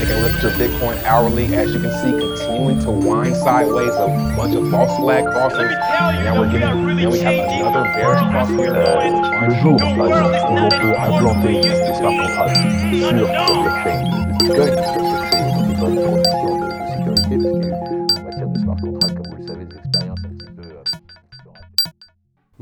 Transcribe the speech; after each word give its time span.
Taking 0.00 0.16
a 0.16 0.20
look 0.22 0.32
at 0.32 0.42
your 0.42 0.52
Bitcoin 0.52 0.96
hourly, 1.04 1.54
as 1.54 1.74
you 1.74 1.78
can 1.78 1.92
see, 2.00 2.10
continuing 2.10 2.80
to 2.80 2.90
wind 2.90 3.36
sideways, 3.36 3.92
a 3.96 4.06
bunch 4.34 4.56
of 4.56 4.70
false 4.70 4.98
flag 4.98 5.26
crosses. 5.26 5.60
And 5.60 6.24
now 6.24 6.40
we're 6.40 6.50
getting, 6.50 6.96
now 6.96 7.10
we 7.10 7.18
have 7.18 7.34
another 7.34 7.84
bearish 7.92 8.22
cross 8.30 8.48
here. 8.48 8.72
Le 8.72 9.54
jour, 9.60 9.76
par 9.76 10.06
exemple, 10.06 10.36
où 10.48 10.56
on 10.56 10.70
peut 10.70 10.96
implanter 10.96 11.60
des 11.60 11.94
smart 11.96 12.16
contracts 12.16 12.56
sur 12.96 13.12
le 13.12 13.26
blockchain 13.26 14.00
du 14.00 14.32
Bitcoin, 14.38 14.74
ça 14.74 14.94
se 14.94 15.20
crée 15.28 15.44
dans 15.76 16.49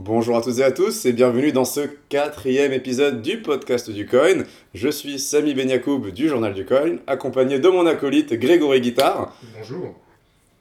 Bonjour 0.01 0.37
à 0.37 0.43
toutes 0.43 0.59
et 0.61 0.63
à 0.63 0.71
tous 0.71 1.07
et 1.07 1.13
bienvenue 1.13 1.51
dans 1.51 1.65
ce 1.65 1.81
quatrième 2.09 2.73
épisode 2.73 3.21
du 3.21 3.43
podcast 3.43 3.91
du 3.91 4.07
coin. 4.07 4.45
Je 4.73 4.89
suis 4.89 5.19
Sami 5.19 5.55
Benyakoub 5.55 6.11
du 6.13 6.29
journal 6.29 6.55
du 6.55 6.65
coin, 6.65 6.99
accompagné 7.09 7.59
de 7.59 7.69
mon 7.69 7.85
acolyte 7.85 8.33
Grégory 8.35 8.81
Guittard, 8.81 9.35
Bonjour. 9.59 9.97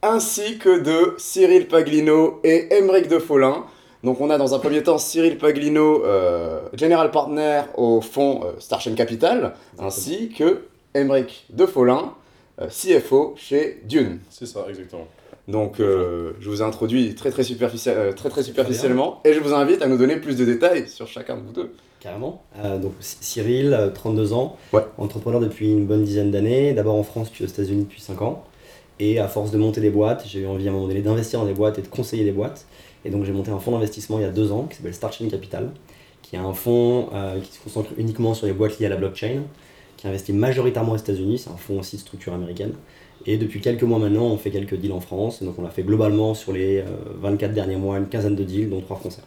ainsi 0.02 0.58
que 0.58 0.80
de 0.80 1.14
Cyril 1.20 1.68
Paglino 1.68 2.40
et 2.44 2.74
Emeric 2.78 3.10
de 3.10 3.20
Follin. 3.20 3.64
Donc 4.04 4.20
on 4.22 4.32
a 4.32 4.40
dans 4.40 4.56
un 4.56 4.60
premier 4.60 4.82
temps 4.82 4.98
Cyril 4.98 5.38
Paglino, 5.38 6.04
euh, 6.04 6.62
General 6.74 7.12
Partner 7.12 7.62
au 7.76 8.02
fonds 8.02 8.42
euh, 8.44 8.54
Starchain 8.58 8.96
Capital, 8.96 9.54
ainsi 9.78 10.30
que 10.30 10.64
Emeric 10.96 11.46
de 11.52 11.68
Follin, 11.68 12.16
euh, 12.60 12.70
CFO 12.70 13.36
chez 13.38 13.82
Dune. 13.84 14.18
C'est 14.32 14.48
ça, 14.48 14.66
exactement. 14.68 15.08
Donc 15.48 15.80
euh, 15.80 16.34
je 16.40 16.50
vous 16.50 16.62
ai 16.62 16.66
introduit 16.66 17.16
très 17.16 17.32
très, 17.32 17.44
superficiel- 17.44 17.96
euh, 17.98 18.12
très 18.14 18.30
très 18.30 18.44
superficiellement 18.44 19.22
et 19.24 19.34
je 19.34 19.40
vous 19.40 19.54
invite 19.54 19.82
à 19.82 19.88
nous 19.88 19.98
donner 19.98 20.18
plus 20.18 20.36
de 20.36 20.44
détails 20.44 20.88
sur 20.90 21.08
chacun 21.08 21.38
de 21.38 21.42
vous 21.42 21.54
deux. 21.54 21.72
Carrément. 22.02 22.44
Euh, 22.64 22.78
donc 22.78 22.94
Cyril, 23.00 23.74
euh, 23.74 23.90
32 23.90 24.34
ans, 24.34 24.58
Ouais. 24.74 24.84
entrepreneur 24.98 25.40
depuis 25.40 25.72
une 25.72 25.86
bonne 25.86 26.04
dizaine 26.04 26.32
d'années, 26.32 26.74
d'abord 26.74 26.96
en 26.96 27.04
France 27.04 27.30
puis 27.30 27.44
aux 27.44 27.48
États-Unis 27.48 27.84
depuis 27.84 28.02
5 28.02 28.22
ans. 28.22 28.44
Et 29.00 29.20
à 29.20 29.28
force 29.28 29.52
de 29.52 29.58
monter 29.58 29.80
des 29.80 29.90
boîtes, 29.92 30.26
j'ai 30.28 30.40
eu 30.42 30.48
envie 30.48 30.68
à 30.68 30.72
un 30.72 30.74
moment 30.74 30.88
donné 30.88 31.02
d'investir 31.02 31.40
dans 31.40 31.46
des 31.46 31.54
boîtes 31.54 31.80
et 31.80 31.82
de 31.82 31.88
conseiller 31.88 32.24
des 32.26 32.32
boîtes. 32.32 32.66
Et 33.06 33.10
donc 33.10 33.24
j'ai 33.26 33.32
monté 33.32 33.50
un 33.52 33.60
fonds 33.60 33.72
d'investissement 33.72 34.20
il 34.20 34.24
y 34.24 34.26
a 34.26 34.30
deux 34.32 34.52
ans 34.52 34.64
qui 34.70 34.76
s'appelle 34.78 34.94
Starchain 34.94 35.30
Capital, 35.30 35.70
qui 36.24 36.36
est 36.36 36.40
un 36.40 36.54
fonds 36.54 37.08
euh, 37.14 37.40
qui 37.40 37.54
se 37.54 37.64
concentre 37.64 37.92
uniquement 37.98 38.34
sur 38.34 38.48
les 38.48 38.54
boîtes 38.54 38.80
liées 38.80 38.88
à 38.88 38.90
la 38.90 38.98
blockchain, 38.98 39.44
qui 39.96 40.08
investit 40.08 40.34
majoritairement 40.34 40.92
aux 40.94 40.98
États-Unis, 40.98 41.38
c'est 41.40 41.50
un 41.50 41.58
fonds 41.58 41.80
aussi 41.80 41.96
de 41.96 42.02
structure 42.02 42.34
américaine. 42.34 42.74
Et 43.28 43.38
depuis 43.38 43.60
quelques 43.62 43.84
mois 43.84 44.00
maintenant, 44.00 44.26
on 44.26 44.38
fait 44.38 44.52
quelques 44.52 44.76
deals 44.76 44.94
en 44.94 45.02
France. 45.02 45.44
Donc 45.44 45.60
on 45.60 45.66
a 45.66 45.70
fait 45.70 45.84
globalement 45.84 46.34
sur 46.34 46.54
les 46.54 46.80
euh, 46.80 46.84
24 47.22 47.54
derniers 47.54 47.76
mois 47.76 47.98
une 47.98 48.08
quinzaine 48.08 48.36
de 48.36 48.44
deals, 48.44 48.70
dont 48.70 48.82
trois 48.82 48.98
français. 48.98 49.22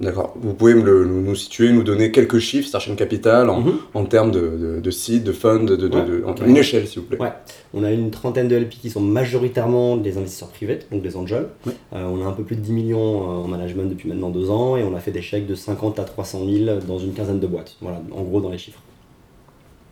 D'accord. 0.00 0.34
Vous 0.40 0.54
pouvez 0.54 0.74
me 0.74 0.82
le- 0.82 1.04
nous, 1.04 1.34
situer, 1.36 1.70
nous 1.70 1.84
donner 1.84 2.10
quelques 2.10 2.38
chiffres, 2.40 2.66
Starchain 2.66 2.96
Capital, 2.96 3.48
en, 3.48 3.60
Mhm. 3.60 3.74
en 3.94 4.04
termes 4.04 4.32
de, 4.32 4.40
de, 4.40 4.80
de 4.80 4.90
sites, 4.90 5.22
de 5.22 5.30
funds, 5.30 5.62
de, 5.62 5.76
Ouais, 5.88 6.24
en- 6.24 6.34
une 6.44 6.56
échelle 6.56 6.88
s'il 6.88 7.02
vous 7.02 7.06
plaît. 7.06 7.18
Ouais. 7.20 7.30
On 7.72 7.84
a 7.84 7.92
une 7.92 8.10
trentaine 8.10 8.48
de 8.48 8.56
LP 8.56 8.70
qui 8.80 8.90
sont 8.90 9.00
majoritairement 9.02 9.96
des 9.96 10.16
investisseurs 10.18 10.48
privés, 10.48 10.80
donc 10.90 11.02
des 11.02 11.16
angels. 11.16 11.46
Ouais. 11.66 11.74
Euh, 11.92 12.04
on 12.06 12.24
a 12.24 12.26
un 12.28 12.32
peu 12.32 12.42
plus 12.42 12.56
de 12.56 12.62
10 12.62 12.72
millions 12.72 12.98
euh, 13.22 13.44
en 13.44 13.46
management 13.48 13.84
depuis 13.88 14.08
maintenant 14.08 14.30
deux 14.30 14.50
ans 14.50 14.76
et 14.76 14.82
on 14.82 14.96
a 14.96 14.98
fait 14.98 15.12
des 15.12 15.22
chèques 15.22 15.46
de 15.46 15.54
50 15.54 16.00
à 16.00 16.04
300 16.04 16.40
000 16.50 16.80
dans 16.88 16.98
une 16.98 17.12
quinzaine 17.12 17.38
de 17.38 17.46
boîtes. 17.46 17.76
Voilà, 17.80 18.02
en 18.10 18.22
gros 18.22 18.40
dans 18.40 18.50
les 18.50 18.58
chiffres. 18.58 18.80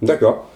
D'accord. 0.02 0.46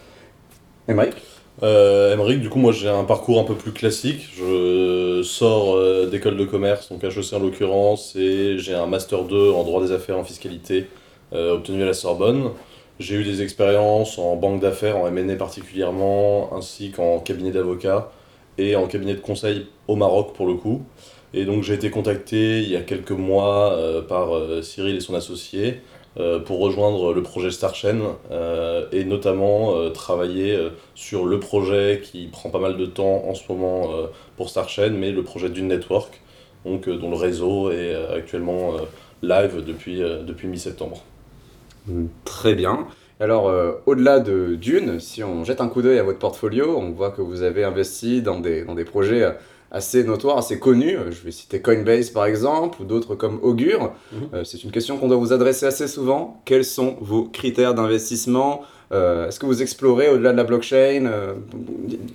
Emeric 0.89 1.15
Euh, 1.63 2.37
du 2.37 2.49
coup, 2.49 2.59
moi 2.59 2.73
j'ai 2.73 2.89
un 2.89 3.05
parcours 3.05 3.41
un 3.41 3.45
peu 3.45 3.55
plus 3.55 3.73
classique. 3.73 4.29
Je 4.37 5.23
sors 5.23 5.77
euh, 5.77 6.07
d'école 6.07 6.37
de 6.37 6.45
commerce, 6.45 6.91
donc 6.91 7.05
HEC 7.05 7.33
en 7.33 7.39
l'occurrence, 7.39 8.17
et 8.17 8.59
j'ai 8.59 8.75
un 8.75 8.87
Master 8.87 9.25
2 9.25 9.51
en 9.53 9.63
droit 9.65 9.83
des 9.83 9.93
affaires 9.93 10.19
en 10.19 10.25
fiscalité 10.25 10.87
euh, 11.33 11.55
obtenu 11.55 11.83
à 11.83 11.87
la 11.87 11.95
Sorbonne. 11.95 12.51
J'ai 12.99 13.17
eu 13.17 13.25
des 13.25 13.43
expériences 13.43 14.19
en 14.19 14.37
banque 14.37 14.61
d'affaires, 14.61 14.97
en 14.97 15.09
M&A 15.09 15.37
particulièrement, 15.37 16.55
ainsi 16.55 16.91
qu'en 16.91 17.19
cabinet 17.19 17.51
d'avocat 17.51 18.13
et 18.59 18.77
en 18.77 18.87
cabinet 18.87 19.15
de 19.15 19.21
conseil 19.21 19.67
au 19.89 19.97
Maroc 19.97 20.33
pour 20.35 20.47
le 20.47 20.55
coup. 20.55 20.83
Et 21.35 21.45
donc 21.45 21.65
j'ai 21.65 21.75
été 21.75 21.91
contacté 21.91 22.63
il 22.63 22.71
y 22.71 22.77
a 22.77 22.83
quelques 22.83 23.11
mois 23.11 23.73
euh, 23.73 24.03
par 24.03 24.29
Cyril 24.63 24.97
et 24.97 25.01
son 25.01 25.15
associé 25.15 25.81
pour 26.39 26.61
rejoindre 26.61 27.13
le 27.13 27.23
projet 27.23 27.51
Starchain 27.51 27.99
euh, 28.31 28.87
et 28.93 29.05
notamment 29.05 29.77
euh, 29.77 29.91
travailler 29.91 30.55
euh, 30.55 30.71
sur 30.95 31.25
le 31.27 31.41
projet 31.41 32.03
qui 32.05 32.29
prend 32.29 32.51
pas 32.51 32.61
mal 32.61 32.77
de 32.77 32.87
temps 32.87 33.25
en 33.27 33.35
ce 33.35 33.43
moment 33.51 33.91
euh, 33.93 34.07
pour 34.37 34.49
Starchain, 34.49 34.91
mais 34.91 35.11
le 35.11 35.25
projet 35.25 35.49
d'une 35.49 35.69
network, 35.69 36.21
donc, 36.65 36.89
euh, 36.89 36.97
dont 36.97 37.11
le 37.11 37.17
réseau 37.17 37.71
est 37.71 37.95
euh, 37.95 38.17
actuellement 38.17 38.75
euh, 38.75 38.79
live 39.23 39.65
depuis, 39.65 40.03
euh, 40.03 40.23
depuis 40.23 40.47
mi-septembre. 40.47 41.03
Très 42.25 42.55
bien. 42.55 42.87
Alors, 43.21 43.49
euh, 43.49 43.73
au-delà 43.87 44.21
de 44.21 44.55
Dune, 44.55 45.01
si 45.01 45.23
on 45.23 45.45
jette 45.45 45.61
un 45.61 45.69
coup 45.69 45.83
d'œil 45.83 45.99
à 45.99 46.03
votre 46.03 46.19
portfolio, 46.19 46.77
on 46.77 46.91
voit 46.91 47.11
que 47.11 47.23
vous 47.23 47.43
avez 47.43 47.65
investi 47.65 48.23
dans 48.23 48.41
des, 48.41 48.65
dans 48.65 48.75
des 48.75 48.85
projets 48.85 49.23
euh, 49.23 49.31
assez 49.71 50.05
notoires, 50.05 50.39
assez 50.39 50.59
connus. 50.59 50.97
Je 51.11 51.25
vais 51.25 51.31
citer 51.31 51.61
Coinbase 51.61 52.11
par 52.11 52.27
exemple, 52.27 52.83
ou 52.83 52.85
d'autres 52.85 53.15
comme 53.15 53.39
Augure. 53.43 53.93
Mhm. 54.13 54.19
Euh, 54.35 54.45
C'est 54.45 54.63
une 54.65 54.71
question 54.71 54.99
qu'on 54.99 55.09
doit 55.09 55.17
vous 55.17 55.33
adresser 55.33 55.67
assez 55.67 55.89
souvent. 55.89 56.41
Quels 56.45 56.65
sont 56.65 56.97
vos 57.01 57.25
critères 57.25 57.75
d'investissement 57.75 58.63
Euh, 58.93 59.29
Est-ce 59.29 59.41
que 59.41 59.47
vous 59.47 59.63
explorez 59.63 60.09
au-delà 60.11 60.33
de 60.33 60.37
la 60.37 60.45
blockchain 60.45 61.07
Euh, 61.07 61.35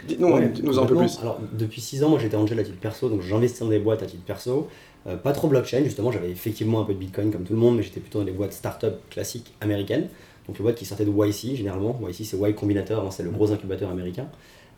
Dites-nous 0.07 0.27
Ouais, 0.27 0.51
un 0.79 0.85
peu 0.85 0.95
plus. 0.95 1.19
Alors, 1.21 1.39
depuis 1.51 1.81
6 1.81 2.03
ans, 2.03 2.09
moi 2.09 2.19
j'étais 2.19 2.37
angel 2.37 2.59
à 2.59 2.63
titre 2.63 2.79
perso, 2.79 3.09
donc 3.09 3.21
j'investis 3.21 3.59
dans 3.61 3.67
des 3.67 3.79
boîtes 3.79 4.03
à 4.03 4.05
titre 4.05 4.23
perso. 4.23 4.67
Euh, 5.07 5.15
pas 5.17 5.31
trop 5.31 5.47
blockchain, 5.47 5.83
justement, 5.83 6.11
j'avais 6.11 6.29
effectivement 6.29 6.81
un 6.81 6.83
peu 6.85 6.93
de 6.93 6.99
bitcoin 6.99 7.31
comme 7.31 7.43
tout 7.43 7.53
le 7.53 7.59
monde, 7.59 7.77
mais 7.77 7.83
j'étais 7.83 7.99
plutôt 7.99 8.19
dans 8.19 8.25
des 8.25 8.31
boîtes 8.31 8.53
startup 8.53 8.93
classiques 9.09 9.53
américaines. 9.61 10.07
Donc 10.47 10.57
les 10.57 10.63
boîtes 10.63 10.75
qui 10.75 10.85
sortaient 10.85 11.05
de 11.05 11.11
YC 11.11 11.55
généralement. 11.55 11.99
YC 12.07 12.25
c'est 12.25 12.37
Y 12.37 12.53
Combinator, 12.55 13.03
hein, 13.05 13.11
c'est 13.11 13.23
le 13.23 13.29
gros 13.29 13.51
incubateur 13.51 13.89
américain. 13.89 14.27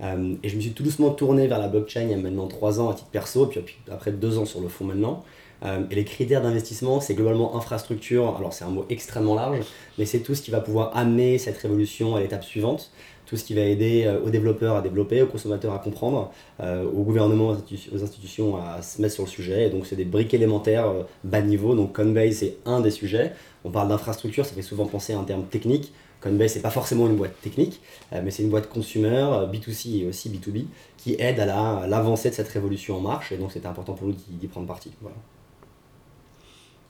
Euh, 0.02 0.36
et 0.42 0.50
je 0.50 0.56
me 0.56 0.62
suis 0.62 0.72
tout 0.72 0.84
doucement 0.84 1.12
tourné 1.12 1.48
vers 1.48 1.60
la 1.60 1.68
blockchain 1.68 2.02
il 2.04 2.10
y 2.10 2.14
a 2.14 2.18
maintenant 2.18 2.48
3 2.48 2.80
ans 2.80 2.90
à 2.90 2.94
titre 2.94 3.10
perso, 3.10 3.46
puis, 3.46 3.60
puis 3.62 3.78
après 3.92 4.12
2 4.12 4.38
ans 4.38 4.46
sur 4.46 4.62
le 4.62 4.68
fonds 4.68 4.86
maintenant. 4.86 5.24
Euh, 5.64 5.84
et 5.92 5.96
les 5.96 6.06
critères 6.06 6.42
d'investissement, 6.42 7.00
c'est 7.02 7.14
globalement 7.14 7.56
infrastructure. 7.56 8.36
Alors 8.36 8.54
c'est 8.54 8.66
un 8.66 8.70
mot 8.70 8.86
extrêmement 8.90 9.36
large, 9.36 9.60
mais 9.98 10.06
c'est 10.06 10.20
tout 10.20 10.34
ce 10.34 10.42
qui 10.42 10.52
va 10.52 10.60
pouvoir 10.60 10.96
amener 10.98 11.38
cette 11.38 11.58
révolution 11.58 12.16
à 12.16 12.20
l'étape 12.20 12.44
suivante 12.44 12.92
tout 13.28 13.38
ce 13.38 13.46
qui 13.46 13.54
va 13.54 13.62
aider 13.62 14.04
euh, 14.06 14.20
aux 14.26 14.30
développeurs 14.30 14.76
à 14.76 14.82
développer, 14.82 15.22
aux 15.22 15.28
consommateurs 15.28 15.74
à 15.74 15.80
comprendre, 15.80 16.34
euh, 16.60 16.84
au 16.84 17.04
gouvernement, 17.04 17.52
aux, 17.52 17.96
aux 17.96 18.04
institutions 18.04 18.58
à 18.58 18.82
se 18.82 19.02
mettre 19.02 19.14
sur 19.14 19.24
le 19.24 19.30
sujet. 19.30 19.68
Et 19.68 19.70
donc, 19.70 19.86
c'est 19.86 19.96
des 19.96 20.04
briques 20.04 20.34
élémentaires 20.34 20.92
bas 21.24 21.40
niveau. 21.40 21.74
Donc, 21.74 21.94
Coinbase, 21.94 22.36
c'est 22.40 22.58
un 22.66 22.82
des 22.82 22.92
sujets. 22.92 23.32
On 23.64 23.72
parle 23.72 23.88
d'infrastructure, 23.88 24.46
ça 24.46 24.54
fait 24.54 24.62
souvent 24.62 24.86
penser 24.86 25.14
à 25.14 25.20
un 25.20 25.24
terme 25.24 25.46
technique. 25.46 25.94
Coinbase, 26.22 26.54
c'est 26.54 26.62
pas 26.62 26.70
forcément 26.70 27.08
une 27.08 27.16
boîte 27.16 27.40
technique, 27.42 27.82
euh, 28.14 28.22
mais 28.24 28.32
c'est 28.32 28.44
une 28.44 28.50
boîte 28.50 28.70
consumer, 28.70 29.10
euh, 29.10 29.48
B2C 29.48 30.04
et 30.04 30.08
aussi 30.08 30.30
B2B, 30.30 30.66
qui 30.98 31.16
aide 31.20 31.40
à 31.40 31.46
la- 31.46 31.78
à 31.80 31.88
l'avancée 31.88 32.30
de 32.30 32.36
cette 32.36 32.50
révolution 32.50 32.98
en 32.98 33.02
marche. 33.02 33.32
Et 33.32 33.38
donc, 33.38 33.52
c'était 33.52 33.68
important 33.68 33.94
pour 33.94 34.08
nous 34.08 34.14
d'y 34.14 34.48
prendre 34.48 34.68
parti. 34.68 34.92
Voilà. 35.02 35.18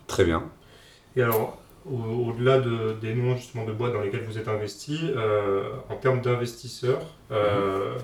Très 0.07 0.25
bien. 0.25 0.43
Et 1.15 1.21
alors, 1.21 1.57
au- 1.89 2.29
au-delà 2.29 2.59
de- 2.59 2.95
des 3.01 3.13
noms 3.15 3.35
justement 3.35 3.65
de 3.65 3.71
boîtes 3.71 3.93
dans 3.93 4.01
lesquelles 4.01 4.23
vous 4.25 4.37
êtes 4.37 4.47
investi, 4.49 4.99
euh, 5.15 5.69
en 5.89 5.95
termes 5.95 6.21
d'investisseurs, 6.21 7.01
euh, 7.31 7.95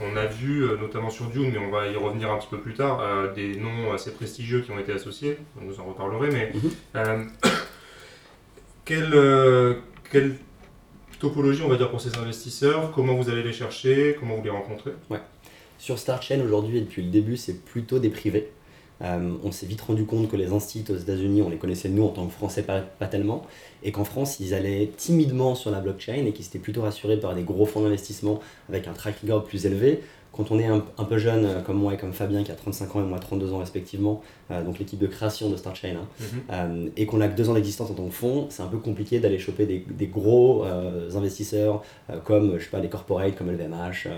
on 0.00 0.16
a 0.16 0.24
vu, 0.26 0.66
notamment 0.80 1.10
sur 1.10 1.26
Dune, 1.26 1.50
mais 1.52 1.58
on 1.58 1.70
va 1.70 1.86
y 1.86 1.96
revenir 1.96 2.32
un 2.32 2.38
petit 2.38 2.48
peu 2.48 2.58
plus 2.58 2.74
tard, 2.74 3.00
euh, 3.00 3.32
des 3.32 3.56
noms 3.56 3.92
assez 3.92 4.10
prestigieux 4.12 4.62
qui 4.62 4.70
ont 4.72 4.78
été 4.78 4.92
associés, 4.92 5.38
vous 5.56 5.78
en 5.78 5.84
reparlerez, 5.84 6.30
mais 6.32 6.52
quelle, 8.84 9.14
euh, 9.14 9.74
quelle 10.10 10.36
topologie 11.18 11.62
on 11.62 11.68
va 11.68 11.76
dire 11.76 11.90
pour 11.90 12.00
ces 12.00 12.16
investisseurs 12.16 12.92
Comment 12.92 13.14
vous 13.14 13.28
allez 13.30 13.42
les 13.42 13.52
chercher 13.52 14.16
Comment 14.18 14.36
vous 14.36 14.44
les 14.44 14.50
rencontrez? 14.50 14.92
Sur 15.78 15.98
Starchain 15.98 16.40
aujourd'hui 16.40 16.78
et 16.78 16.80
depuis 16.80 17.02
le 17.02 17.10
début, 17.10 17.36
c'est 17.36 17.64
plutôt 17.64 17.98
des 17.98 18.08
privés. 18.08 18.50
Euh, 19.02 19.32
on 19.42 19.50
s'est 19.50 19.66
vite 19.66 19.80
rendu 19.80 20.04
compte 20.04 20.30
que 20.30 20.36
les 20.36 20.52
instituts 20.52 20.92
aux 20.92 20.96
États-Unis, 20.96 21.42
on 21.42 21.50
les 21.50 21.56
connaissait 21.56 21.88
nous 21.88 22.04
en 22.04 22.08
tant 22.08 22.26
que 22.26 22.32
Français 22.32 22.62
pas, 22.62 22.80
pas 22.80 23.06
tellement, 23.06 23.44
et 23.82 23.92
qu'en 23.92 24.04
France, 24.04 24.38
ils 24.40 24.54
allaient 24.54 24.90
timidement 24.96 25.54
sur 25.54 25.70
la 25.70 25.80
blockchain 25.80 26.24
et 26.26 26.32
qu'ils 26.32 26.44
s'étaient 26.44 26.58
plutôt 26.58 26.82
rassurés 26.82 27.18
par 27.18 27.34
des 27.34 27.42
gros 27.42 27.66
fonds 27.66 27.82
d'investissement 27.82 28.40
avec 28.68 28.86
un 28.86 28.92
track 28.92 29.16
record 29.22 29.44
plus 29.44 29.66
élevé. 29.66 30.00
Quand 30.36 30.50
on 30.50 30.58
est 30.58 30.66
un, 30.66 30.82
un 30.98 31.04
peu 31.04 31.18
jeune, 31.18 31.44
euh, 31.44 31.60
comme 31.60 31.76
moi 31.76 31.94
et 31.94 31.96
comme 31.96 32.12
Fabien 32.12 32.42
qui 32.42 32.50
a 32.50 32.54
35 32.54 32.96
ans 32.96 33.00
et 33.00 33.04
moi 33.06 33.18
32 33.18 33.52
ans 33.52 33.58
respectivement, 33.58 34.22
euh, 34.50 34.62
donc 34.64 34.78
l'équipe 34.78 34.98
de 34.98 35.06
création 35.06 35.48
de 35.48 35.56
Starchain, 35.56 35.96
hein, 35.96 36.06
Mhm. 36.20 36.26
euh, 36.50 36.88
et 36.96 37.06
qu'on 37.06 37.20
a 37.20 37.28
que 37.28 37.36
deux 37.36 37.48
ans 37.48 37.54
d'existence 37.54 37.90
en 37.90 37.94
tant 37.94 38.04
que 38.06 38.12
fonds, 38.14 38.46
c'est 38.50 38.62
un 38.62 38.66
peu 38.66 38.78
compliqué 38.78 39.20
d'aller 39.20 39.38
choper 39.38 39.66
des, 39.66 39.84
des 39.88 40.06
gros 40.06 40.64
euh, 40.64 41.10
investisseurs 41.14 41.82
comme 42.24 42.58
je 42.58 42.64
sais 42.64 42.70
pas, 42.70 42.80
les 42.80 42.88
corporates, 42.88 43.34
comme 43.36 43.50
LVMH, 43.50 44.08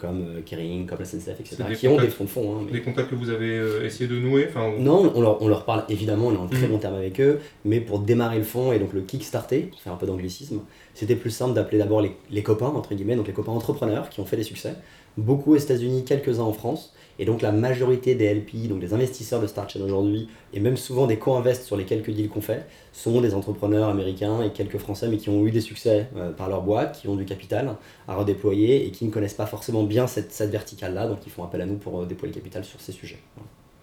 comme 0.00 0.42
Kering, 0.44 0.86
comme 0.86 0.98
la 0.98 1.04
SNCF, 1.04 1.40
etc., 1.40 1.56
qui 1.78 1.88
ont 1.88 1.96
des 2.00 2.08
fonds 2.08 2.24
de 2.24 2.28
fonds. 2.28 2.56
hein, 2.56 2.62
mais- 2.66 2.72
Des 2.72 2.82
contacts 2.82 3.10
que 3.10 3.14
vous 3.14 3.30
avez 3.30 3.84
essayé 3.84 4.08
de 4.08 4.18
nouer 4.18 4.46
enfin, 4.48 4.72
Non, 4.78 5.12
on 5.14 5.20
leur, 5.20 5.40
on 5.42 5.48
leur 5.48 5.64
parle 5.64 5.84
évidemment, 5.88 6.28
on 6.28 6.32
est 6.34 6.36
en 6.38 6.46
très 6.48 6.66
Mhm. 6.66 6.72
bon 6.72 6.78
terme 6.78 6.94
avec 6.94 7.20
eux, 7.20 7.38
mais 7.64 7.80
pour 7.80 7.98
démarrer 8.00 8.38
le 8.38 8.44
fonds 8.44 8.72
et 8.72 8.78
donc 8.78 8.92
le 8.92 9.02
kickstarter, 9.02 9.70
faire 9.82 9.92
un 9.92 9.96
peu 9.96 10.06
d'anglicisme, 10.06 10.60
c'était 10.94 11.16
plus 11.16 11.30
simple 11.30 11.54
d'appeler 11.54 11.78
d'abord 11.78 12.00
les, 12.00 12.12
les 12.30 12.42
copains, 12.42 12.66
entre 12.66 12.94
guillemets, 12.94 13.16
donc 13.16 13.26
les 13.26 13.32
copains 13.32 13.52
entrepreneurs 13.52 14.08
qui 14.08 14.20
ont 14.20 14.24
fait 14.24 14.36
des 14.36 14.42
succès, 14.42 14.74
beaucoup 15.16 15.54
aux 15.54 15.56
États-Unis, 15.56 16.04
quelques-uns 16.04 16.44
en 16.44 16.52
France. 16.52 16.92
Et 17.18 17.24
donc 17.24 17.40
la 17.40 17.52
majorité 17.52 18.14
des 18.14 18.32
LP, 18.34 18.68
donc 18.68 18.80
des 18.80 18.92
investisseurs 18.92 19.40
de 19.40 19.46
StartChain 19.46 19.80
aujourd'hui, 19.80 20.28
et 20.52 20.60
même 20.60 20.76
souvent 20.76 21.06
des 21.06 21.16
co-invests 21.18 21.64
sur 21.64 21.76
les 21.76 21.84
quelques 21.84 22.10
deals 22.10 22.28
qu'on 22.28 22.42
fait, 22.42 22.66
sont 22.92 23.20
des 23.20 23.34
entrepreneurs 23.34 23.88
américains 23.88 24.42
et 24.42 24.50
quelques 24.50 24.78
français, 24.78 25.08
mais 25.08 25.16
qui 25.16 25.30
ont 25.30 25.46
eu 25.46 25.50
des 25.50 25.62
succès 25.62 26.08
euh, 26.16 26.30
par 26.30 26.48
leur 26.48 26.62
boîte, 26.62 26.98
qui 27.00 27.08
ont 27.08 27.16
du 27.16 27.24
capital 27.24 27.76
à 28.06 28.16
redéployer 28.16 28.86
et 28.86 28.90
qui 28.90 29.06
ne 29.06 29.10
connaissent 29.10 29.34
pas 29.34 29.46
forcément 29.46 29.82
bien 29.82 30.06
cette, 30.06 30.32
verticale-là, 30.50 31.06
donc 31.06 31.18
ils 31.26 31.32
font 31.32 31.44
appel 31.44 31.62
à 31.62 31.66
nous 31.66 31.76
pour 31.76 32.02
euh, 32.02 32.06
déployer 32.06 32.34
le 32.34 32.38
capital 32.38 32.64
sur 32.64 32.80
ces 32.80 32.92
sujets. 32.92 33.18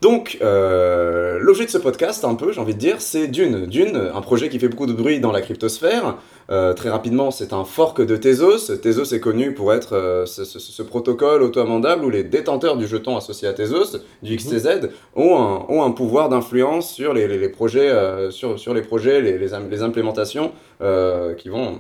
Donc, 0.02 0.38
euh, 0.42 1.40
l'objet 1.40 1.66
de 1.66 1.70
ce 1.70 1.78
podcast, 1.78 2.26
un 2.26 2.36
peu, 2.36 2.52
j'ai 2.52 2.60
envie 2.60 2.74
de 2.74 2.80
dire, 2.80 3.00
c'est 3.00 3.28
Dune. 3.30 3.68
Dune, 3.68 3.96
un 4.14 4.22
projet 4.22 4.50
qui 4.50 4.60
fait 4.60 4.68
beaucoup 4.68 4.86
de 4.86 4.92
bruit 4.92 5.22
dans 5.22 5.32
la 5.32 5.42
cryptosphère. 5.42 6.18
Euh, 6.50 6.74
très 6.74 6.90
rapidement, 6.90 7.32
c'est 7.32 7.54
un 7.54 7.64
fork 7.64 8.02
de 8.06 8.18
Tezos. 8.18 8.76
Tezos 8.82 9.14
est 9.14 9.20
connu 9.20 9.54
pour 9.54 9.74
être 9.74 9.94
euh, 9.96 10.26
ce, 10.26 10.44
ce- 10.44 10.60
ce 10.60 10.84
protocole 10.84 11.42
auto-amendable 11.42 12.04
où 12.06 12.10
les 12.10 12.24
détenteurs 12.24 12.76
du 12.78 12.86
jeton 12.88 13.16
associé 13.16 13.48
à 13.48 13.54
Tezos, 13.54 13.98
du 14.22 14.36
XTZ, 14.36 14.90
ont 15.16 15.38
un, 15.38 15.66
ont 15.70 15.84
un 15.84 15.92
pouvoir 15.92 16.30
d'influence 16.30 16.92
sur 16.92 17.14
les, 17.14 17.28
les- 17.28 17.38
les 17.38 17.50
projets, 17.50 17.90
euh, 17.90 18.30
sur, 18.32 18.60
sur 18.60 18.74
les, 18.74 18.82
projets 18.82 19.22
les, 19.22 19.38
les, 19.38 19.54
im- 19.54 19.68
les 19.70 19.82
implémentations 19.84 20.52
qui, 21.38 21.48
vont, 21.48 21.78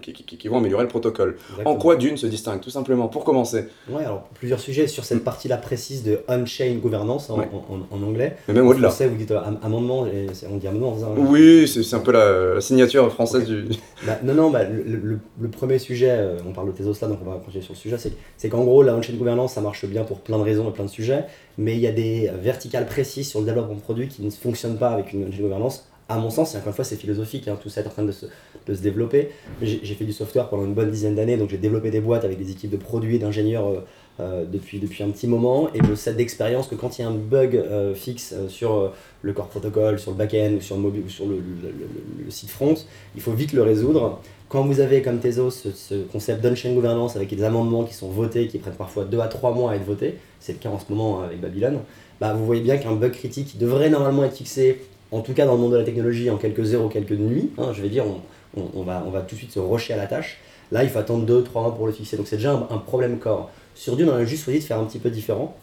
qui, 0.00 0.14
qui- 0.14 0.38
qui 0.38 0.48
vont 0.48 0.56
améliorer 0.56 0.84
le 0.84 0.88
protocole. 0.88 1.36
En 1.66 1.76
quoi 1.76 1.96
Dune 1.96 2.16
se 2.16 2.26
distingue 2.26 2.60
Tout 2.60 2.70
simplement, 2.70 3.08
pour 3.08 3.24
commencer? 3.24 3.66
Ouais, 3.90 4.04
alors 4.06 4.22
plusieurs 4.32 4.58
sujets 4.60 4.86
sur 4.86 5.04
cette 5.04 5.22
partie-là 5.22 5.58
précise 5.58 6.02
de 6.02 6.20
on-chain 6.28 6.76
gouvernance 6.80 7.28
en, 7.28 7.38
Ouais. 7.38 7.48
en- 7.52 7.94
en 7.94 8.02
anglais. 8.02 8.36
Mais 8.48 8.54
même 8.54 8.66
En 8.66 8.70
au-delà. 8.70 8.88
français, 8.88 9.06
vous 9.08 9.16
dites 9.16 9.32
am- 9.32 9.58
amendement, 9.62 10.06
on 10.50 10.56
dit 10.56 10.66
amendement. 10.66 10.96
hein? 11.02 11.08
Oui, 11.28 11.68
c'est 11.68 11.94
un 11.94 11.98
peu 12.00 12.12
la, 12.12 12.54
la 12.54 12.60
signature 12.62 13.12
française 13.12 13.44
du. 13.44 13.64
Bah, 14.06 14.18
non, 14.22 14.34
non, 14.34 14.50
bah, 14.50 14.64
le, 14.64 15.48
premier 15.48 15.78
sujet, 15.78 16.10
euh, 16.10 16.38
on 16.46 16.52
parle 16.52 16.68
de 16.68 16.72
Tezos 16.72 16.94
là, 17.00 17.08
donc 17.08 17.18
on 17.24 17.30
va 17.30 17.36
continuer 17.36 17.62
sur 17.62 17.74
le 17.74 17.78
sujet, 17.78 17.96
c'est 18.36 18.48
qu'en 18.48 18.64
gros, 18.64 18.82
la 18.82 18.96
on-chain 18.96 19.14
gouvernance, 19.14 19.54
ça 19.54 19.60
marche 19.60 19.84
bien 19.86 20.04
pour 20.04 20.20
plein 20.20 20.38
de 20.38 20.42
raisons 20.42 20.68
et 20.68 20.72
plein 20.72 20.84
de 20.84 20.90
sujets, 20.90 21.24
mais 21.58 21.74
il 21.74 21.80
y 21.80 21.86
a 21.86 21.92
des 21.92 22.30
verticales 22.40 22.86
précises 22.86 23.28
sur 23.28 23.40
le 23.40 23.46
développement 23.46 23.74
de 23.74 23.80
produits 23.80 24.08
qui 24.08 24.22
ne 24.22 24.30
fonctionnent 24.30 24.78
pas 24.78 24.90
avec 24.90 25.12
une 25.12 25.28
on-chain 25.28 25.42
gouvernance. 25.42 25.88
À 26.08 26.18
mon 26.18 26.30
sens, 26.30 26.54
et 26.54 26.58
encore 26.58 26.68
une 26.68 26.74
fois, 26.74 26.84
c'est 26.84 26.96
philosophique, 26.96 27.48
hein, 27.48 27.58
tout 27.62 27.68
ça 27.68 27.80
est 27.80 27.86
en 27.86 27.90
train 27.90 28.02
de 28.02 28.12
se, 28.12 28.26
de 28.66 28.74
se 28.74 28.82
développer. 28.82 29.30
J'ai 29.62 29.94
fait 29.94 30.04
du 30.04 30.12
software 30.12 30.48
pendant 30.48 30.64
une 30.64 30.74
bonne 30.74 30.90
dizaine 30.90 31.14
d'années, 31.14 31.36
donc 31.36 31.50
j'ai 31.50 31.58
développé 31.58 31.90
des 31.90 32.00
boîtes 32.00 32.24
avec 32.24 32.38
des 32.38 32.50
équipes 32.50 32.70
de 32.70 32.76
produits 32.76 33.18
d'ingénieurs 33.18 33.68
euh, 33.68 33.84
euh, 34.20 34.44
depuis, 34.50 34.78
depuis 34.78 35.02
un 35.02 35.10
petit 35.10 35.26
moment, 35.26 35.68
et 35.74 35.78
je 35.88 35.94
sais 35.94 36.12
d'expérience 36.14 36.66
que 36.68 36.74
quand 36.74 36.98
il 36.98 37.02
y 37.02 37.04
a 37.04 37.08
un 37.08 37.14
bug 37.14 37.56
euh, 37.56 37.94
fixe 37.94 38.34
euh, 38.36 38.48
sur 38.48 38.92
le 39.22 39.32
core 39.32 39.48
protocol, 39.48 39.98
sur 39.98 40.10
le 40.10 40.16
back-end, 40.16 40.52
ou 40.58 40.60
sur 40.60 40.76
le, 40.76 40.82
mobile, 40.82 41.02
sur 41.08 41.24
le, 41.26 41.36
le- 41.36 41.68
le- 41.68 42.24
le 42.26 42.30
site 42.30 42.50
front, 42.50 42.74
il 43.14 43.22
faut 43.22 43.32
vite 43.32 43.52
le 43.52 43.62
résoudre. 43.62 44.20
Quand 44.48 44.64
vous 44.66 44.80
avez 44.80 45.00
comme 45.00 45.18
Tezos 45.18 45.50
ce, 45.50 45.70
ce 45.70 45.94
concept 46.12 46.42
d'on-chain 46.44 46.74
gouvernance 46.74 47.16
avec 47.16 47.34
des 47.34 47.42
amendements 47.42 47.84
qui 47.84 47.94
sont 47.94 48.08
votés, 48.10 48.48
qui 48.48 48.58
prennent 48.58 48.74
parfois 48.74 49.04
2 49.06 49.18
à 49.20 49.28
3 49.28 49.54
mois 49.54 49.72
à 49.72 49.76
être 49.76 49.84
votés, 49.84 50.16
c'est 50.40 50.52
le 50.52 50.58
cas 50.58 50.68
en 50.68 50.78
ce 50.78 50.84
moment 50.92 51.22
avec 51.22 51.40
Babylon, 51.40 51.80
bah 52.20 52.34
vous 52.34 52.44
voyez 52.44 52.60
bien 52.62 52.76
qu'un 52.76 52.92
bug 52.92 53.12
critique 53.12 53.56
devrait 53.58 53.88
normalement 53.88 54.24
être 54.24 54.36
fixé, 54.36 54.82
en 55.10 55.20
tout 55.22 55.32
cas 55.32 55.46
dans 55.46 55.54
le 55.54 55.60
monde 55.60 55.72
de 55.72 55.78
la 55.78 55.84
technologie, 55.84 56.28
en 56.28 56.36
quelques 56.36 56.74
heures 56.74 56.84
ou 56.84 56.88
quelques 56.88 57.12
nuits, 57.12 57.50
hein, 57.56 57.70
je 57.72 57.80
vais 57.80 57.88
dire, 57.88 58.04
on, 58.06 58.60
on- 58.60 58.68
on 58.74 58.82
va, 58.82 59.02
on 59.06 59.10
va 59.10 59.22
tout 59.22 59.34
de 59.36 59.38
suite 59.40 59.52
se 59.52 59.58
rusher 59.58 59.94
à 59.94 59.96
la 59.96 60.06
tâche. 60.06 60.38
Là, 60.72 60.82
il 60.82 60.90
faut 60.90 60.98
attendre 60.98 61.26
2-3 61.26 61.62
mois 61.62 61.74
pour 61.74 61.86
le 61.86 61.92
fixer. 61.92 62.16
Donc 62.16 62.26
c'est 62.26 62.36
déjà 62.36 62.52
un, 62.52 62.78
problème 62.78 63.18
core. 63.18 63.50
Sur 63.74 63.94
Dune, 63.96 64.08
on 64.08 64.14
a 64.14 64.24
juste 64.24 64.44
choisi 64.44 64.58
de 64.58 64.64
faire 64.64 64.78
un 64.78 64.84
petit 64.84 64.98
peu 64.98 65.10
différent. 65.10 65.54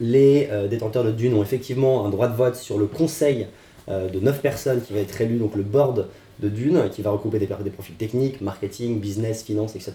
Les 0.00 0.48
euh, 0.50 0.68
détenteurs 0.68 1.04
de 1.04 1.12
Dune 1.12 1.34
ont 1.34 1.42
effectivement 1.42 2.04
un 2.04 2.10
droit 2.10 2.28
de 2.28 2.36
vote 2.36 2.56
sur 2.56 2.76
le 2.76 2.86
conseil 2.86 3.46
euh, 3.88 4.08
de 4.08 4.18
9 4.20 4.42
personnes 4.42 4.82
qui 4.82 4.92
va 4.92 5.00
être 5.00 5.20
élu, 5.20 5.36
donc 5.38 5.54
le 5.54 5.62
board 5.62 6.06
de 6.40 6.48
Dune, 6.48 6.88
qui 6.92 7.02
va 7.02 7.10
regrouper 7.10 7.38
des, 7.38 7.46
profils 7.46 7.96
techniques, 7.96 8.40
marketing, 8.40 9.00
business, 9.00 9.42
finance, 9.42 9.74
etc. 9.74 9.92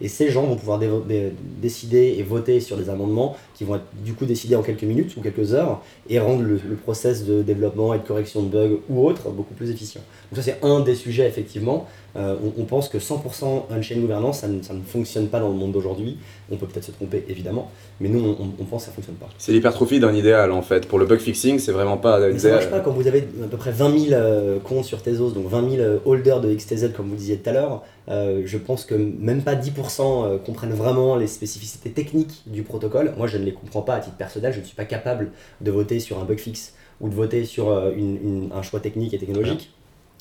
Et 0.00 0.08
ces 0.08 0.30
gens 0.30 0.42
vont 0.42 0.56
pouvoir 0.56 0.78
dé- 0.78 0.88
dé- 1.06 1.32
décider 1.60 2.16
et 2.18 2.22
voter 2.22 2.60
sur 2.60 2.76
des 2.76 2.90
amendements 2.90 3.36
qui 3.54 3.64
vont 3.64 3.76
être 3.76 3.84
du 4.02 4.12
coup 4.14 4.26
décidés 4.26 4.56
en 4.56 4.62
quelques 4.62 4.82
minutes 4.82 5.16
ou 5.16 5.20
quelques 5.20 5.54
heures 5.54 5.82
et 6.08 6.18
rendre 6.18 6.42
le, 6.42 6.60
le 6.68 6.76
process 6.76 7.24
de 7.24 7.42
développement 7.42 7.94
et 7.94 7.98
de 7.98 8.04
correction 8.04 8.42
de 8.42 8.48
bugs 8.48 8.80
ou 8.88 9.06
autre 9.06 9.30
beaucoup 9.30 9.54
plus 9.54 9.70
efficient. 9.70 10.00
Donc 10.32 10.42
ça 10.42 10.50
c'est 10.50 10.64
un 10.64 10.80
des 10.80 10.96
sujets 10.96 11.28
effectivement. 11.28 11.86
Euh, 12.16 12.36
on, 12.44 12.62
on 12.62 12.64
pense 12.64 12.88
que 12.88 12.98
100% 12.98 13.62
on-chain 13.70 13.96
gouvernance, 13.96 14.38
ça 14.40 14.48
ne, 14.48 14.62
ça 14.62 14.72
ne 14.72 14.80
fonctionne 14.82 15.26
pas 15.28 15.40
dans 15.40 15.48
le 15.48 15.54
monde 15.54 15.72
d'aujourd'hui. 15.72 16.16
On 16.50 16.56
peut 16.56 16.66
peut-être 16.66 16.84
se 16.84 16.92
tromper 16.92 17.24
évidemment, 17.28 17.70
mais 18.00 18.08
nous 18.08 18.20
on, 18.20 18.48
on 18.60 18.64
pense 18.64 18.82
que 18.82 18.86
ça 18.86 18.90
ne 18.92 18.94
fonctionne 18.94 19.16
pas. 19.16 19.28
C'est 19.36 19.50
l'hypertrophie 19.52 19.98
d'un 19.98 20.14
idéal 20.14 20.52
en 20.52 20.62
fait. 20.62 20.86
Pour 20.86 20.98
le 21.00 21.06
bug 21.06 21.18
fixing, 21.18 21.58
c'est 21.58 21.72
vraiment 21.72 21.96
pas 21.96 22.20
Mais 22.20 22.38
ça 22.38 22.50
marche 22.50 22.64
idéal. 22.66 22.78
pas 22.78 22.84
quand 22.84 22.92
vous 22.92 23.06
avez 23.08 23.26
à 23.42 23.46
peu 23.50 23.56
près 23.56 23.72
20 23.72 23.98
000 23.98 24.12
euh, 24.12 24.58
comptes 24.60 24.84
sur 24.84 25.02
Tezos, 25.02 25.30
donc 25.32 25.48
20 25.48 25.70
000 25.70 25.82
euh, 25.82 25.98
holders 26.04 26.40
de 26.40 26.54
XTZ 26.54 26.92
comme 26.96 27.08
vous 27.08 27.16
disiez 27.16 27.36
tout 27.38 27.50
à 27.50 27.52
l'heure. 27.52 27.82
Euh, 28.08 28.42
je 28.44 28.58
pense 28.58 28.84
que 28.84 28.94
même 28.94 29.42
pas 29.42 29.54
10% 29.56 29.70
euh, 30.00 30.38
comprennent 30.38 30.74
vraiment 30.74 31.16
les 31.16 31.26
spécificités 31.26 31.90
techniques 31.90 32.42
du 32.46 32.62
protocole. 32.62 33.12
Moi 33.18 33.26
je 33.26 33.38
ne 33.38 33.44
les 33.44 33.52
comprends 33.52 33.82
pas 33.82 33.94
à 33.94 33.98
titre 34.00 34.16
personnel, 34.16 34.52
je 34.52 34.60
ne 34.60 34.64
suis 34.64 34.76
pas 34.76 34.84
capable 34.84 35.32
de 35.60 35.70
voter 35.72 35.98
sur 35.98 36.20
un 36.20 36.24
bug 36.24 36.38
fixe 36.38 36.74
ou 37.00 37.08
de 37.08 37.14
voter 37.14 37.44
sur 37.44 37.70
une- 37.96 38.18
une- 38.22 38.50
un 38.54 38.62
choix 38.62 38.78
technique 38.78 39.14
et 39.14 39.18
technologique. 39.18 39.72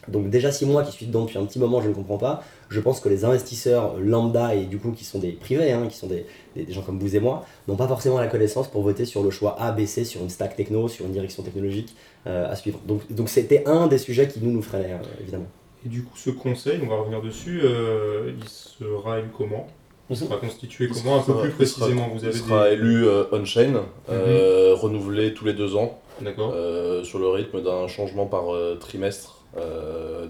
Donc 0.08 0.30
déjà 0.30 0.52
si 0.52 0.66
moi 0.66 0.84
qui 0.84 0.92
suis 0.92 1.06
dedans 1.06 1.22
depuis 1.26 1.38
un 1.38 1.46
petit 1.46 1.60
moment 1.60 1.82
je 1.82 1.88
ne 1.90 1.94
comprends 1.94 2.18
pas, 2.18 2.44
je 2.70 2.80
pense 2.80 3.00
que 3.00 3.08
les 3.10 3.24
investisseurs 3.26 3.96
lambda 4.00 4.54
et 4.56 4.66
du 4.66 4.78
coup 4.78 4.92
qui 4.92 5.06
sont 5.06 5.20
des 5.20 5.32
privés, 5.32 5.72
hein, 5.72 5.88
qui 5.90 5.96
sont 5.98 6.08
des, 6.08 6.26
des- 6.56 6.66
des 6.66 6.74
gens 6.74 6.82
comme 6.82 7.00
vous 7.00 7.16
et 7.16 7.20
moi, 7.20 7.46
n'ont 7.68 7.76
pas 7.76 7.88
forcément 7.88 8.20
la 8.20 8.28
connaissance 8.28 8.68
pour 8.70 8.82
voter 8.82 9.06
sur 9.06 9.24
le 9.24 9.30
choix 9.30 9.56
A, 9.60 9.72
B, 9.72 9.86
C, 9.86 10.04
sur 10.04 10.22
une 10.22 10.30
stack 10.30 10.56
techno, 10.56 10.88
sur 10.88 11.06
une 11.06 11.12
direction 11.14 11.42
technologique 11.44 11.96
euh, 12.28 12.52
à 12.52 12.56
suivre. 12.56 12.80
Donc 12.86 13.12
donc 13.12 13.30
c'était 13.30 13.64
un 13.68 13.88
des 13.88 13.98
sujets 13.98 14.28
qui 14.28 14.40
nous 14.42 14.52
nous 14.52 14.62
freinait 14.62 14.94
euh, 14.94 15.22
évidemment. 15.22 15.48
Et 15.86 15.90
du 15.90 16.04
coup, 16.04 16.16
ce 16.18 16.30
conseil, 16.30 16.80
on 16.84 16.88
va 16.88 16.96
revenir 16.96 17.22
dessus, 17.22 17.60
euh, 17.64 18.32
il 18.42 18.48
sera 18.50 19.20
élu 19.20 19.28
comment? 19.38 19.68
Il 20.10 20.18
sera 20.18 20.38
constitué 20.38 20.86
Il 20.86 20.92
comment? 20.92 21.18
Un 21.18 21.22
peu 21.22 21.34
plus 21.34 21.66
sera- 21.66 21.86
précisément 21.88 22.10
Vous 22.14 22.24
avez 22.26 22.34
Il 22.36 22.40
sera 22.40 22.68
des... 22.70 22.74
élu 22.76 23.06
euh, 23.08 23.24
on-chain, 23.32 23.84
euh, 24.10 24.74
renouvelé 24.76 25.34
tous 25.34 25.46
les 25.46 25.54
deux 25.54 25.76
ans, 25.76 26.00
D'accord. 26.22 26.52
euh, 26.54 27.04
sur 27.04 27.20
le 27.20 27.28
rythme 27.30 27.62
d'un 27.62 27.88
changement 27.88 28.26
par 28.26 28.54
euh, 28.54 28.76
trimestre 28.76 29.33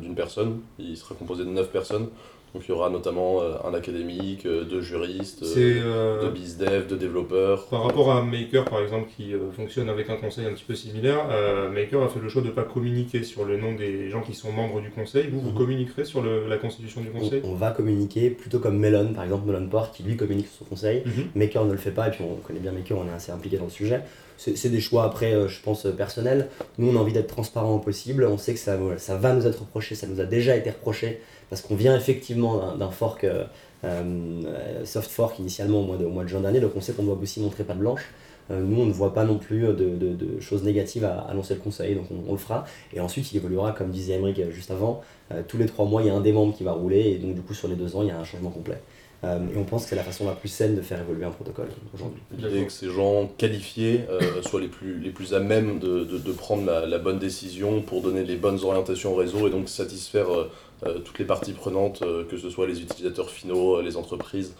d'une 0.01 0.15
personne. 0.15 0.61
Il 0.79 0.97
sera 0.97 1.15
composé 1.15 1.45
de 1.45 1.49
9 1.49 1.69
personnes. 1.69 2.09
Donc 2.53 2.63
il 2.67 2.69
y 2.69 2.71
aura 2.71 2.91
notamment 2.91 3.41
euh, 3.41 3.53
un 3.65 3.73
académique, 3.73 4.45
euh, 4.45 4.63
deux 4.63 4.81
juristes, 4.81 5.41
euh, 5.41 5.81
euh, 5.83 6.23
de 6.23 6.29
bizdev, 6.29 6.85
de 6.85 6.95
développeurs. 6.95 7.65
par 7.65 7.83
rapport 7.83 8.11
à 8.11 8.21
Maker 8.21 8.65
par 8.65 8.79
exemple 8.81 9.09
qui 9.17 9.33
euh, 9.33 9.49
fonctionne 9.55 9.89
avec 9.89 10.07
un 10.11 10.17
conseil 10.17 10.45
un 10.45 10.53
petit 10.53 10.63
peu 10.63 10.75
similaire. 10.75 11.25
euh, 11.31 11.71
Maker 11.71 12.03
a 12.03 12.09
fait 12.09 12.19
le 12.19 12.29
choix 12.29 12.43
de 12.43 12.47
ne 12.47 12.51
pas 12.51 12.61
communiquer 12.63 13.23
sur 13.23 13.43
le 13.45 13.57
nom 13.57 13.73
des 13.73 14.09
gens 14.11 14.21
qui 14.21 14.35
sont 14.35 14.51
membres 14.51 14.81
du 14.81 14.91
conseil. 14.91 15.29
Vous, 15.31 15.41
vous 15.41 15.49
Mhm. 15.49 15.57
communiquerez 15.57 16.05
sur 16.05 16.21
le- 16.21 16.47
la 16.47 16.57
constitution 16.57 17.01
du 17.01 17.07
On, 17.15 17.19
conseil? 17.21 17.41
on 17.43 17.55
va 17.55 17.71
communiquer 17.71 18.29
plutôt 18.29 18.59
comme 18.59 18.77
Melon, 18.77 19.13
par 19.13 19.23
exemple 19.23 19.47
Melon 19.47 19.67
Port, 19.67 19.91
qui 19.91 20.03
lui 20.03 20.15
communique 20.15 20.47
sur 20.47 20.59
son 20.59 20.65
conseil. 20.65 21.01
Mhm. 21.07 21.23
Maker 21.33 21.65
ne 21.65 21.71
le 21.71 21.77
fait 21.79 21.89
pas, 21.91 22.09
et 22.09 22.11
puis 22.11 22.23
on 22.23 22.35
connaît 22.35 22.59
bien 22.59 22.71
Maker, 22.71 22.99
on 22.99 23.07
est 23.11 23.15
assez 23.15 23.31
impliqué 23.31 23.57
dans 23.57 23.65
le 23.65 23.71
sujet. 23.71 24.01
C'est 24.37 24.57
c'est 24.57 24.69
des 24.69 24.81
choix 24.81 25.05
après, 25.05 25.33
euh, 25.33 25.47
je 25.47 25.59
pense, 25.61 25.85
euh, 25.87 25.91
personnels. 25.91 26.49
Nous, 26.77 26.89
on 26.91 26.95
a 26.97 26.99
envie 26.99 27.13
d'être 27.13 27.27
transparent 27.27 27.73
au 27.75 27.79
possible. 27.79 28.25
On 28.25 28.37
sait 28.37 28.53
que 28.53 28.59
ça, 28.59 28.77
voilà, 28.77 28.97
ça 28.99 29.15
va 29.15 29.33
nous 29.33 29.47
être 29.47 29.59
reproché, 29.61 29.95
ça 29.95 30.05
nous 30.07 30.19
a 30.19 30.25
déjà 30.25 30.55
été 30.55 30.69
reproché, 30.71 31.21
parce 31.53 31.61
qu'on 31.61 31.75
vient 31.75 31.95
effectivement 31.95 32.75
d'un- 32.75 32.89
fork, 32.89 33.23
euh, 33.25 33.43
euh, 33.83 34.83
soft 34.85 35.11
fork 35.11 35.37
initialement 35.37 35.81
au 35.81 35.83
mois, 35.83 36.23
de, 36.23 36.27
juin 36.27 36.39
dernier, 36.39 36.59
donc 36.59 36.71
on 36.75 36.81
sait 36.81 36.93
qu'on 36.93 37.03
doit 37.03 37.15
aussi 37.21 37.41
montrer 37.41 37.63
pas 37.63 37.75
de 37.75 37.79
blanche. 37.79 38.09
Euh, 38.49 38.59
nous, 38.59 38.81
on 38.81 38.87
ne 38.87 38.91
voit 38.91 39.13
pas 39.13 39.23
non 39.23 39.37
plus 39.37 39.61
de, 39.61 40.39
choses 40.39 40.63
négatives 40.63 41.05
à 41.05 41.27
annoncer 41.29 41.53
le 41.53 41.59
conseil, 41.59 41.93
donc 41.93 42.05
on, 42.27 42.31
le 42.31 42.39
fera. 42.39 42.65
Et 42.91 42.99
ensuite, 42.99 43.31
il 43.31 43.37
évoluera, 43.37 43.71
comme 43.71 43.91
disait 43.91 44.13
Emmerich 44.13 44.49
juste 44.49 44.71
avant, 44.71 45.01
tous 45.47 45.59
les 45.59 45.67
trois 45.67 45.85
mois, 45.85 46.01
il 46.01 46.07
y 46.07 46.09
a 46.09 46.15
un 46.15 46.21
des 46.21 46.33
membres 46.33 46.55
qui 46.55 46.63
va 46.63 46.71
rouler, 46.71 47.01
et 47.01 47.15
donc 47.19 47.35
du 47.35 47.41
coup, 47.41 47.53
sur 47.53 47.67
les 47.67 47.75
deux 47.75 47.95
ans, 47.95 48.01
il 48.01 48.07
y 48.07 48.11
a 48.11 48.17
un 48.17 48.23
changement 48.23 48.49
complet. 48.49 48.79
Euh, 49.23 49.39
et 49.53 49.57
on 49.57 49.63
pense 49.63 49.83
que 49.83 49.89
c'est 49.89 49.95
la 49.95 50.03
façon 50.03 50.25
la 50.25 50.33
plus 50.33 50.49
saine 50.49 50.75
de 50.75 50.81
faire 50.81 50.99
évoluer 50.99 51.25
un 51.25 51.31
protocole 51.31 51.69
aujourd'hui. 51.93 52.21
L'idée 52.37 52.65
que 52.65 52.71
ces 52.71 52.89
gens 52.89 53.27
qualifiés 53.37 54.01
euh, 54.09 54.41
soient 54.41 54.59
les 54.59 54.67
plus, 54.67 55.33
à 55.33 55.39
même 55.39 55.79
de, 55.79 56.31
prendre 56.33 56.65
la, 56.65 56.97
bonne 56.99 57.19
décision 57.19 57.81
pour 57.81 58.01
donner 58.01 58.23
les 58.23 58.35
bonnes 58.35 58.61
orientations 58.63 59.13
au 59.13 59.15
réseau 59.15 59.47
et 59.47 59.49
donc 59.49 59.69
satisfaire 59.69 60.27
euh, 60.29 60.99
toutes 60.99 61.19
les 61.19 61.25
parties 61.25 61.53
prenantes, 61.53 62.03
que 62.29 62.37
ce 62.37 62.49
soit 62.49 62.67
les 62.67 62.81
utilisateurs 62.81 63.29
finaux, 63.29 63.81
les 63.81 63.95
entreprises, 63.95 64.53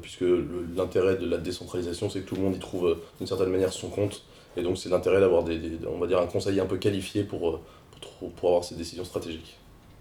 puisque 0.00 0.24
l'intérêt 0.76 1.16
de 1.16 1.26
la 1.28 1.38
décentralisation, 1.38 2.10
c'est 2.10 2.20
que 2.20 2.28
tout 2.28 2.34
le 2.34 2.42
monde 2.42 2.56
y 2.56 2.58
trouve 2.58 2.96
d'une 3.18 3.26
certaine 3.26 3.50
manière 3.50 3.72
son 3.72 3.88
compte. 3.88 4.24
Et 4.56 4.62
donc 4.62 4.78
c'est 4.78 4.88
l'intérêt 4.88 5.20
d'avoir 5.20 5.44
on 5.88 5.98
va 5.98 6.06
dire 6.08 6.18
un 6.18 6.26
conseiller 6.26 6.60
un 6.60 6.66
peu 6.66 6.76
qualifié 6.76 7.22
pour, 7.22 7.60
pour, 8.18 8.30
pour 8.32 8.48
avoir 8.48 8.64
ces 8.64 8.74
décisions 8.74 9.04
stratégiques. 9.04 9.56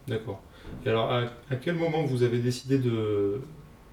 D'accord. 0.08 0.42
Et 0.86 0.90
alors, 0.90 1.12
à, 1.12 1.22
à 1.50 1.56
quel 1.62 1.76
moment 1.76 2.04
vous 2.04 2.24
avez 2.24 2.40
décidé 2.40 2.78
de, 2.78 3.42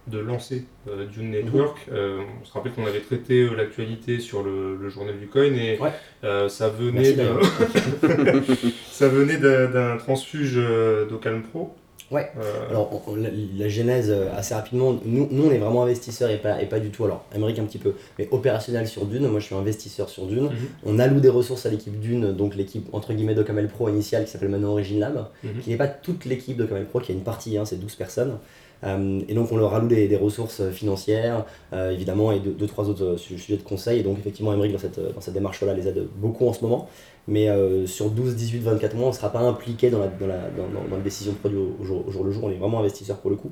de 0.06 0.18
lancer 0.18 0.64
euh, 0.88 1.06
Dune 1.06 1.30
Network 1.30 1.86
Euh, 1.92 2.20
On 2.40 2.44
se 2.44 2.52
rappelle 2.52 2.72
qu'on 2.72 2.86
avait 2.86 3.00
traité 3.00 3.42
euh, 3.42 3.54
l'actualité 3.54 4.20
sur 4.20 4.42
le, 4.42 4.76
le 4.76 4.88
journal 4.88 5.18
du 5.18 5.26
coin 5.26 5.44
et 5.44 5.78
Ouais. 5.78 5.92
euh, 6.24 6.48
ça 6.48 6.68
venait 6.70 7.12
d'un- 9.38 9.96
transfuge 9.98 10.56
d'Ocalm 11.08 11.42
Pro. 11.42 11.74
Ouais. 12.10 12.30
Euh, 12.40 12.70
Alors, 12.70 13.02
on- 13.06 13.16
la, 13.16 13.28
la 13.58 13.68
genèse, 13.68 14.10
euh, 14.10 14.28
assez 14.34 14.54
rapidement, 14.54 14.96
nous, 15.04 15.28
nous 15.30 15.44
on 15.46 15.50
est 15.50 15.58
vraiment 15.58 15.82
investisseurs 15.82 16.30
et 16.30 16.38
pas, 16.38 16.62
et 16.62 16.66
pas 16.66 16.80
du 16.80 16.88
tout, 16.90 17.04
alors 17.04 17.24
Emmerich 17.34 17.58
un 17.58 17.64
petit 17.64 17.76
peu, 17.78 17.94
mais 18.18 18.28
opérationnel 18.30 18.86
sur 18.88 19.04
Dune. 19.04 19.26
Moi 19.28 19.40
je 19.40 19.44
suis 19.46 19.54
investisseur 19.54 20.08
sur 20.08 20.24
Dune. 20.26 20.44
Mhm. 20.44 20.50
On 20.86 20.98
alloue 20.98 21.20
des 21.20 21.28
ressources 21.28 21.66
à 21.66 21.70
l'équipe 21.70 22.00
Dune, 22.00 22.32
donc 22.32 22.54
l'équipe 22.56 22.88
entre 22.94 23.12
guillemets 23.12 23.34
de 23.34 23.42
Camel 23.42 23.68
Pro 23.68 23.88
initiale 23.88 24.24
qui 24.24 24.30
s'appelle 24.30 24.48
maintenant 24.48 24.70
Origin 24.72 24.98
Lab, 25.00 25.26
Mhm. 25.44 25.60
qui 25.62 25.70
n'est 25.70 25.76
pas 25.76 25.88
toute 25.88 26.24
l'équipe 26.24 26.56
de 26.56 26.64
Camel 26.64 26.86
Pro, 26.86 27.00
qui 27.00 27.12
a 27.12 27.14
une 27.14 27.20
partie, 27.22 27.58
hein, 27.58 27.64
c'est 27.66 27.78
12 27.78 27.94
personnes. 27.94 28.38
Euh, 28.84 29.20
et 29.28 29.34
donc 29.34 29.50
on 29.50 29.56
leur 29.56 29.74
alloue 29.74 29.88
des, 29.88 30.06
des 30.06 30.16
ressources 30.16 30.62
financières, 30.70 31.44
euh, 31.72 31.90
évidemment, 31.90 32.30
et 32.30 32.38
deux, 32.38 32.52
deux, 32.52 32.66
trois 32.68 32.88
autres 32.88 33.16
sujets 33.16 33.56
de 33.56 33.62
conseil. 33.62 34.00
Et 34.00 34.02
donc 34.04 34.18
effectivement, 34.20 34.52
Emmerich, 34.54 34.72
dans 34.72 34.78
cette, 34.78 35.00
dans 35.14 35.20
cette 35.20 35.34
démarche-là, 35.34 35.74
les 35.74 35.88
aide 35.88 36.06
beaucoup 36.16 36.46
en 36.48 36.52
ce 36.52 36.62
moment. 36.62 36.88
Mais 37.28 37.48
euh, 37.48 37.86
sur 37.86 38.10
12, 38.10 38.34
18, 38.34 38.60
24 38.60 38.96
mois, 38.96 39.06
on 39.06 39.10
ne 39.10 39.14
sera 39.14 39.30
pas 39.30 39.40
impliqué 39.40 39.90
dans 39.90 40.00
la, 40.00 40.08
dans, 40.08 40.98
décision 41.04 41.32
de 41.32 41.36
produit 41.36 41.58
au 41.58 41.84
jour, 41.84 42.04
au 42.08 42.10
jour 42.10 42.24
le 42.24 42.32
jour. 42.32 42.44
On 42.44 42.50
est 42.50 42.56
vraiment 42.56 42.80
investisseur 42.80 43.18
pour 43.18 43.30
le 43.30 43.36
coup 43.36 43.50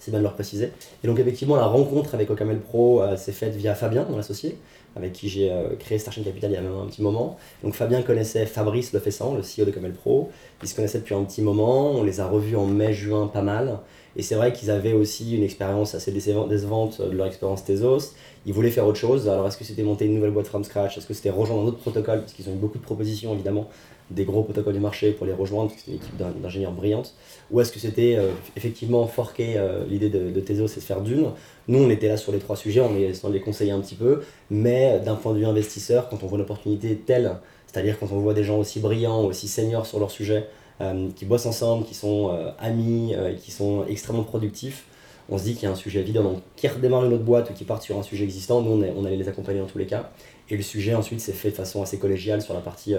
c'est 0.00 0.10
bien 0.10 0.20
de 0.20 0.24
le 0.24 0.30
préciser. 0.30 0.70
Et 1.02 1.06
donc 1.06 1.18
effectivement, 1.18 1.56
la 1.56 1.66
rencontre 1.66 2.14
avec 2.14 2.30
Ocamel 2.30 2.60
Pro 2.60 3.02
euh, 3.02 3.16
s'est 3.16 3.32
faite 3.32 3.54
via 3.54 3.74
Fabien, 3.74 4.06
mon 4.08 4.18
associé, 4.18 4.56
avec 4.98 5.12
qui 5.12 5.28
j'ai 5.28 5.50
euh, 5.50 5.74
créé 5.78 5.98
Starshine 5.98 6.24
Capital 6.24 6.50
il 6.50 6.54
y 6.54 6.56
a 6.56 6.60
même 6.60 6.76
un 6.76 6.86
petit 6.86 7.02
moment. 7.02 7.36
Donc 7.62 7.74
Fabien 7.74 8.02
connaissait 8.02 8.44
Fabrice 8.46 8.92
Lefessant, 8.92 9.34
le 9.34 9.42
CEO 9.42 9.64
de 9.64 9.70
Camel 9.70 9.92
Pro. 9.92 10.30
Ils 10.62 10.68
se 10.68 10.74
connaissaient 10.74 10.98
depuis 10.98 11.14
un 11.14 11.24
petit 11.24 11.40
moment, 11.40 11.92
on 11.92 12.02
les 12.02 12.20
a 12.20 12.26
revus 12.26 12.56
en 12.56 12.66
mai-juin 12.66 13.28
pas 13.28 13.42
mal. 13.42 13.78
Et 14.16 14.22
c'est 14.22 14.34
vrai 14.34 14.52
qu'ils 14.52 14.70
avaient 14.70 14.94
aussi 14.94 15.36
une 15.36 15.44
expérience 15.44 15.94
assez 15.94 16.10
décevante 16.10 17.00
de 17.00 17.16
leur 17.16 17.26
expérience 17.26 17.64
Tezos. 17.64 18.14
Ils 18.46 18.52
voulaient 18.52 18.70
faire 18.70 18.86
autre 18.86 18.98
chose. 18.98 19.28
Alors 19.28 19.46
est-ce 19.46 19.56
que 19.56 19.64
c'était 19.64 19.84
monter 19.84 20.06
une 20.06 20.14
nouvelle 20.14 20.32
boîte 20.32 20.48
from 20.48 20.64
scratch? 20.64 20.98
Est-ce 20.98 21.06
que 21.06 21.14
c'était 21.14 21.30
rejoindre 21.30 21.62
un 21.62 21.66
autre 21.66 21.78
protocole? 21.78 22.20
Parce 22.20 22.32
qu'ils 22.32 22.48
ont 22.48 22.52
eu 22.52 22.58
beaucoup 22.58 22.78
de 22.78 22.82
propositions 22.82 23.32
évidemment 23.32 23.68
des 24.10 24.24
gros 24.24 24.42
protocoles 24.42 24.74
du 24.74 24.80
marché 24.80 25.12
pour 25.12 25.26
les 25.26 25.32
rejoindre, 25.32 25.70
parce 25.70 25.82
que 25.82 25.86
c'est 25.86 25.90
une 25.92 25.98
équipe 25.98 26.16
d'ingénieurs 26.42 26.72
brillante, 26.72 27.14
ou 27.50 27.60
est-ce 27.60 27.72
que 27.72 27.78
c'était 27.78 28.16
euh, 28.16 28.30
effectivement 28.56 29.06
forquer 29.06 29.54
euh, 29.56 29.84
l'idée 29.88 30.08
de, 30.08 30.30
de 30.30 30.40
Tezos 30.40 30.66
et 30.66 30.80
de 30.80 30.84
faire 30.84 31.00
d'une? 31.00 31.26
Nous, 31.66 31.78
on 31.78 31.90
était 31.90 32.08
là 32.08 32.16
sur 32.16 32.32
les 32.32 32.38
trois 32.38 32.56
sujets, 32.56 32.80
on 32.80 32.96
est 32.96 33.12
sans 33.14 33.28
les 33.28 33.40
conseiller 33.40 33.72
un 33.72 33.80
petit 33.80 33.96
peu, 33.96 34.22
mais 34.50 35.00
d'un 35.04 35.14
point 35.14 35.32
de 35.34 35.38
vue 35.38 35.46
investisseur, 35.46 36.08
quand 36.08 36.22
on 36.22 36.26
voit 36.26 36.38
une 36.38 36.44
opportunité 36.44 36.96
telle, 36.96 37.36
c'est-à-dire 37.66 37.98
quand 37.98 38.10
on 38.12 38.20
voit 38.20 38.34
des 38.34 38.44
gens 38.44 38.58
aussi 38.58 38.80
brillants, 38.80 39.24
aussi 39.24 39.46
seniors 39.46 39.86
sur 39.86 39.98
leur 39.98 40.10
sujet, 40.10 40.46
euh, 40.80 41.08
qui 41.14 41.24
bossent 41.24 41.46
ensemble, 41.46 41.84
qui 41.84 41.94
sont 41.94 42.30
euh, 42.32 42.50
amis, 42.58 43.14
euh, 43.14 43.34
qui 43.34 43.50
sont 43.50 43.84
extrêmement 43.88 44.22
productifs, 44.22 44.84
on 45.28 45.36
se 45.36 45.42
dit 45.42 45.54
qu'il 45.54 45.64
y 45.64 45.66
a 45.66 45.70
un 45.70 45.74
sujet 45.74 46.00
évident. 46.00 46.22
Donc, 46.22 46.38
qui 46.56 46.66
redémarre 46.68 47.04
une 47.04 47.12
autre 47.12 47.24
boîte 47.24 47.50
ou 47.50 47.52
qui 47.52 47.64
part 47.64 47.82
sur 47.82 47.98
un 47.98 48.02
sujet 48.02 48.24
existant, 48.24 48.62
nous, 48.62 48.70
on, 48.70 48.96
on 48.96 49.04
allait 49.04 49.16
les 49.16 49.28
accompagner 49.28 49.60
dans 49.60 49.66
tous 49.66 49.76
les 49.76 49.86
cas. 49.86 50.10
Et 50.48 50.56
le 50.56 50.62
sujet, 50.62 50.94
ensuite, 50.94 51.20
s'est 51.20 51.32
fait 51.32 51.50
de 51.50 51.56
façon 51.56 51.82
assez 51.82 51.98
collégiale 51.98 52.40
sur 52.40 52.54
la 52.54 52.60
partie 52.60 52.94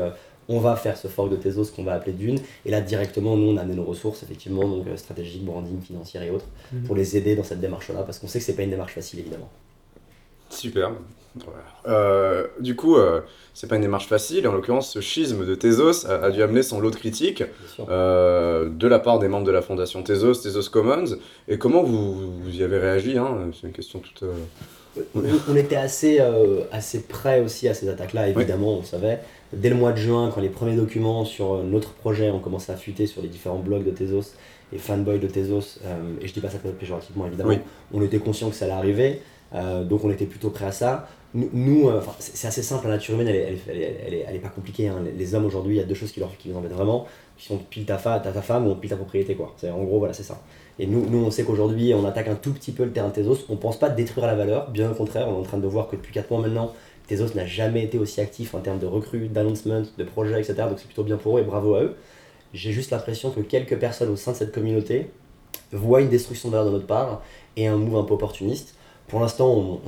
on 0.50 0.60
va 0.60 0.76
faire 0.76 0.98
ce 0.98 1.08
fork 1.08 1.30
de 1.30 1.38
Tezos 1.38 1.72
qu'on 1.76 1.84
va 1.84 1.94
appeler 1.94 2.14
Dune. 2.14 2.40
Et 2.66 2.72
là, 2.72 2.82
directement, 2.82 3.38
nous, 3.38 3.52
on 3.52 3.58
a 3.58 3.62
amené 3.62 3.76
nos 3.76 3.86
ressources, 3.86 4.24
effectivement, 4.24 4.68
donc 4.68 4.88
euh, 4.88 4.98
stratégiques, 4.98 5.46
branding, 5.46 5.80
financière 5.80 6.24
et 6.24 6.32
autres, 6.32 6.48
mmh. 6.74 6.84
pour 6.84 6.96
les 6.96 7.16
aider 7.16 7.36
dans 7.36 7.44
cette 7.44 7.62
démarche-là, 7.62 8.04
parce 8.04 8.20
qu'on 8.20 8.28
sait 8.28 8.40
que 8.40 8.46
c'est 8.46 8.56
pas 8.56 8.64
une 8.64 8.72
démarche 8.72 8.94
facile, 8.94 9.20
évidemment. 9.20 9.50
Super. 10.50 10.92
Euh, 11.88 12.48
du 12.60 12.76
coup, 12.76 12.98
euh, 12.98 13.22
c'est 13.54 13.68
pas 13.68 13.76
une 13.76 13.82
démarche 13.82 14.08
facile. 14.08 14.48
En 14.48 14.54
l'occurrence, 14.54 14.92
ce 14.92 15.00
schisme 15.00 15.46
de 15.46 15.56
Tezos 15.56 16.08
a, 16.08 16.16
a, 16.26 16.32
dû 16.32 16.42
amener 16.42 16.64
son 16.64 16.80
lot 16.80 16.92
de 16.92 16.96
critiques 16.96 17.44
euh, 17.80 18.70
de 18.70 18.88
la 18.88 19.00
part 19.00 19.20
des 19.20 19.28
membres 19.28 19.46
de 19.46 19.52
la 19.52 19.62
fondation 19.62 20.04
Tezos, 20.04 20.42
Tezos 20.42 20.70
Commons. 20.70 21.18
Et 21.48 21.58
comment 21.58 21.84
vous, 21.84 22.42
vous 22.42 22.58
y 22.58 22.64
avez 22.64 22.80
réagi 22.80 23.18
hein? 23.18 23.52
C'est 23.54 23.68
une 23.68 23.74
question 23.74 24.00
toute. 24.00 24.24
Euh, 24.98 25.02
on, 25.16 25.54
on, 25.54 25.56
était 25.56 25.76
assez, 25.76 26.20
assez 26.72 27.04
prêts 27.04 27.42
aussi 27.42 27.68
à 27.68 27.74
ces 27.74 27.90
attaques-là, 27.90 28.30
évidemment, 28.30 28.74
oui. 28.74 28.80
on 28.82 28.84
savait 28.84 29.20
dès 29.54 29.70
le 29.70 29.76
mois 29.76 29.92
de 29.92 29.98
juin, 29.98 30.32
quand 30.34 30.42
les 30.42 30.50
premiers 30.50 30.76
documents 30.76 31.26
sur 31.26 31.64
notre 31.64 31.94
projet 31.94 32.30
ont 32.30 32.40
commencé 32.40 32.72
à 32.72 32.76
fuiter 32.76 33.08
sur 33.08 33.22
les 33.22 33.28
différents 33.28 33.60
blogs 33.60 33.84
de 33.84 33.92
Tezos 33.92 34.34
et 34.74 34.78
fanboy 34.78 35.20
de 35.20 35.28
Tezos, 35.28 35.80
euh, 35.86 36.16
et 36.22 36.28
je 36.28 36.34
dis 36.34 36.42
pas 36.42 36.50
ça 36.50 36.60
péjorativement 36.60 37.26
évidemment, 37.26 37.50
oui. 37.50 37.60
on 37.94 38.02
était 38.02 38.20
conscient 38.20 38.50
que 38.50 38.56
ça 38.56 38.66
allait 38.66 38.74
arriver, 38.76 39.22
euh, 39.56 39.84
donc 39.84 40.04
on 40.04 40.12
était 40.12 40.26
plutôt 40.26 40.50
prêt 40.50 40.66
à 40.66 40.72
ça. 40.72 41.08
Nous, 41.34 41.50
nous 41.54 41.90
euh, 41.90 42.02
c'est 42.20 42.48
assez 42.48 42.64
simple, 42.64 42.88
la 42.88 42.94
nature 42.94 43.16
humaine, 43.16 43.28
elle 43.28 43.36
est, 43.36 43.58
elle, 43.68 43.78
elle 44.08 44.14
est, 44.14 44.26
elle 44.28 44.36
est 44.36 44.40
pas 44.40 44.50
compliquée. 44.50 44.88
Hein. 44.88 45.02
Les, 45.06 45.12
les, 45.12 45.36
hommes 45.36 45.46
aujourd'hui, 45.46 45.76
il 45.76 45.78
y 45.78 45.82
a 45.82 45.86
deux 45.86 45.96
choses 45.96 46.12
qui, 46.12 46.20
leur, 46.20 46.36
qui 46.38 46.50
les 46.50 46.56
embêtent 46.56 46.74
vraiment, 46.74 47.08
qui 47.38 47.46
sont 47.46 47.58
pile 47.58 47.86
ta, 47.86 47.98
fa, 48.00 48.20
ta, 48.20 48.32
ta 48.32 48.42
femme 48.42 48.68
ou 48.68 48.76
pile 48.76 48.90
ta 48.90 48.96
propriété. 48.96 49.36
Quoi. 49.36 49.56
En 49.64 49.84
gros, 49.84 50.00
voilà, 50.00 50.14
c'est 50.14 50.24
ça. 50.24 50.42
Et 50.80 50.88
nous, 50.88 51.06
nous, 51.10 51.26
on 51.26 51.30
sait 51.30 51.44
qu'aujourd'hui, 51.44 51.94
on 51.94 52.06
attaque 52.06 52.30
un 52.30 52.36
tout 52.36 52.54
petit 52.54 52.72
peu 52.72 52.86
le 52.86 52.92
terrain 52.92 53.10
de 53.10 53.14
Tezos, 53.14 53.46
on 53.50 53.58
pense 53.58 53.78
pas 53.78 53.90
détruire 53.90 54.26
la 54.26 54.36
valeur, 54.36 54.72
bien 54.72 54.90
au 54.90 54.96
contraire, 54.96 55.28
on 55.28 55.34
est 55.34 55.40
en 55.40 55.44
train 55.44 55.58
de 55.58 55.68
voir 55.68 55.90
que 55.90 55.98
depuis 55.98 56.14
4 56.14 56.32
mois 56.32 56.42
maintenant, 56.42 56.74
Tezos 57.08 57.36
n'a 57.36 57.46
jamais 57.46 57.84
été 57.84 57.98
aussi 58.00 58.22
actif 58.22 58.56
en 58.56 58.60
termes 58.60 58.80
de 58.80 58.86
recrues, 58.86 59.28
d'announcement, 59.28 59.84
de 59.98 60.04
projets, 60.06 60.40
etc. 60.40 60.56
Donc 60.70 60.78
c'est 60.78 60.86
plutôt 60.86 61.04
bien 61.04 61.18
pour 61.18 61.38
eux 61.38 61.42
et 61.42 61.44
bravo 61.44 61.76
à 61.76 61.84
eux. 61.84 61.96
J'ai 62.54 62.72
juste 62.72 62.92
l'impression 62.92 63.30
que 63.32 63.42
quelques 63.42 63.78
personnes 63.78 64.10
au 64.10 64.16
sein 64.16 64.32
de 64.32 64.38
cette 64.38 64.54
communauté 64.54 65.12
voient 65.74 66.02
une 66.02 66.10
destruction 66.10 66.50
de 66.50 66.54
valeur 66.54 66.68
de 66.68 66.74
notre 66.74 66.88
part 66.88 67.22
et 67.58 67.68
un 67.68 67.78
move 67.78 67.98
un 67.98 68.04
peu 68.04 68.14
opportuniste. 68.14 68.76
Pour 69.08 69.20
l'instant, 69.20 69.50
on, 69.50 69.80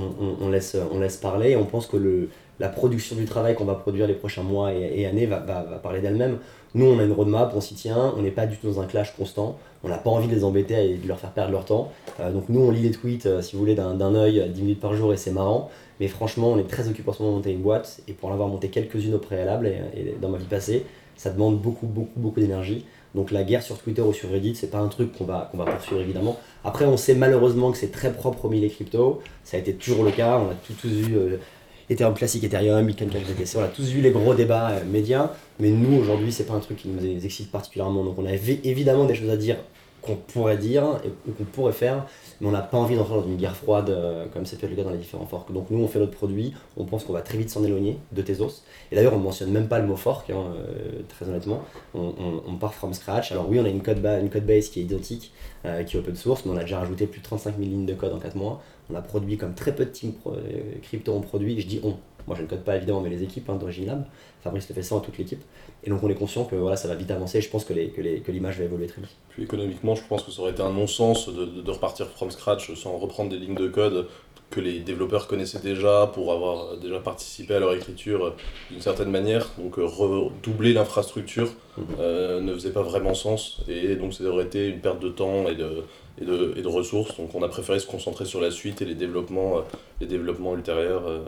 on, 0.42 0.50
laisse, 0.50 0.76
on 0.92 1.00
laisse 1.00 1.18
parler 1.18 1.52
et 1.52 1.56
on 1.56 1.66
pense 1.66 1.88
que 1.88 1.98
le, 1.98 2.30
la 2.62 2.70
production 2.70 3.16
du 3.16 3.26
travail 3.26 3.56
qu'on 3.56 3.66
va 3.66 3.74
produire 3.74 4.06
les 4.06 4.14
prochains 4.14 4.44
mois 4.44 4.72
et, 4.72 5.08
années 5.08 5.26
va, 5.26 5.40
parler 5.82 6.00
d'elle-même. 6.00 6.38
Nous, 6.76 6.86
on 6.86 7.00
a 7.00 7.04
une 7.04 7.12
roadmap, 7.12 7.52
on 7.56 7.60
s'y 7.60 7.74
tient, 7.74 8.14
on 8.16 8.22
n'est 8.22 8.30
pas 8.30 8.46
du 8.46 8.56
tout 8.56 8.68
dans 8.68 8.80
un 8.80 8.86
clash 8.86 9.16
constant, 9.18 9.58
on 9.84 9.90
n'a 9.90 9.98
pas 9.98 10.12
envie 10.12 10.28
de 10.28 10.36
les 10.36 10.44
embêter 10.44 10.92
et 10.92 10.96
de 10.96 11.08
leur 11.08 11.20
faire 11.20 11.32
perdre 11.32 11.52
leur 11.52 11.66
temps. 11.66 11.92
Euh, 12.20 12.32
donc 12.32 12.50
nous, 12.50 12.62
on 12.62 12.70
lit 12.70 12.84
les 12.84 12.92
tweets, 12.92 13.26
euh, 13.26 13.42
si 13.42 13.56
vous 13.56 13.60
voulez, 13.60 13.74
d'un 13.74 14.16
œil 14.16 14.48
10 14.48 14.62
minutes 14.62 14.80
par 14.80 14.94
jour 14.94 15.12
et 15.12 15.18
c'est 15.18 15.32
marrant. 15.32 15.72
Mais 16.00 16.08
franchement, 16.08 16.52
on 16.52 16.60
est 16.60 16.68
très 16.68 16.88
occupé 16.88 17.10
en 17.10 17.14
ce 17.14 17.24
moment 17.24 17.32
de 17.34 17.38
monter 17.38 17.52
une 17.52 17.64
boîte 17.64 18.02
et 18.08 18.14
pour 18.14 18.30
en 18.30 18.34
avoir 18.34 18.48
monté 18.48 18.70
quelques-unes 18.70 19.16
au 19.16 19.20
préalable 19.20 19.68
et, 19.68 20.16
dans 20.22 20.30
ma 20.30 20.38
vie 20.38 20.46
passée, 20.46 20.86
ça 21.16 21.32
demande 21.32 21.60
beaucoup, 21.60 21.88
beaucoup, 21.88 22.20
beaucoup 22.20 22.40
d'énergie. 22.40 22.86
Donc 23.16 23.32
la 23.32 23.44
guerre 23.44 23.64
sur 23.64 23.78
Twitter 23.80 24.02
ou 24.04 24.14
sur 24.14 24.30
Reddit, 24.30 24.56
c'est 24.56 24.70
pas 24.70 24.80
un 24.80 24.88
truc 24.88 25.18
qu'on 25.18 25.26
va, 25.26 25.50
poursuivre 25.54 26.00
évidemment. 26.00 26.38
Après, 26.64 26.86
on 26.86 26.96
sait 26.96 27.16
malheureusement 27.16 27.72
que 27.72 27.78
c'est 27.78 27.92
très 27.92 28.14
propre 28.14 28.46
au 28.46 28.50
milieu 28.50 28.70
crypto. 28.70 29.22
Ça 29.44 29.58
a 29.58 29.60
été 29.60 29.74
toujours 29.74 30.04
le 30.04 30.12
cas. 30.12 30.40
On 30.40 30.52
a 30.52 30.56
tous, 30.82 30.88
eu 30.88 31.16
euh, 31.16 31.38
Ethereum 31.90 32.14
classique, 32.14 32.44
Ethereum, 32.44 32.86
Bitcoin 32.86 33.10
BTC. 33.10 33.58
On 33.58 33.64
a 33.64 33.68
tous 33.68 33.90
vu 33.90 34.02
les 34.02 34.12
gros 34.12 34.34
débats 34.34 34.72
euh, 34.72 34.86
médias. 34.86 35.32
Mais 35.60 35.70
nous, 35.70 35.98
aujourd'hui, 35.98 36.32
c'est 36.32 36.46
pas 36.46 36.54
un 36.54 36.60
truc 36.60 36.78
qui 36.78 36.88
nous 36.88 37.26
excite 37.26 37.52
particulièrement. 37.52 38.04
Donc 38.04 38.18
on 38.18 38.26
a 38.26 38.34
évidemment 38.34 39.06
des 39.06 39.16
choses 39.16 39.30
à 39.30 39.38
dire 39.38 39.58
qu'on 40.02 40.16
pourrait 40.16 40.58
dire 40.58 41.00
et 41.06 41.32
qu'on 41.32 41.44
pourrait 41.44 41.74
faire, 41.74 42.06
mais 42.40 42.48
on 42.48 42.52
n'a 42.52 42.62
pas 42.62 42.78
envie 42.78 42.96
d'entrer 42.96 43.16
dans 43.16 43.26
une 43.26 43.38
guerre 43.38 43.56
froide 43.56 43.90
euh, 43.90 44.26
comme 44.34 44.46
c'est 44.46 44.62
le 44.62 44.76
cas 44.76 44.84
dans 44.84 44.90
les 44.90 44.98
différents 44.98 45.26
forks. 45.26 45.52
Donc 45.52 45.70
nous, 45.70 45.80
on 45.80 45.88
fait 45.88 46.00
notre 46.00 46.14
produit, 46.14 46.54
on 46.76 46.86
pense 46.86 47.04
qu'on 47.04 47.14
va 47.14 47.22
très 47.22 47.38
vite 47.38 47.50
s'en 47.50 47.64
éloigner 47.64 47.98
de 48.12 48.22
Tezos. 48.22 48.64
Et 48.92 48.96
d'ailleurs, 48.96 49.14
on 49.14 49.20
ne 49.20 49.24
mentionne 49.24 49.52
même 49.52 49.68
pas 49.68 49.80
le 49.80 49.86
mot 49.86 49.96
fork, 49.96 50.30
hein, 50.30 50.54
euh, 50.56 51.02
très 51.10 51.28
honnêtement. 51.30 51.64
On, 51.94 52.56
part 52.60 52.74
from 52.74 52.94
scratch. 52.94 53.32
Alors 53.32 53.50
oui, 53.50 53.60
on 53.60 53.66
a 53.66 53.70
une 53.70 53.82
code, 53.82 54.06
une 54.06 54.30
code 54.30 54.46
base 54.46 54.70
qui 54.70 54.82
est 54.82 54.84
identique, 54.84 55.34
euh, 55.66 55.84
qui 55.84 55.96
est 55.96 56.00
open 56.00 56.16
source, 56.16 56.46
mais 56.46 56.52
on 56.52 56.58
a 56.58 56.62
déjà 56.62 56.80
rajouté 56.80 57.08
plus 57.08 57.20
de 57.20 57.26
35 57.26 57.58
000 57.58 57.70
lignes 57.70 57.86
de 57.86 57.94
code 57.94 58.14
en 58.14 58.20
4 58.20 58.36
mois. 58.36 58.62
On 58.92 58.96
a 58.96 59.02
produit 59.02 59.38
comme 59.38 59.54
très 59.54 59.74
peu 59.74 59.86
de 59.86 59.90
teams 59.90 60.14
crypto 60.84 61.14
ont 61.14 61.22
produit, 61.22 61.60
je 61.62 61.68
dis 61.68 61.80
on, 61.84 61.96
moi 62.28 62.36
je 62.36 62.44
ne 62.44 62.48
code 62.48 62.64
pas 62.64 62.76
évidemment, 62.76 63.02
mais 63.02 63.10
les 63.10 63.24
équipes 63.24 63.50
hein, 63.50 63.56
d'Origin 63.56 63.86
Lab, 63.86 64.06
Fabrice 64.44 64.68
le 64.70 64.76
fait 64.76 64.84
ça 64.84 64.96
à 64.96 65.00
toute 65.00 65.18
l'équipe. 65.18 65.42
Et 65.84 65.90
donc 65.90 66.02
on 66.04 66.10
est 66.10 66.16
conscient 66.16 66.46
que 66.46 66.56
voilà, 66.56 66.76
ça 66.76 66.88
va 66.88 66.96
vite 66.96 67.12
avancer, 67.12 67.42
je 67.42 67.50
pense 67.50 67.66
que 67.66 67.74
l'image 67.74 67.94
que, 67.94 68.32
que 68.32 68.60
va 68.60 68.64
évoluer 68.66 68.88
très 68.88 69.02
vite. 69.02 69.12
Puis 69.30 69.44
économiquement, 69.44 69.96
je 69.96 70.04
pense 70.08 70.24
que 70.24 70.32
ça 70.32 70.42
aurait 70.42 70.52
été 70.52 70.62
un 70.62 70.72
non-sens 70.72 71.30
de, 71.30 71.46
de, 71.46 71.62
de, 71.62 71.72
repartir 71.72 72.08
from 72.08 72.32
scratch 72.32 72.74
sans 72.76 72.98
reprendre 72.98 73.30
des 73.30 73.38
lignes 73.38 73.56
de 73.56 73.68
code 73.68 74.08
que 74.52 74.60
les 74.60 74.80
développeurs 74.80 75.28
connaissaient 75.28 75.62
déjà 75.62 76.12
pour 76.14 76.32
avoir 76.34 76.78
déjà 76.78 77.00
participé 77.00 77.56
à 77.56 77.60
leur 77.60 77.74
écriture 77.74 78.36
d'une 78.70 78.82
certaine 78.82 79.10
manière. 79.10 79.50
Donc 79.58 79.76
redoubler 79.78 80.74
l'infrastructure 80.74 81.48
mmh. 81.78 81.82
euh, 82.00 82.42
ne 82.42 82.54
faisait 82.54 82.72
pas 82.72 82.82
vraiment 82.82 83.14
sens 83.14 83.62
et 83.68 83.96
donc 83.96 84.14
ça 84.14 84.24
aurait 84.26 84.44
été 84.44 84.68
une 84.68 84.82
perte 84.82 85.00
de 85.00 85.10
temps 85.10 85.48
et 85.48 85.56
de, 85.56 85.86
et 86.20 86.26
de, 86.26 86.54
et 86.58 86.62
de, 86.62 86.68
ressources. 86.68 87.18
Donc 87.18 87.34
on 87.36 87.44
a 87.44 87.48
préféré 87.48 87.80
se 87.80 87.88
concentrer 87.88 88.26
sur 88.26 88.42
la 88.42 88.52
suite 88.52 88.82
et 88.82 88.86
les 88.86 88.96
développements, 88.96 89.58
euh, 89.58 89.62
les 90.00 90.08
développements 90.08 90.56
ultérieurs. 90.56 91.08
Euh, 91.08 91.22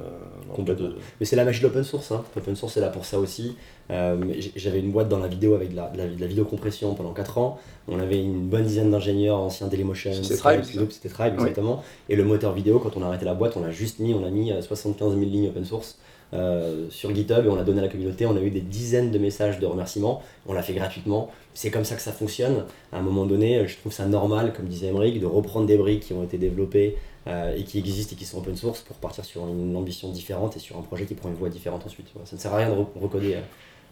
de... 0.58 0.96
Mais 1.20 1.25
c'est 1.25 1.36
la 1.36 1.46
magie 1.46 1.60
de 1.62 1.68
l'open 1.68 1.84
source. 1.84 2.12
Hein. 2.12 2.24
L'open 2.36 2.56
source 2.56 2.78
est 2.78 2.82
là 2.82 2.90
pour 2.90 3.06
ça 3.06 3.20
aussi. 3.20 3.56
Euh, 3.92 4.18
J'avais 4.56 4.80
une 4.80 4.92
boîte 4.92 5.10
dans 5.10 5.20
la 5.20 5.28
vidéo 5.28 5.56
avec 5.56 5.72
de 5.72 5.75
la, 5.75 5.90
de 5.90 5.98
la, 5.98 6.08
de 6.08 6.20
la 6.20 6.28
vidéocompression 6.28 6.94
pendant 6.96 7.13
4 7.13 7.38
ans. 7.38 7.60
On 7.88 8.00
avait 8.00 8.22
une 8.22 8.48
bonne 8.48 8.63
dizaine 8.63 8.92
d'ingénieurs 8.92 9.38
anciens 9.38 9.68
Dailymotion. 9.68 10.12
C'était 10.13 10.38
Tribe. 10.38 10.63
C'était 10.90 11.10
Tribe, 11.10 11.34
exactement. 11.34 11.78
Oui. 11.78 12.13
Et 12.13 12.16
le 12.16 12.24
moteur 12.24 12.54
vidéo, 12.54 12.80
quand 12.80 12.96
on 12.98 13.04
a 13.04 13.08
arrêté 13.08 13.25
la 13.25 13.34
boîte, 13.34 13.58
on 13.58 13.63
a 13.63 13.72
juste 13.72 14.00
mis, 14.00 14.13
on 14.13 14.25
a 14.25 14.30
mis 14.30 14.52
75 14.62 15.13
000 15.13 15.22
lignes 15.25 15.48
open 15.48 15.66
source. 15.66 15.98
Euh, 16.34 16.88
sur 16.90 17.13
GitHub 17.13 17.46
et 17.46 17.50
on 17.50 17.56
l'a 17.56 17.63
donné 17.63 17.78
à 17.78 17.84
la 17.84 17.90
communauté. 17.90 18.25
On 18.25 18.36
a 18.36 18.42
eu 18.42 18.50
des 18.50 18.62
dizaines 18.62 19.12
de 19.12 19.20
messages 19.20 19.60
de 19.60 19.68
remerciements. 19.68 20.24
On 20.48 20.54
l'a 20.54 20.63
fait 20.63 20.74
gratuitement. 20.74 21.30
C'est 21.54 21.70
comme 21.70 21.84
ça 21.84 21.96
que 21.96 22.02
ça 22.02 22.12
fonctionne. 22.12 22.63
À 22.92 22.98
un 22.98 23.02
moment 23.04 23.28
donné, 23.28 23.68
je 23.68 23.78
trouve 23.78 23.94
ça 23.94 24.08
normal, 24.08 24.52
comme 24.54 24.66
disait 24.66 24.88
Emmerich, 24.88 25.20
de 25.20 25.28
reprendre 25.28 25.68
des 25.68 25.78
briques 25.78 26.06
qui 26.06 26.13
ont 26.13 26.24
été 26.24 26.40
développées 26.40 26.98
euh, 27.27 27.56
et 27.56 27.63
qui 27.63 27.80
existent 27.80 28.13
et 28.13 28.15
qui 28.18 28.25
sont 28.25 28.39
open 28.39 28.56
source 28.56 28.82
pour 28.82 28.98
partir 28.98 29.24
sur 29.25 29.48
une 29.48 29.75
ambition 29.75 30.12
différente 30.12 30.58
et 30.58 30.60
sur 30.60 30.77
un 30.77 30.82
projet 30.82 31.06
qui 31.06 31.15
prend 31.15 31.30
une 31.30 31.36
voie 31.36 31.50
différente 31.50 31.86
ensuite. 31.86 32.08
Ça 32.25 32.36
ne 32.36 32.42
sert 32.42 32.53
à 32.53 32.58
rien 32.58 32.70
de 32.70 32.75
recoder 33.00 33.38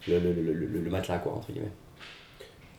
le, 0.07 0.19
le, 0.19 0.33
le, 0.33 0.53
le, 0.53 0.89
matelas, 0.89 1.19
quoi, 1.19 1.33
entre 1.33 1.51
guillemets. 1.51 1.71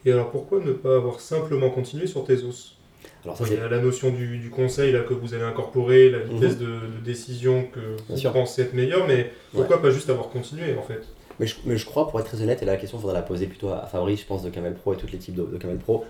Et 0.04 0.12
alors 0.12 0.30
pourquoi 0.30 0.60
ne 0.60 0.72
pas 0.72 0.96
avoir 0.96 1.20
simplement 1.20 1.70
continué 1.70 2.06
sur 2.06 2.24
Tezos? 2.24 2.76
Alors 3.24 3.36
ça, 3.36 3.44
Il 3.48 3.54
y 3.54 3.56
a 3.56 3.68
la 3.68 3.80
notion 3.80 4.10
du, 4.10 4.38
du, 4.38 4.50
conseil 4.50 4.92
là, 4.92 5.00
que 5.00 5.14
vous 5.14 5.34
avez 5.34 5.44
incorporé, 5.44 6.10
la 6.10 6.18
vitesse 6.18 6.56
mmh. 6.56 6.60
de, 6.60 6.66
de, 6.66 7.04
décision 7.04 7.64
que 7.72 7.80
vous 7.80 8.14
Bien 8.14 8.30
pensez 8.30 8.54
sûr. 8.54 8.64
être 8.64 8.74
meilleure, 8.74 9.06
mais 9.06 9.32
pourquoi 9.52 9.76
ouais. 9.76 9.82
pas 9.82 9.90
juste 9.90 10.10
avoir 10.10 10.28
continué 10.28 10.76
en 10.76 10.82
fait? 10.82 11.02
Mais 11.40 11.46
je, 11.46 11.56
mais 11.64 11.76
je, 11.76 11.86
crois, 11.86 12.08
pour 12.08 12.20
être 12.20 12.26
très 12.26 12.42
honnête, 12.42 12.62
et 12.62 12.66
là 12.66 12.72
la 12.72 12.78
question, 12.78 12.98
il 12.98 13.00
faudra 13.00 13.14
la 13.14 13.22
poser 13.22 13.46
plutôt 13.46 13.70
à 13.70 13.86
Fabrice, 13.86 14.20
je 14.20 14.26
pense, 14.26 14.42
de 14.42 14.50
Camel 14.50 14.74
Pro 14.74 14.92
et 14.92 14.96
toute 14.96 15.12
l'équipe 15.12 15.34
de, 15.34 15.44
de, 15.44 15.56
Camel 15.56 15.78
Pro, 15.78 16.04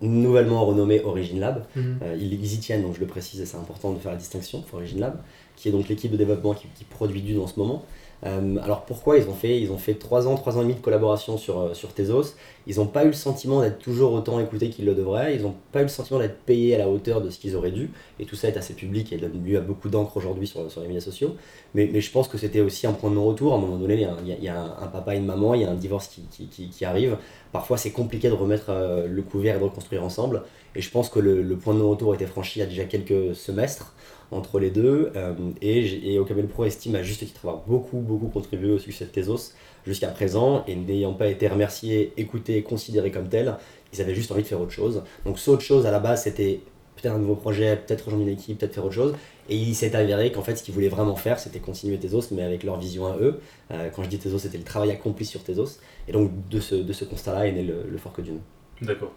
nouvellement 0.00 0.64
renommé 0.64 1.02
Origin 1.02 1.40
Lab. 1.40 1.64
Euh, 1.76 2.16
ils, 2.18 2.32
ils, 2.32 2.54
y 2.54 2.58
tiennent, 2.58 2.82
donc 2.82 2.94
je 2.94 3.00
le 3.00 3.06
précise, 3.06 3.40
et 3.40 3.46
c'est 3.46 3.56
important 3.56 3.92
de 3.92 3.98
faire 3.98 4.12
la 4.12 4.18
distinction 4.18 4.62
pour 4.62 4.78
Origin 4.78 5.00
Lab. 5.00 5.20
qui 5.56 5.68
est 5.68 5.72
donc 5.72 5.88
l'équipe 5.88 6.10
de 6.10 6.16
développement 6.16 6.54
qui, 6.54 6.68
qui 6.74 6.84
produit 6.84 7.20
Dune 7.22 7.40
en 7.40 7.46
ce 7.46 7.58
moment. 7.58 7.84
Euh, 8.26 8.56
alors 8.64 8.84
pourquoi 8.84 9.16
ils 9.16 9.28
ont 9.28 9.34
fait 9.34 9.60
Ils 9.60 9.70
ont 9.70 9.78
fait 9.78 9.94
3 9.94 10.26
ans, 10.26 10.34
3 10.34 10.56
ans 10.56 10.60
et 10.60 10.64
demi 10.64 10.74
de 10.74 10.80
collaboration 10.80 11.38
sur, 11.38 11.60
euh, 11.60 11.74
sur 11.74 11.94
Tezos. 11.94 12.34
Ils 12.66 12.76
n'ont 12.78 12.86
pas 12.86 13.04
eu 13.04 13.08
le 13.08 13.12
sentiment 13.12 13.60
d'être 13.60 13.78
toujours 13.78 14.12
autant 14.12 14.40
écoutés 14.40 14.70
qu'ils 14.70 14.86
le 14.86 14.94
devraient. 14.94 15.36
Ils 15.36 15.42
n'ont 15.42 15.54
pas 15.72 15.80
eu 15.80 15.82
le 15.84 15.88
sentiment 15.88 16.18
d'être 16.18 16.38
payés 16.40 16.74
à 16.74 16.78
la 16.78 16.88
hauteur 16.88 17.20
de 17.20 17.30
ce 17.30 17.38
qu'ils 17.38 17.54
auraient 17.54 17.70
dû. 17.70 17.90
Et 18.18 18.24
tout 18.24 18.34
ça 18.34 18.48
est 18.48 18.56
assez 18.56 18.74
public 18.74 19.12
et 19.12 19.18
donne 19.18 19.42
lieu 19.44 19.56
à 19.58 19.60
beaucoup 19.60 19.88
d'encre 19.88 20.16
aujourd'hui 20.16 20.46
sur, 20.48 20.68
sur 20.70 20.80
les 20.80 20.88
médias 20.88 21.00
sociaux. 21.00 21.36
Mais, 21.74 21.88
mais 21.92 22.00
je 22.00 22.10
pense 22.10 22.26
que 22.28 22.38
c'était 22.38 22.60
aussi 22.60 22.86
un 22.88 22.92
point 22.92 23.10
de 23.10 23.14
non-retour. 23.14 23.52
À 23.54 23.56
un 23.56 23.60
moment 23.60 23.76
donné, 23.76 23.94
il 23.94 24.00
y 24.00 24.04
a, 24.04 24.16
il 24.38 24.44
y 24.44 24.48
a- 24.48 24.60
un, 24.80 24.86
papa 24.88 25.14
et 25.14 25.18
une 25.18 25.26
maman, 25.26 25.54
il 25.54 25.62
y 25.62 25.64
a 25.64 25.70
un 25.70 25.74
divorce 25.74 26.08
qui- 26.08 26.68
qui 26.68 26.84
arrive. 26.84 27.16
Parfois, 27.52 27.76
c'est 27.78 27.92
compliqué 27.92 28.28
de 28.28 28.34
remettre 28.34 28.66
euh, 28.70 29.06
le 29.06 29.22
couvert 29.22 29.56
et 29.56 29.58
de 29.58 29.64
reconstruire 29.64 30.02
ensemble. 30.04 30.42
Et 30.74 30.80
je 30.82 30.90
pense 30.90 31.08
que 31.08 31.18
le, 31.20 31.42
le 31.42 31.56
point 31.56 31.72
de 31.74 31.78
non-retour 31.78 32.12
a 32.12 32.14
été 32.16 32.26
franchi 32.26 32.58
il 32.58 32.62
y 32.62 32.64
a 32.64 32.66
déjà 32.66 32.84
quelques 32.84 33.34
semestres 33.34 33.94
entre 34.30 34.58
les 34.58 34.70
deux. 34.70 35.10
euh, 35.16 35.34
et, 35.62 36.12
et 36.14 36.18
Ocamel 36.18 36.46
Pro 36.46 36.64
estime 36.64 36.94
à 36.94 37.02
juste 37.02 37.20
titre 37.20 37.40
avoir 37.46 37.62
beaucoup, 37.66 37.98
beaucoup 37.98 38.28
contribué 38.28 38.70
au 38.70 38.78
succès 38.78 39.04
de 39.04 39.10
Tezos 39.10 39.52
jusqu'à 39.86 40.08
présent. 40.08 40.64
Et 40.66 40.76
n'ayant 40.76 41.14
pas 41.14 41.28
été 41.28 41.48
remerciés, 41.48 42.12
écoutés, 42.16 42.62
considérés 42.62 43.10
comme 43.10 43.28
tels, 43.28 43.56
ils 43.92 44.00
avaient 44.00 44.14
juste 44.14 44.30
envie 44.32 44.42
de 44.42 44.46
faire 44.46 44.60
autre 44.60 44.72
chose. 44.72 45.02
Donc, 45.24 45.38
ce 45.38 45.50
autre 45.50 45.62
chose, 45.62 45.86
à 45.86 45.90
la 45.90 45.98
base, 45.98 46.24
c'était 46.24 46.60
peut-être 46.96 47.14
un 47.14 47.18
nouveau 47.18 47.36
projet, 47.36 47.76
peut-être 47.76 48.06
rejoindre 48.06 48.26
une 48.26 48.32
équipe, 48.32 48.58
peut-être 48.58 48.74
faire 48.74 48.84
autre 48.84 48.94
chose. 48.94 49.14
Et 49.48 49.56
il 49.56 49.74
s'est 49.74 49.96
avéré 49.96 50.30
qu'en 50.30 50.42
fait, 50.42 50.56
ce 50.56 50.62
qu'ils 50.62 50.74
voulaient 50.74 50.88
vraiment 50.88 51.16
faire, 51.16 51.38
c'était 51.38 51.60
continuer 51.60 51.96
Tezos, 51.96 52.32
mais 52.32 52.42
avec 52.42 52.64
leur 52.64 52.78
vision 52.78 53.06
à 53.06 53.16
eux. 53.16 53.40
Euh, 53.70 53.88
quand 53.88 54.02
je 54.02 54.08
dis 54.08 54.18
Tezos, 54.18 54.40
c'était 54.40 54.58
le 54.58 54.64
travail 54.64 54.90
accompli 54.90 55.24
sur 55.24 55.42
Tezos. 55.42 55.78
Et 56.06 56.12
donc, 56.12 56.30
de 56.50 56.60
ce, 56.60 56.74
de 56.74 56.92
ce 56.92 57.04
constat-là 57.06 57.46
est 57.46 57.52
né 57.52 57.62
le, 57.62 57.84
le 57.88 57.98
fork 57.98 58.20
Dune. 58.20 58.40
D'accord. 58.82 59.12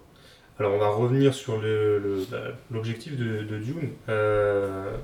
Alors 0.62 0.76
on 0.76 0.78
va 0.78 0.90
revenir 0.90 1.34
sur 1.34 1.58
bah, 1.58 2.38
l'objectif 2.70 3.18
de, 3.18 3.58
Dune. 3.58 3.90
Euh, 4.10 4.96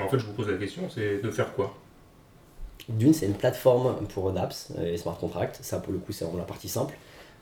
en 0.00 0.08
fait, 0.08 0.18
je 0.18 0.26
vous 0.26 0.32
pose 0.32 0.48
la 0.48 0.56
question, 0.56 0.90
c'est 0.92 1.22
de 1.22 1.30
faire 1.30 1.52
quoi? 1.52 1.76
Dune, 2.88 3.14
c'est 3.14 3.26
une 3.26 3.34
plateforme 3.34 4.04
pour 4.12 4.32
dApps 4.32 4.72
et 4.84 4.96
smart 4.96 5.16
contracts. 5.16 5.60
Ça, 5.62 5.78
pour 5.78 5.92
le 5.92 6.00
coup, 6.00 6.10
c'est 6.10 6.24
vraiment 6.24 6.40
la 6.40 6.44
partie 6.44 6.68
simple. 6.68 6.94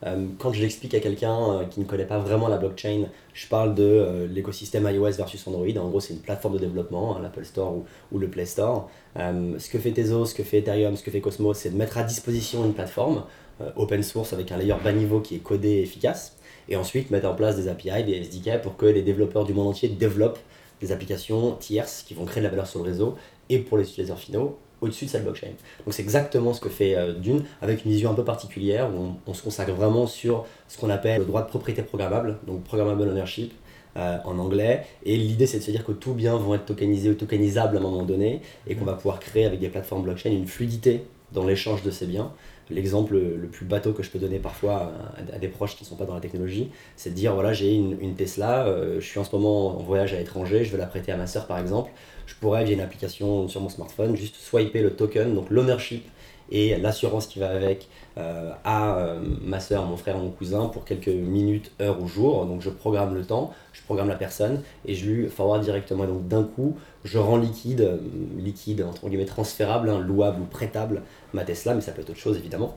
Euh, 0.04 0.26
quand 0.38 0.52
je 0.52 0.60
l'explique 0.60 0.92
à 0.92 1.00
quelqu'un 1.00 1.38
euh, 1.38 1.64
qui 1.64 1.80
ne 1.80 1.86
connaît 1.86 2.04
pas 2.04 2.18
vraiment 2.18 2.48
la 2.48 2.58
blockchain, 2.58 3.06
je 3.32 3.48
parle 3.48 3.74
de 3.74 3.82
euh, 3.82 4.26
l'écosystème 4.26 4.86
iOS 4.86 5.12
versus 5.12 5.46
Android. 5.46 5.74
En 5.78 5.88
gros, 5.88 6.00
c'est 6.00 6.12
une 6.12 6.20
plateforme 6.20 6.52
de 6.52 6.58
développement, 6.58 7.16
hein, 7.16 7.20
l'Apple 7.22 7.46
Store 7.46 7.72
ou, 7.72 7.86
ou 8.12 8.18
le 8.18 8.28
Play 8.28 8.44
Store. 8.44 8.90
Euh, 9.16 9.58
ce 9.58 9.70
que 9.70 9.78
fait 9.78 9.92
Tezos, 9.92 10.26
ce 10.26 10.34
que 10.34 10.42
fait 10.42 10.58
Ethereum, 10.58 10.96
ce 10.96 11.02
que 11.02 11.10
fait 11.10 11.22
Cosmos, 11.22 11.56
c'est 11.56 11.70
de 11.70 11.78
mettre 11.78 11.96
à 11.96 12.02
disposition 12.02 12.66
une 12.66 12.74
plateforme 12.74 13.24
euh, 13.60 13.70
open 13.74 14.04
source 14.04 14.32
avec 14.32 14.52
un 14.52 14.56
layer 14.56 14.76
bas 14.84 14.92
niveau 14.92 15.20
qui 15.20 15.34
est 15.34 15.40
codé 15.40 15.68
et 15.68 15.82
efficace. 15.82 16.36
Et 16.68 16.76
ensuite, 16.76 17.10
mettre 17.10 17.28
en 17.28 17.34
place 17.34 17.56
des 17.56 17.68
API, 17.68 18.04
des 18.04 18.16
SDK 18.22 18.60
pour 18.62 18.76
que 18.76 18.86
les 18.86 19.02
développeurs 19.02 19.44
du 19.44 19.54
monde 19.54 19.68
entier 19.68 19.88
développent 19.88 20.38
des 20.80 20.92
applications 20.92 21.52
tierces 21.56 22.04
qui 22.06 22.14
vont 22.14 22.24
créer 22.24 22.40
de 22.40 22.44
la 22.44 22.50
valeur 22.50 22.66
sur 22.66 22.82
le 22.82 22.90
réseau 22.90 23.16
et 23.48 23.58
pour 23.58 23.78
les 23.78 23.84
utilisateurs 23.84 24.18
finaux 24.18 24.58
au-dessus 24.80 25.06
de 25.06 25.10
cette 25.10 25.24
blockchain. 25.24 25.48
Donc 25.84 25.94
c'est 25.94 26.02
exactement 26.02 26.52
ce 26.52 26.60
que 26.60 26.68
fait 26.68 26.94
euh, 26.94 27.12
Dune, 27.12 27.42
avec 27.60 27.84
une 27.84 27.90
vision 27.90 28.10
un 28.10 28.14
peu 28.14 28.24
particulière 28.24 28.88
où 28.94 29.14
on, 29.26 29.34
se 29.34 29.42
consacre 29.42 29.72
vraiment 29.72 30.06
sur 30.06 30.46
ce 30.68 30.78
qu'on 30.78 30.90
appelle 30.90 31.20
le 31.20 31.24
droit 31.24 31.42
de 31.42 31.48
propriété 31.48 31.82
programmable, 31.82 32.38
donc 32.46 32.62
programmable 32.62 33.02
ownership 33.02 33.52
euh, 33.96 34.18
en 34.24 34.38
anglais. 34.38 34.84
Et 35.04 35.16
l'idée 35.16 35.46
c'est 35.46 35.58
de 35.58 35.64
se 35.64 35.70
dire 35.70 35.84
que 35.84 35.92
tous 35.92 36.12
biens 36.12 36.36
vont 36.36 36.54
être 36.54 36.66
tokenisés 36.66 37.10
ou 37.10 37.14
tokenisables 37.14 37.76
à 37.76 37.80
un 37.80 37.82
moment 37.82 38.04
donné 38.04 38.42
et 38.66 38.76
qu'on 38.76 38.84
va 38.84 38.94
pouvoir 38.94 39.18
créer 39.18 39.44
avec 39.44 39.58
des 39.58 39.68
plateformes 39.68 40.02
blockchain 40.02 40.30
une 40.30 40.46
fluidité 40.46 41.02
dans 41.32 41.44
l'échange 41.44 41.82
de 41.82 41.90
ces 41.90 42.06
biens. 42.06 42.32
L'exemple 42.70 43.14
le 43.14 43.46
plus 43.46 43.64
bateau 43.64 43.92
que 43.92 44.02
je 44.02 44.10
peux 44.10 44.18
donner 44.18 44.38
parfois 44.38 44.92
à, 45.32 45.38
des 45.38 45.48
proches 45.48 45.76
qui 45.76 45.84
ne 45.84 45.88
sont 45.88 45.96
pas 45.96 46.04
dans 46.04 46.14
la 46.14 46.20
technologie, 46.20 46.70
c'est 46.96 47.10
de 47.10 47.14
dire 47.14 47.34
voilà 47.34 47.52
j'ai 47.52 47.74
une, 47.74 48.14
Tesla, 48.14 48.66
euh, 48.66 49.00
je 49.00 49.06
suis 49.06 49.18
en 49.18 49.24
ce 49.24 49.34
moment 49.34 49.78
en 49.78 49.82
voyage 49.82 50.12
à 50.12 50.18
l'étranger, 50.18 50.64
je 50.64 50.70
veux 50.70 50.78
la 50.78 50.86
prêter 50.86 51.12
à 51.12 51.16
ma 51.16 51.26
soeur 51.26 51.46
par 51.46 51.58
exemple, 51.58 51.90
je 52.26 52.34
pourrais 52.34 52.64
via 52.64 52.74
une 52.74 52.80
application 52.80 53.48
sur 53.48 53.60
mon 53.60 53.68
smartphone 53.68 54.16
juste 54.16 54.36
swiper 54.36 54.82
le 54.82 54.90
token, 54.90 55.34
donc 55.34 55.50
l'ownership 55.50 56.04
et 56.50 56.76
l'assurance 56.76 57.26
qui 57.26 57.38
va 57.38 57.50
avec 57.50 57.88
euh, 58.18 58.50
à 58.64 58.96
euh, 58.96 59.20
ma 59.42 59.60
soeur, 59.60 59.84
mon 59.84 59.96
frère, 59.96 60.18
mon 60.18 60.30
cousin 60.30 60.66
pour 60.66 60.84
quelques 60.84 61.06
minutes, 61.06 61.70
heures 61.80 62.02
ou 62.02 62.08
jours. 62.08 62.46
Donc 62.46 62.62
je 62.62 62.70
programme 62.70 63.14
le 63.14 63.24
temps, 63.24 63.52
je 63.72 63.80
programme 63.82 64.08
la 64.08 64.16
personne 64.16 64.62
et 64.86 64.94
je 64.94 65.08
lui 65.08 65.28
forward 65.28 65.62
directement. 65.62 66.04
Donc 66.04 66.26
d'un 66.26 66.42
coup, 66.42 66.76
je 67.04 67.18
rends 67.18 67.36
liquide, 67.36 67.82
euh, 67.82 67.96
liquide 68.36 68.82
entre 68.82 69.08
guillemets 69.08 69.24
transférable, 69.24 69.88
hein, 69.88 70.00
louable 70.00 70.42
ou 70.42 70.46
prêtable 70.46 71.02
ma 71.32 71.44
Tesla, 71.44 71.74
mais 71.74 71.80
ça 71.80 71.92
peut 71.92 72.00
être 72.00 72.10
autre 72.10 72.18
chose 72.18 72.38
évidemment. 72.38 72.76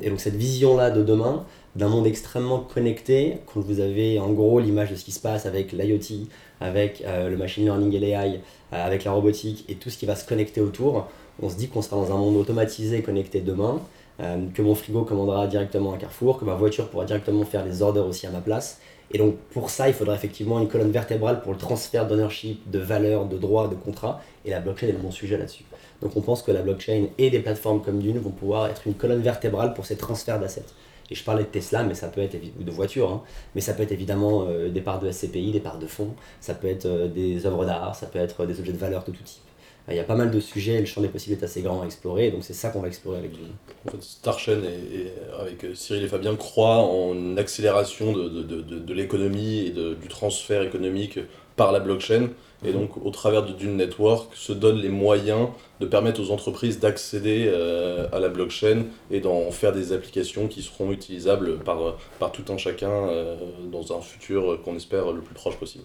Et 0.00 0.08
donc 0.08 0.20
cette 0.20 0.36
vision-là 0.36 0.90
de 0.90 1.02
demain, 1.02 1.44
d'un 1.76 1.88
monde 1.88 2.06
extrêmement 2.06 2.60
connecté, 2.60 3.40
quand 3.46 3.60
vous 3.60 3.80
avez 3.80 4.18
en 4.18 4.32
gros 4.32 4.58
l'image 4.58 4.90
de 4.90 4.96
ce 4.96 5.04
qui 5.04 5.12
se 5.12 5.20
passe 5.20 5.44
avec 5.44 5.72
l'IoT, 5.72 6.26
avec 6.62 7.04
le 7.06 7.36
machine 7.36 7.64
learning 7.64 7.92
et 7.92 7.98
l'AI, 7.98 8.40
avec 8.72 9.04
la 9.04 9.12
robotique 9.12 9.66
et 9.68 9.74
tout 9.74 9.90
ce 9.90 9.98
qui 9.98 10.06
va 10.06 10.16
se 10.16 10.26
connecter 10.26 10.62
autour, 10.62 11.08
on 11.42 11.48
se 11.48 11.56
dit 11.56 11.68
qu'on 11.68 11.82
sera 11.82 11.96
dans 11.96 12.12
un 12.12 12.18
monde 12.18 12.36
automatisé, 12.36 13.02
connecté 13.02 13.40
demain, 13.40 13.80
euh, 14.20 14.46
que 14.54 14.62
mon 14.62 14.74
frigo 14.74 15.02
commandera 15.02 15.46
directement 15.46 15.92
à 15.92 15.96
Carrefour, 15.96 16.38
que 16.38 16.44
ma 16.44 16.54
voiture 16.54 16.88
pourra 16.88 17.04
directement 17.04 17.44
faire 17.44 17.64
les 17.64 17.82
orders 17.82 18.06
aussi 18.06 18.26
à 18.26 18.30
ma 18.30 18.40
place. 18.40 18.80
Et 19.10 19.18
donc 19.18 19.36
pour 19.52 19.70
ça, 19.70 19.88
il 19.88 19.94
faudra 19.94 20.14
effectivement 20.14 20.60
une 20.60 20.68
colonne 20.68 20.90
vertébrale 20.90 21.42
pour 21.42 21.52
le 21.52 21.58
transfert 21.58 22.06
d'ownership, 22.06 22.70
de 22.70 22.78
valeur, 22.78 23.26
de 23.26 23.36
droits, 23.36 23.68
de 23.68 23.74
contrats. 23.74 24.20
Et 24.44 24.50
la 24.50 24.60
blockchain 24.60 24.88
est 24.88 24.92
le 24.92 24.98
bon 24.98 25.10
sujet 25.10 25.36
là-dessus. 25.36 25.64
Donc 26.00 26.16
on 26.16 26.20
pense 26.20 26.42
que 26.42 26.52
la 26.52 26.62
blockchain 26.62 27.06
et 27.18 27.30
des 27.30 27.40
plateformes 27.40 27.82
comme 27.82 27.98
Dune 27.98 28.18
vont 28.18 28.30
pouvoir 28.30 28.66
être 28.66 28.86
une 28.86 28.94
colonne 28.94 29.22
vertébrale 29.22 29.74
pour 29.74 29.86
ces 29.86 29.96
transferts 29.96 30.40
d'assets. 30.40 30.64
Et 31.10 31.14
je 31.14 31.22
parlais 31.22 31.42
de 31.42 31.48
Tesla, 31.48 31.82
mais 31.82 31.94
ça 31.94 32.08
peut 32.08 32.22
être 32.22 32.36
de 32.58 32.70
voitures, 32.70 33.10
hein, 33.10 33.22
mais 33.54 33.60
ça 33.60 33.74
peut 33.74 33.82
être 33.82 33.92
évidemment 33.92 34.46
euh, 34.48 34.70
des 34.70 34.80
parts 34.80 35.00
de 35.00 35.10
SCPI, 35.10 35.52
des 35.52 35.60
parts 35.60 35.78
de 35.78 35.86
fonds, 35.86 36.14
ça 36.40 36.54
peut 36.54 36.66
être 36.66 36.86
euh, 36.86 37.08
des 37.08 37.44
œuvres 37.44 37.66
d'art, 37.66 37.94
ça 37.94 38.06
peut 38.06 38.18
être 38.18 38.46
des 38.46 38.58
objets 38.58 38.72
de 38.72 38.78
valeur 38.78 39.04
de 39.04 39.12
tout 39.12 39.22
type. 39.22 39.42
Euh, 39.88 39.92
Il 39.92 39.96
y 39.96 40.00
a 40.00 40.04
pas 40.04 40.14
mal 40.14 40.30
de 40.30 40.40
sujets, 40.40 40.78
le 40.80 40.86
champ 40.86 41.00
des 41.00 41.08
possibles 41.08 41.36
est 41.40 41.44
assez 41.44 41.62
grand 41.62 41.82
à 41.82 41.84
explorer, 41.84 42.30
donc 42.30 42.42
c'est 42.44 42.54
ça 42.54 42.70
qu'on 42.70 42.80
va 42.80 42.88
explorer 42.88 43.18
avec 43.18 43.32
Dune. 43.32 43.52
En 43.86 43.90
fait, 43.90 44.52
et, 44.52 44.96
et 44.96 45.12
avec 45.38 45.64
euh, 45.64 45.74
Cyril 45.74 46.04
et 46.04 46.08
Fabien 46.08 46.36
croient 46.36 46.78
en 46.78 47.12
une 47.14 47.38
accélération 47.38 48.12
de, 48.12 48.28
de, 48.28 48.42
de, 48.42 48.78
de- 48.78 48.94
l'économie 48.94 49.66
et 49.66 49.70
de- 49.70 49.94
du 49.94 50.08
transfert 50.08 50.62
économique 50.62 51.18
par 51.56 51.70
la 51.72 51.80
blockchain. 51.80 52.30
Et 52.66 52.72
donc, 52.72 52.96
au 53.04 53.10
travers 53.10 53.44
de 53.44 53.52
Dune 53.52 53.76
Network, 53.76 54.34
se 54.34 54.50
donnent 54.54 54.78
les 54.80 54.88
moyens 54.88 55.48
de 55.80 55.86
permettre 55.86 56.18
aux 56.22 56.30
entreprises 56.30 56.80
d'accéder 56.80 57.44
euh, 57.46 58.06
à 58.10 58.20
la 58.20 58.30
blockchain 58.30 58.84
et 59.10 59.20
d'en 59.20 59.50
faire 59.50 59.72
des 59.72 59.92
applications 59.92 60.48
qui 60.48 60.62
seront 60.62 60.90
utilisables 60.90 61.58
par, 61.58 61.98
par 62.18 62.32
tout 62.32 62.50
un 62.50 62.56
chacun 62.56 62.88
euh, 62.90 63.36
dans 63.70 63.94
un 63.94 64.00
futur 64.00 64.62
qu'on 64.64 64.76
espère 64.76 65.12
le 65.12 65.20
plus 65.20 65.34
proche 65.34 65.56
possible. 65.58 65.84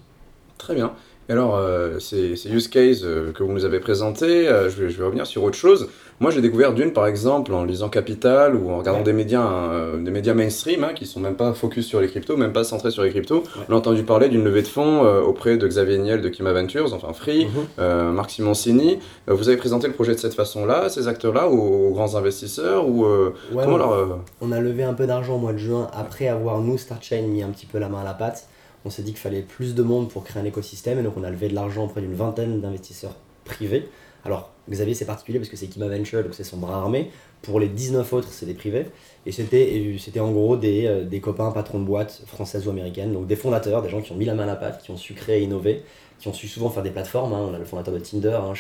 Très 0.58 0.74
bien. 0.74 0.94
Et 1.30 1.32
alors, 1.32 1.56
euh, 1.58 2.00
ces, 2.00 2.36
ces 2.36 2.50
use 2.50 2.68
cases 2.68 3.04
euh, 3.04 3.32
que 3.34 3.44
vous 3.44 3.54
nous 3.54 3.64
avez 3.64 3.80
présentés, 3.80 4.48
euh, 4.48 4.68
je, 4.68 4.82
vais, 4.84 4.90
je 4.90 4.98
vais 4.98 5.06
revenir 5.06 5.28
sur 5.28 5.44
autre 5.44 5.56
chose. 5.58 5.88
Moi, 6.20 6.32
j'ai 6.32 6.42
découvert 6.42 6.74
Dune, 6.74 6.92
par 6.92 7.06
exemple, 7.06 7.54
en 7.54 7.64
lisant 7.64 7.88
Capital 7.88 8.56
ou 8.56 8.72
en 8.72 8.80
regardant 8.80 9.00
Ouais. 9.02 9.06
des 9.06 9.14
médias, 9.14 9.96
des 9.96 10.10
médias 10.10 10.34
mainstream 10.34 10.84
hein, 10.84 10.94
qui 10.96 11.06
sont 11.06 11.20
même 11.20 11.36
pas 11.36 11.54
focus 11.54 11.86
sur 11.86 12.02
les 12.02 12.08
cryptos, 12.08 12.36
même 12.36 12.52
pas 12.52 12.64
centrés 12.64 12.90
sur 12.90 13.04
les 13.04 13.12
cryptos. 13.12 13.38
Ouais. 13.44 13.64
On 13.70 13.74
a 13.74 13.76
entendu 13.78 14.02
parler 14.04 14.28
d'une 14.28 14.44
levée 14.44 14.64
de 14.64 14.68
fonds 14.68 15.02
auprès 15.22 15.56
de 15.58 15.68
Xavier 15.68 16.00
Niel 16.00 16.22
de 16.22 16.30
Kima 16.30 16.52
Ventures, 16.52 16.94
enfin 16.96 17.14
Free, 17.14 17.46
Mhm. 17.46 17.52
euh, 17.78 18.12
Marc 18.12 18.32
Simoncini. 18.32 18.98
Vous 19.28 19.48
avez 19.48 19.58
présenté 19.58 19.86
le 19.88 19.94
projet 19.94 20.16
de 20.16 20.20
cette 20.20 20.34
façon-là, 20.34 20.90
ces 20.90 21.08
acteurs-là, 21.08 21.48
aux, 21.48 21.90
aux 21.90 21.92
grands 21.94 22.16
investisseurs 22.16 22.88
ou 22.90 23.06
Ouais, 23.06 23.32
comment 23.64 23.76
on- 23.76 23.78
leur, 23.78 24.20
On 24.42 24.52
a 24.52 24.60
levé 24.60 24.84
un 24.84 24.94
peu 24.96 25.06
d'argent 25.06 25.36
au 25.36 25.40
mois 25.40 25.54
de 25.54 25.58
juin 25.60 25.88
après 25.94 26.28
avoir, 26.28 26.60
nous, 26.60 26.78
StartChain, 26.80 27.22
mis 27.22 27.44
un 27.44 27.50
petit 27.50 27.68
peu 27.68 27.78
la 27.78 27.88
main 27.88 28.02
à 28.02 28.04
la 28.04 28.14
pâte. 28.14 28.48
On 28.86 28.90
s'est 28.90 29.04
dit 29.04 29.12
qu'il 29.12 29.20
fallait 29.20 29.42
plus 29.42 29.76
de 29.76 29.84
monde 29.84 30.10
pour 30.10 30.24
créer 30.24 30.42
un 30.42 30.46
écosystème 30.46 31.00
et 31.00 31.04
donc 31.04 31.18
on 31.18 31.24
a 31.24 31.30
levé 31.30 31.50
de 31.50 31.56
l'argent 31.56 31.86
auprès 31.86 32.02
d'une 32.02 32.16
vingtaine 32.16 32.62
d'investisseurs 32.62 33.16
privés. 33.44 33.90
Alors, 34.26 34.52
Xavier, 34.70 34.94
c'est 34.94 35.06
particulier 35.06 35.40
parce 35.40 35.50
que 35.50 35.58
c'est 35.58 35.68
Kima 35.68 35.88
Venture, 35.88 36.24
donc 36.24 36.34
c'est 36.34 36.44
son 36.44 36.58
bras 36.58 36.76
armé. 36.78 37.10
Pour 37.42 37.60
les 37.60 37.70
19 37.70 38.12
autres, 38.14 38.28
c'est 38.32 38.46
des 38.46 38.54
privés. 38.54 38.86
Et 39.26 39.32
c'était 39.32 40.20
en 40.20 40.32
gros 40.32 40.58
des, 40.58 40.86
euh, 40.86 41.06
des 41.06 41.22
copains 41.22 41.52
patrons 41.52 41.80
de 41.80 41.86
boîtes 41.86 42.22
françaises 42.26 42.68
ou 42.68 42.70
américaines, 42.70 43.14
donc 43.14 43.28
des 43.28 43.36
fondateurs, 43.36 43.82
des 43.82 43.90
gens 43.90 44.02
qui 44.02 44.12
ont 44.12 44.16
mis 44.16 44.26
la 44.26 44.36
main 44.36 44.44
à 44.44 44.48
la 44.48 44.56
pâte, 44.56 44.84
qui 44.84 44.92
ont 44.92 44.98
su 44.98 45.14
créer 45.14 45.42
et 45.42 45.44
innover, 45.44 45.84
qui 46.20 46.28
ont 46.28 46.34
su 46.34 46.48
souvent 46.48 46.70
faire 46.70 46.84
des 46.84 46.92
plateformes. 46.92 47.34
hein. 47.34 47.48
On 47.50 47.54
a 47.54 47.58
le 47.58 47.66
fondateur 47.66 47.94
de 47.94 48.00
Tinder, 48.00 48.38
hein. 48.42 48.54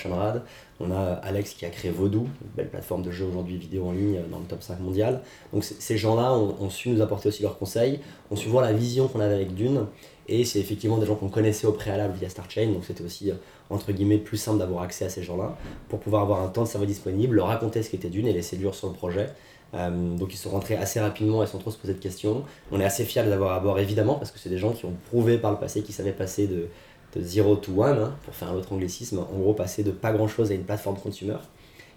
On 0.80 0.92
a 0.92 0.98
Alex 1.24 1.54
qui 1.54 1.66
a 1.66 1.70
créé 1.70 1.92
Vodou, 1.92 2.22
une 2.42 2.52
belle 2.56 2.70
plateforme 2.70 3.04
de 3.04 3.12
jeux 3.12 3.26
aujourd'hui 3.26 3.58
vidéo 3.58 3.86
en 3.88 3.92
ligne 3.92 4.18
euh, 4.18 4.28
dans 4.32 4.40
le 4.40 4.46
top 4.46 4.64
5 4.64 4.80
mondial. 4.80 5.22
Donc 5.52 5.66
ces 5.66 5.98
gens-là 5.98 6.34
ont, 6.34 6.56
ont 6.62 6.70
su 6.70 6.90
nous 6.90 7.02
apporter 7.02 7.28
aussi 7.28 7.44
leurs 7.44 7.58
conseils, 7.58 8.00
ont 8.32 8.38
su 8.38 8.48
voir 8.48 8.64
la 8.64 8.72
vision 8.72 9.10
qu'on 9.10 9.20
avait 9.20 9.36
avec 9.36 9.54
Dune. 9.54 9.86
Et 10.32 10.46
c'est 10.46 10.60
effectivement 10.60 11.00
des 11.00 11.08
gens 11.08 11.16
qu'on 11.16 11.28
connaissait 11.28 11.66
au 11.66 11.72
préalable 11.72 12.14
via 12.14 12.30
StartChain, 12.30 12.68
donc 12.68 12.86
c'était 12.86 13.04
aussi 13.04 13.32
euh, 13.32 13.36
entre 13.72 13.92
guillemets 13.92 14.20
plus 14.20 14.38
simple 14.38 14.60
d'avoir 14.60 14.84
accès 14.84 15.04
à 15.04 15.10
ces 15.10 15.24
gens-là 15.24 15.58
pour 15.90 16.00
pouvoir 16.00 16.22
avoir 16.22 16.44
un 16.44 16.50
temps 16.50 16.64
de 16.64 16.68
cerveau 16.68 16.86
disponible, 16.86 17.38
leur 17.38 17.48
raconter 17.48 17.82
ce 17.82 17.90
qu'était 17.90 18.10
Dune 18.10 18.28
et 18.28 18.34
les 18.34 18.44
séduire 18.44 18.76
sur 18.76 18.90
le 18.90 18.94
projet. 18.94 19.30
Euh, 19.74 20.16
donc 20.16 20.32
ils 20.32 20.38
sont 20.38 20.52
rentrés 20.52 20.76
assez 20.76 21.00
rapidement 21.00 21.42
et 21.42 21.48
sans 21.48 21.58
trop 21.58 21.72
se 21.72 21.78
poser 21.78 21.96
de 21.96 22.00
questions. 22.00 22.44
On 22.72 22.80
est 22.80 22.86
assez 22.86 23.06
fiers 23.06 23.24
de 23.24 23.32
à 23.32 23.60
bord 23.60 23.80
évidemment 23.80 24.16
parce 24.16 24.30
que 24.30 24.38
c'est 24.38 24.50
des 24.50 24.60
gens 24.60 24.72
qui 24.72 24.86
ont 24.86 24.94
prouvé 25.10 25.40
par 25.40 25.50
le 25.50 25.58
passé 25.58 25.82
qu'ils 25.82 25.96
savaient 25.96 26.12
passer 26.12 26.46
de, 26.46 26.68
de 27.16 27.24
0 27.24 27.56
to 27.56 27.82
1, 27.82 27.92
hein, 27.92 28.14
pour 28.24 28.36
faire 28.36 28.50
un 28.50 28.54
autre 28.54 28.72
anglicisme, 28.72 29.18
en 29.18 29.40
gros 29.40 29.56
passer 29.56 29.84
de 29.84 29.90
pas 29.90 30.12
grand 30.12 30.28
chose 30.28 30.52
à 30.52 30.54
une 30.54 30.64
plateforme 30.64 30.98
consumer. 31.00 31.38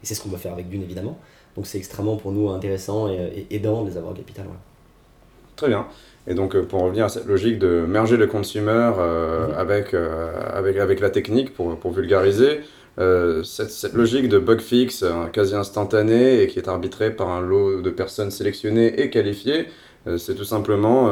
Et 0.03 0.07
c'est 0.07 0.14
ce 0.14 0.23
qu'on 0.23 0.31
va 0.31 0.38
faire 0.38 0.55
avec 0.55 0.71
Dune 0.71 0.83
évidemment. 0.83 1.18
Donc 1.55 1.66
c'est 1.66 1.77
extrêmement 1.77 2.16
pour 2.16 2.33
nous 2.33 2.49
intéressant 2.49 3.09
et, 3.09 3.47
et 3.51 3.57
aidant 3.57 3.83
de 3.83 3.90
les 3.90 3.99
avoir 3.99 4.12
au 4.12 4.16
capital. 4.16 4.47
Très 5.62 5.68
bien. 5.68 5.87
Et 6.27 6.35
donc, 6.35 6.57
euh, 6.57 6.64
pour 6.64 6.83
revenir 6.83 7.05
à 7.05 7.09
cette 7.09 7.27
logique 7.27 7.61
de 7.61 7.85
merger 7.87 8.16
le 8.16 8.27
consumer 8.27 8.90
euh, 8.98 9.46
Mhm. 9.46 9.55
avec, 9.59 9.94
euh, 9.94 10.33
avec, 10.53 10.77
avec 10.77 10.98
la 10.98 11.09
technique, 11.09 11.55
pour, 11.55 11.79
pour 11.79 11.92
vulgariser, 11.92 12.62
euh, 12.98 13.44
cette, 13.44 13.70
cette 13.70 13.92
logique 13.94 14.29
de 14.29 14.40
bug 14.40 14.61
fix 14.61 15.05
quasi 15.33 15.55
instantané 15.55 16.42
et 16.42 16.48
qui 16.48 16.59
est 16.59 16.66
arbitrée 16.66 17.12
par 17.12 17.29
un 17.29 17.40
lot 17.40 17.81
de 17.81 17.90
personnes 17.90 18.33
sélectionnées 18.33 19.01
et 19.01 19.09
qualifiées, 19.09 19.66
c'est 20.18 20.35
tout 20.35 20.44
simplement 20.44 21.09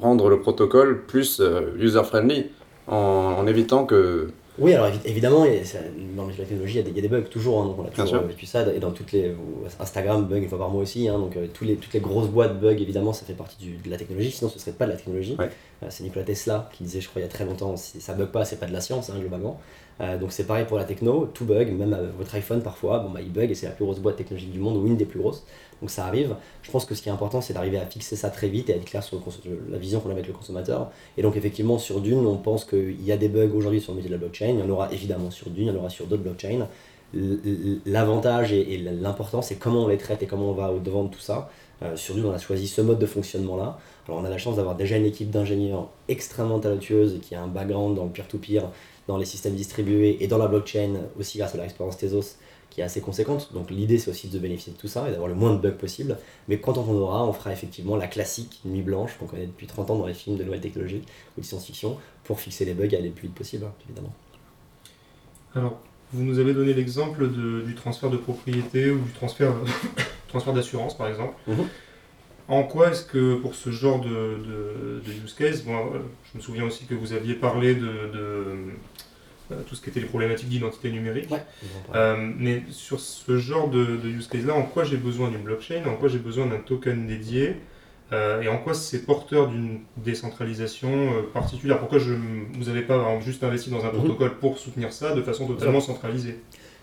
rendre 0.00 0.28
le 0.28 0.40
protocole 0.40 1.02
plus 1.06 1.40
user-friendly 1.78 2.50
en, 2.88 2.96
en 3.38 3.46
évitant 3.46 3.86
que... 3.86 4.26
Oui, 4.58 4.74
alors 4.74 4.88
évi- 4.88 5.00
évidemment, 5.06 5.46
et 5.46 5.64
ça- 5.64 5.78
dans 6.14 6.26
la 6.26 6.34
technologie, 6.34 6.74
il 6.74 6.76
y, 6.76 6.80
a 6.80 6.82
des- 6.82 6.90
il 6.90 6.96
y 6.96 6.98
a 6.98 7.02
des 7.02 7.08
bugs 7.08 7.22
toujours, 7.22 7.62
hein, 7.62 7.66
donc 7.66 7.78
on 7.78 7.84
a 7.86 7.88
toujours 7.88 8.20
vécu 8.28 8.44
ça, 8.44 8.70
et 8.74 8.78
dans 8.80 8.90
toutes 8.90 9.12
les. 9.12 9.34
Instagram 9.80 10.26
bug 10.26 10.42
une 10.42 10.48
fois 10.48 10.58
par 10.58 10.68
mois 10.68 10.82
aussi, 10.82 11.08
hein, 11.08 11.18
donc 11.18 11.36
euh, 11.36 11.46
tous 11.52 11.64
les, 11.64 11.76
toutes 11.76 11.94
les 11.94 12.00
grosses 12.00 12.28
boîtes 12.28 12.60
bug, 12.60 12.80
évidemment, 12.80 13.12
ça 13.14 13.24
fait 13.24 13.32
partie 13.32 13.56
du- 13.56 13.76
de 13.76 13.90
la 13.90 13.96
technologie, 13.96 14.30
sinon 14.30 14.50
ce 14.50 14.58
serait 14.58 14.72
pas 14.72 14.84
de 14.84 14.90
la 14.90 14.96
technologie. 14.96 15.36
Ouais. 15.38 15.48
Euh, 15.82 15.86
c'est 15.88 16.04
Nikola 16.04 16.24
Tesla 16.26 16.68
qui 16.72 16.84
disait, 16.84 17.00
je 17.00 17.08
crois, 17.08 17.20
il 17.20 17.24
y 17.24 17.28
a 17.28 17.30
très 17.30 17.46
longtemps, 17.46 17.76
si 17.78 18.00
ça 18.02 18.12
bug 18.12 18.28
pas, 18.28 18.44
c'est 18.44 18.56
pas 18.60 18.66
de 18.66 18.72
la 18.74 18.80
science, 18.82 19.08
hein, 19.08 19.14
globalement. 19.18 19.58
Euh, 20.00 20.18
donc 20.18 20.32
c'est 20.32 20.44
pareil 20.44 20.66
pour 20.66 20.76
la 20.76 20.84
techno, 20.84 21.30
tout 21.32 21.44
bug, 21.46 21.70
même 21.72 21.94
euh, 21.94 22.10
votre 22.18 22.34
iPhone 22.34 22.60
parfois, 22.62 22.98
bon, 22.98 23.10
bah, 23.10 23.20
il 23.22 23.32
bug 23.32 23.50
et 23.50 23.54
c'est 23.54 23.66
la 23.66 23.72
plus 23.72 23.84
grosse 23.86 24.00
boîte 24.00 24.16
technologique 24.16 24.52
du 24.52 24.58
monde, 24.58 24.76
ou 24.76 24.86
une 24.86 24.96
des 24.96 25.06
plus 25.06 25.18
grosses, 25.20 25.44
donc 25.82 25.90
ça 25.90 26.06
arrive. 26.06 26.36
Je 26.62 26.70
pense 26.70 26.84
que 26.84 26.94
ce 26.94 27.02
qui 27.02 27.08
est 27.08 27.12
important, 27.12 27.40
c'est 27.40 27.54
d'arriver 27.54 27.76
à 27.76 27.84
fixer 27.84 28.14
ça 28.14 28.30
très 28.30 28.48
vite 28.48 28.70
et 28.70 28.74
à 28.74 28.76
être 28.76 28.84
clair 28.84 29.02
sur 29.02 29.20
la 29.68 29.78
vision 29.78 29.98
qu'on 29.98 30.10
a 30.10 30.12
avec 30.12 30.28
le 30.28 30.32
consommateur. 30.32 30.92
Et 31.18 31.22
donc 31.22 31.36
effectivement 31.36 31.76
sur 31.76 32.00
Dune, 32.00 32.24
on 32.24 32.36
pense 32.36 32.64
qu'il 32.64 33.02
y 33.04 33.10
a 33.10 33.16
des 33.16 33.28
bugs 33.28 33.50
aujourd'hui 33.52 33.80
sur 33.80 33.92
le 33.92 33.96
métier 33.96 34.08
de 34.08 34.14
la 34.14 34.20
blockchain, 34.20 34.50
il 34.50 34.60
y 34.60 34.62
en 34.62 34.70
aura 34.70 34.92
évidemment 34.92 35.32
sur 35.32 35.50
Dune, 35.50 35.66
il 35.66 35.72
y 35.74 35.76
en 35.76 35.80
aura 35.80 35.90
sur 35.90 36.06
d'autres 36.06 36.22
blockchains. 36.22 36.68
L'avantage 37.84 38.52
et, 38.52 38.78
l'important, 38.78 39.42
c'est 39.42 39.56
comment 39.56 39.84
on 39.84 39.88
les 39.88 39.98
traite 39.98 40.22
et 40.22 40.26
comment 40.26 40.50
on 40.50 40.54
va 40.54 40.72
au-devant 40.72 41.04
de 41.04 41.10
tout 41.10 41.20
ça. 41.20 41.50
Euh, 41.82 41.96
sur 41.96 42.14
Dune, 42.14 42.26
on 42.26 42.32
a 42.32 42.38
choisi 42.38 42.68
ce 42.68 42.80
mode 42.80 43.00
de 43.00 43.06
fonctionnement-là. 43.06 43.76
Alors 44.06 44.20
on 44.20 44.24
a 44.24 44.30
la 44.30 44.38
chance 44.38 44.56
d'avoir 44.56 44.76
déjà 44.76 44.96
une 44.96 45.04
équipe 45.04 45.30
d'ingénieurs 45.30 45.88
extrêmement 46.08 46.60
talentueuse 46.60 47.18
qui 47.20 47.34
a 47.34 47.42
un 47.42 47.48
background 47.48 47.96
dans 47.96 48.04
le 48.04 48.10
peer-to-peer, 48.10 48.70
dans 49.08 49.16
les 49.16 49.24
systèmes 49.24 49.54
distribués 49.54 50.18
et 50.20 50.28
dans 50.28 50.38
la 50.38 50.46
blockchain 50.46 50.94
aussi 51.18 51.38
grâce 51.38 51.54
à 51.54 51.56
leur 51.56 51.64
expérience 51.64 51.96
Tezos 51.96 52.36
qui 52.72 52.80
est 52.80 52.84
assez 52.84 53.00
conséquente. 53.00 53.50
Donc 53.52 53.70
l'idée 53.70 53.98
c'est 53.98 54.10
aussi 54.10 54.28
de 54.28 54.38
bénéficier 54.38 54.72
de 54.72 54.78
tout 54.78 54.88
ça 54.88 55.06
et 55.08 55.10
d'avoir 55.12 55.28
le 55.28 55.34
moins 55.34 55.52
de 55.54 55.58
bugs 55.60 55.72
possible. 55.72 56.16
Mais 56.48 56.58
quand 56.58 56.78
on 56.78 56.82
en 56.90 56.94
aura, 56.94 57.24
on 57.26 57.32
fera 57.32 57.52
effectivement 57.52 57.96
la 57.96 58.06
classique 58.06 58.60
nuit 58.64 58.82
blanche 58.82 59.16
qu'on 59.18 59.26
connaît 59.26 59.46
depuis 59.46 59.66
30 59.66 59.90
ans 59.90 59.96
dans 59.96 60.06
les 60.06 60.14
films 60.14 60.36
de 60.38 60.44
nouvelles 60.44 60.60
technologies 60.60 61.02
ou 61.36 61.40
de 61.42 61.46
science-fiction 61.46 61.98
pour 62.24 62.40
fixer 62.40 62.64
les 62.64 62.74
bugs 62.74 62.88
et 62.90 62.96
aller 62.96 63.08
le 63.08 63.14
plus 63.14 63.28
vite 63.28 63.36
possible, 63.36 63.64
hein, 63.66 63.72
évidemment. 63.84 64.12
Alors, 65.54 65.80
vous 66.12 66.22
nous 66.24 66.38
avez 66.38 66.54
donné 66.54 66.72
l'exemple 66.74 67.28
du 67.28 67.74
transfert 67.74 68.10
de 68.10 68.16
propriété 68.16 68.90
ou 68.90 68.98
du 68.98 69.10
transfert, 69.12 69.52
transfert 70.28 70.52
d'assurance, 70.52 70.96
par 70.96 71.08
exemple. 71.08 71.34
Mhm. 71.46 71.66
En 72.48 72.64
quoi 72.64 72.90
est-ce 72.90 73.04
que 73.04 73.36
pour 73.36 73.54
ce 73.54 73.70
genre 73.70 74.00
de, 74.00 74.08
de- 74.08 75.02
de 75.06 75.12
use 75.24 75.32
case, 75.34 75.62
bon, 75.62 75.76
euh, 75.76 75.98
je 76.32 76.38
me 76.38 76.42
souviens 76.42 76.64
aussi 76.64 76.84
que 76.86 76.94
vous 76.94 77.12
aviez 77.12 77.34
parlé 77.34 77.74
de, 77.74 77.80
de, 77.80 78.56
tout 79.66 79.74
ce 79.74 79.82
qui 79.82 79.90
était 79.90 80.00
les 80.00 80.06
problématiques 80.06 80.48
d'identité 80.48 80.90
numérique. 80.90 81.30
Ouais. 81.30 81.42
Euh, 81.94 82.16
mais 82.38 82.62
sur 82.70 83.00
ce 83.00 83.36
genre 83.38 83.68
de, 83.68 83.96
de 83.96 84.08
use 84.08 84.28
case-là, 84.28 84.54
en 84.54 84.62
quoi 84.62 84.84
j'ai 84.84 84.96
besoin 84.96 85.28
d'une 85.30 85.42
blockchain, 85.42 85.82
en 85.86 85.96
quoi 85.96 86.08
j'ai 86.08 86.18
besoin 86.18 86.46
d'un 86.46 86.58
token 86.58 87.06
dédié, 87.06 87.56
euh, 88.12 88.42
et 88.42 88.48
en 88.48 88.58
quoi 88.58 88.74
c'est 88.74 89.06
porteur 89.06 89.48
d'une 89.48 89.80
décentralisation 89.96 90.90
euh, 90.90 91.22
particulière? 91.32 91.78
Pourquoi 91.78 91.98
je, 91.98 92.12
vous 92.12 92.64
n'avez 92.66 92.82
pas 92.82 92.94
exemple, 92.96 93.24
juste 93.24 93.42
investi 93.44 93.70
dans 93.70 93.84
un 93.84 93.88
Mhm. 93.92 93.98
protocole 93.98 94.38
pour 94.38 94.58
soutenir 94.58 94.92
ça 94.92 95.14
de 95.14 95.22
façon 95.22 95.46
totalement 95.46 95.80
centralisée? 95.80 96.38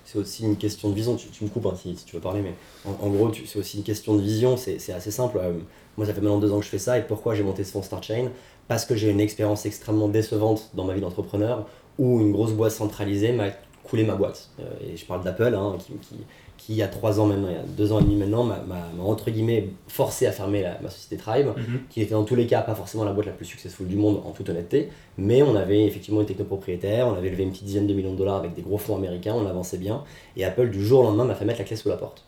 C'est 0.06 0.18
aussi 0.18 0.44
une 0.44 0.58
question 0.58 0.90
de 0.90 0.96
vision, 0.96 1.16
tu, 1.16 1.28
tu 1.28 1.44
me 1.44 1.50
coupes 1.50 1.68
hein, 1.68 1.76
si, 1.80 1.96
si 1.96 2.06
tu 2.06 2.16
veux 2.16 2.22
parler, 2.22 2.42
mais 2.42 2.54
en, 2.84 3.06
en 3.06 3.10
gros, 3.10 3.32
c'est 3.46 3.60
aussi 3.60 3.78
une 3.78 3.84
question 3.84 4.16
de 4.16 4.22
vision, 4.22 4.58
c'est 4.58 4.92
assez 4.92 5.12
simple. 5.12 5.38
Euh, 5.40 5.54
moi, 5.98 6.08
ça 6.08 6.14
fait 6.16 6.22
maintenant 6.22 6.40
deux 6.40 6.52
ans 6.52 6.60
que 6.60 6.66
je 6.66 6.70
fais 6.70 6.80
ça, 6.80 6.98
et 6.98 7.04
pourquoi 7.04 7.36
j'ai 7.36 7.44
monté 7.44 7.64
ce 7.64 7.72
fonds 7.74 7.84
StartChain 7.84 8.30
Parce 8.68 8.86
que 8.86 8.96
j'ai 8.96 9.10
une 9.12 9.20
expérience 9.20 9.68
extrêmement 9.68 10.08
décevante 10.08 10.72
dans 10.74 10.86
ma 10.86 10.96
vie 10.96 11.02
d'entrepreneur, 11.02 11.68
où 12.00 12.20
une 12.22 12.32
grosse 12.32 12.54
boîte 12.54 12.72
centralisée 12.72 13.32
m'a 13.34 13.50
coulé 13.84 14.04
ma 14.04 14.16
boîte. 14.16 14.50
Euh, 14.60 14.64
et 14.94 14.98
je 14.98 15.06
parle 15.06 15.24
d'Apple, 15.24 15.54
hein, 15.56 15.76
qui, 15.80 15.94
qui, 15.94 16.16
qui, 16.58 16.74
il 16.74 16.76
y 16.78 16.84
a 16.84 16.88
trois 16.88 17.20
ans 17.20 17.26
maintenant, 17.26 17.48
il 17.50 17.56
y 17.56 17.58
a 17.58 17.64
deux 17.64 17.92
ans 17.92 18.00
et 18.00 18.04
demi 18.04 18.16
maintenant, 18.16 18.44
m'a 18.44 18.58
entre 19.04 19.32
guillemets 19.32 19.70
forcé 19.88 20.26
à 20.28 20.32
fermer 20.32 20.62
la- 20.62 20.80
ma 20.82 20.90
société 20.90 21.18
Tribe 21.18 21.48
qui 21.90 22.02
était 22.02 22.12
dans 22.14 22.24
tous 22.26 22.36
les 22.36 22.46
cas 22.48 22.62
pas 22.62 22.76
forcément 22.76 23.04
la 23.06 23.14
boîte 23.14 23.26
la 23.28 23.32
plus 23.32 23.46
successful 23.46 23.88
du 23.88 23.96
monde 23.96 24.22
en 24.26 24.32
toute 24.32 24.48
honnêteté, 24.50 24.90
mais 25.18 25.42
on 25.42 25.56
avait 25.56 25.86
effectivement 25.86 26.22
une 26.22 26.28
technopropriétaire, 26.28 27.08
on 27.08 27.14
avait 27.14 27.30
levé 27.30 27.44
une 27.44 27.52
petite 27.52 27.64
dizaine 27.66 27.88
de 27.88 27.94
millions 27.94 28.14
de 28.14 28.18
dollars 28.18 28.36
avec 28.38 28.54
des 28.54 28.62
gros 28.62 28.78
fonds 28.78 28.96
américains, 28.98 29.34
on 29.36 29.48
avançait 29.48 29.78
bien, 29.78 30.04
et 30.38 30.44
Apple 30.46 30.70
du 30.70 30.86
jour 30.86 31.00
au 31.02 31.04
lendemain 31.04 31.26
m'a 31.26 31.36
fait 31.36 31.46
mettre 31.46 31.60
la 31.60 31.66
clé 31.66 31.76
sous 31.76 31.90
la 31.90 31.98
porte. 31.98 32.24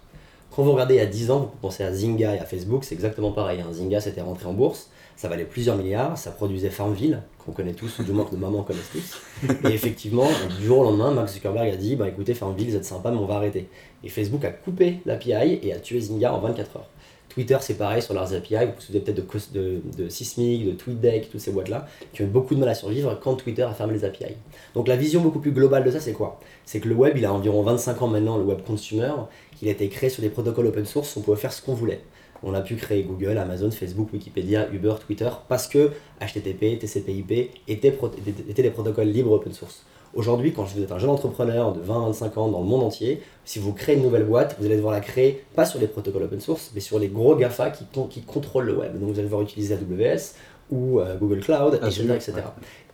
Quand 0.56 0.64
vous 0.64 0.72
regardez 0.74 0.96
il 0.96 0.98
y 0.98 1.02
a 1.02 1.06
10 1.06 1.32
ans, 1.32 1.40
vous 1.40 1.50
pensez 1.62 1.84
à 1.84 1.94
Zynga 1.94 2.36
et 2.36 2.40
à 2.40 2.46
Facebook, 2.46 2.84
c'est 2.84 2.96
exactement 2.96 3.32
pareil. 3.32 3.62
hein. 3.62 3.72
Zynga 3.72 4.02
s'était 4.02 4.20
rentré 4.22 4.48
en 4.48 4.54
bourse, 4.54 4.90
ça 5.22 5.28
valait 5.30 5.46
plusieurs 5.46 5.78
milliards, 5.78 6.18
ça 6.18 6.32
produisait 6.32 6.72
Farmville, 6.72 7.22
qu'on 7.46 7.52
connaît 7.52 7.76
tous, 7.76 8.00
ou 8.00 8.04
du 8.04 8.12
moins 8.12 8.26
que 8.26 8.32
nos 8.32 8.40
mamans 8.40 8.64
connaissent 8.64 8.90
tous. 8.92 9.22
Et 9.70 9.72
effectivement, 9.72 10.28
du 10.58 10.66
jour 10.66 10.80
au 10.80 10.84
lendemain, 10.84 11.12
Mark 11.12 11.30
Zuckerberg 11.30 11.70
a 11.72 11.76
dit 11.76 11.96
bah 11.96 12.08
écoutez, 12.08 12.34
Farmville, 12.34 12.72
vous 12.72 12.76
êtes 12.76 12.86
sympa, 12.86 13.12
mais 13.12 13.18
on 13.18 13.28
va 13.28 13.36
arrêter. 13.36 13.68
Et 14.04 14.10
Facebook 14.10 14.44
a 14.46 14.50
coupé 14.50 14.98
l'API 15.06 15.60
et 15.62 15.74
a 15.74 15.80
tué 15.80 16.02
Zynga 16.02 16.34
en 16.34 16.40
24 16.40 16.78
heures. 16.78 16.90
Twitter, 17.30 17.56
c'est 17.62 17.76
pareil 17.76 18.02
sur 18.02 18.16
leurs 18.16 18.34
API. 18.34 18.56
Vous 18.66 18.72
vous 18.76 18.82
souvenez 18.82 19.04
peut-être 19.04 19.18
de, 19.54 19.60
de, 19.60 19.82
de 19.96 20.66
de 20.66 20.72
TweetDeck, 20.72 21.30
toutes 21.30 21.40
ces 21.40 21.52
boîtes-là, 21.52 21.88
qui 22.14 22.24
ont 22.24 22.26
eu 22.26 22.28
beaucoup 22.28 22.56
de 22.56 22.60
mal 22.60 22.70
à 22.70 22.74
survivre 22.74 23.16
quand 23.22 23.36
Twitter 23.36 23.62
a 23.62 23.76
fermé 23.76 23.94
les 23.94 24.04
API. 24.04 24.34
Donc 24.74 24.88
la 24.88 24.96
vision 24.96 25.22
beaucoup 25.22 25.40
plus 25.40 25.52
globale 25.52 25.84
de 25.84 25.92
ça, 25.92 26.00
c'est 26.00 26.14
quoi? 26.14 26.40
C'est 26.66 26.80
que 26.80 26.90
le 26.90 26.96
web, 26.96 27.16
il 27.16 27.26
a 27.26 27.32
environ 27.32 27.62
25 27.62 28.02
ans 28.02 28.08
maintenant, 28.08 28.38
le 28.40 28.44
web 28.44 28.64
consumer, 28.66 29.12
qu'il 29.56 29.68
a 29.68 29.72
été 29.72 29.88
créé 29.88 30.10
sur 30.10 30.24
des 30.24 30.30
protocoles 30.30 30.66
open 30.66 30.86
source, 30.86 31.16
on 31.16 31.22
pouvait 31.22 31.38
faire 31.38 31.54
ce 31.54 31.62
qu'on 31.62 31.76
voulait. 31.76 32.02
On 32.44 32.54
a 32.54 32.62
pu 32.62 32.76
créer 32.76 33.04
Google, 33.04 33.38
Amazon, 33.38 33.70
Facebook, 33.72 34.10
Wikipédia, 34.14 34.68
Uber, 34.72 34.96
Twitter, 35.06 35.30
parce 35.48 35.68
que 35.68 35.92
HTTP, 36.20 36.80
TCP/IP 36.80 37.52
étaient, 37.68 37.92
pro- 37.92 38.08
étaient- 38.08 38.50
étaient 38.50 38.64
des 38.64 38.72
protocoles 38.72 39.08
libres 39.08 39.32
open 39.34 39.54
source. 39.54 39.84
Aujourd'hui, 40.14 40.52
quand 40.52 40.64
vous 40.64 40.82
êtes 40.84 40.92
un 40.92 41.00
jeune 41.00 41.12
entrepreneur 41.12 41.72
de 41.72 41.80
20-25 41.82 42.38
ans 42.38 42.48
dans 42.50 42.60
le 42.60 42.66
monde 42.66 42.84
entier, 42.84 43.22
si 43.46 43.60
vous 43.60 43.72
créez 43.74 43.96
une 43.96 44.02
nouvelle 44.04 44.26
boîte, 44.26 44.56
vous 44.60 44.66
allez 44.66 44.76
devoir 44.76 44.92
la 44.94 45.00
créer 45.00 45.44
pas 45.56 45.66
sur 45.66 45.80
les 45.80 45.88
protocoles 45.88 46.24
open 46.24 46.42
source, 46.42 46.72
mais 46.76 46.82
sur 46.82 47.00
les 47.00 47.08
gros 47.08 47.36
GAFA 47.36 47.70
qui, 47.70 47.86
con- 47.94 48.08
qui 48.08 48.22
contrôlent 48.22 48.66
le 48.66 48.76
web. 48.76 48.94
Donc 49.00 49.04
vous 49.10 49.14
allez 49.20 49.24
devoir 49.24 49.42
utiliser 49.42 49.76
AWS 49.76 50.34
ou 50.70 51.00
euh, 51.00 51.16
Google 51.18 51.40
Cloud, 51.42 51.80
etc. 52.16 52.34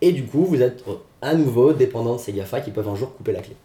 Et 0.02 0.12
du 0.12 0.26
coup, 0.26 0.46
vous 0.46 0.62
êtes 0.62 0.84
euh, 0.88 0.94
à 1.22 1.34
nouveau 1.34 1.74
dépendant 1.74 2.16
de 2.16 2.20
ces 2.20 2.34
GAFA 2.34 2.62
qui 2.62 2.70
peuvent 2.72 2.88
un 2.88 2.96
jour 2.96 3.16
couper 3.16 3.32
la 3.32 3.40
clé. 3.42 3.56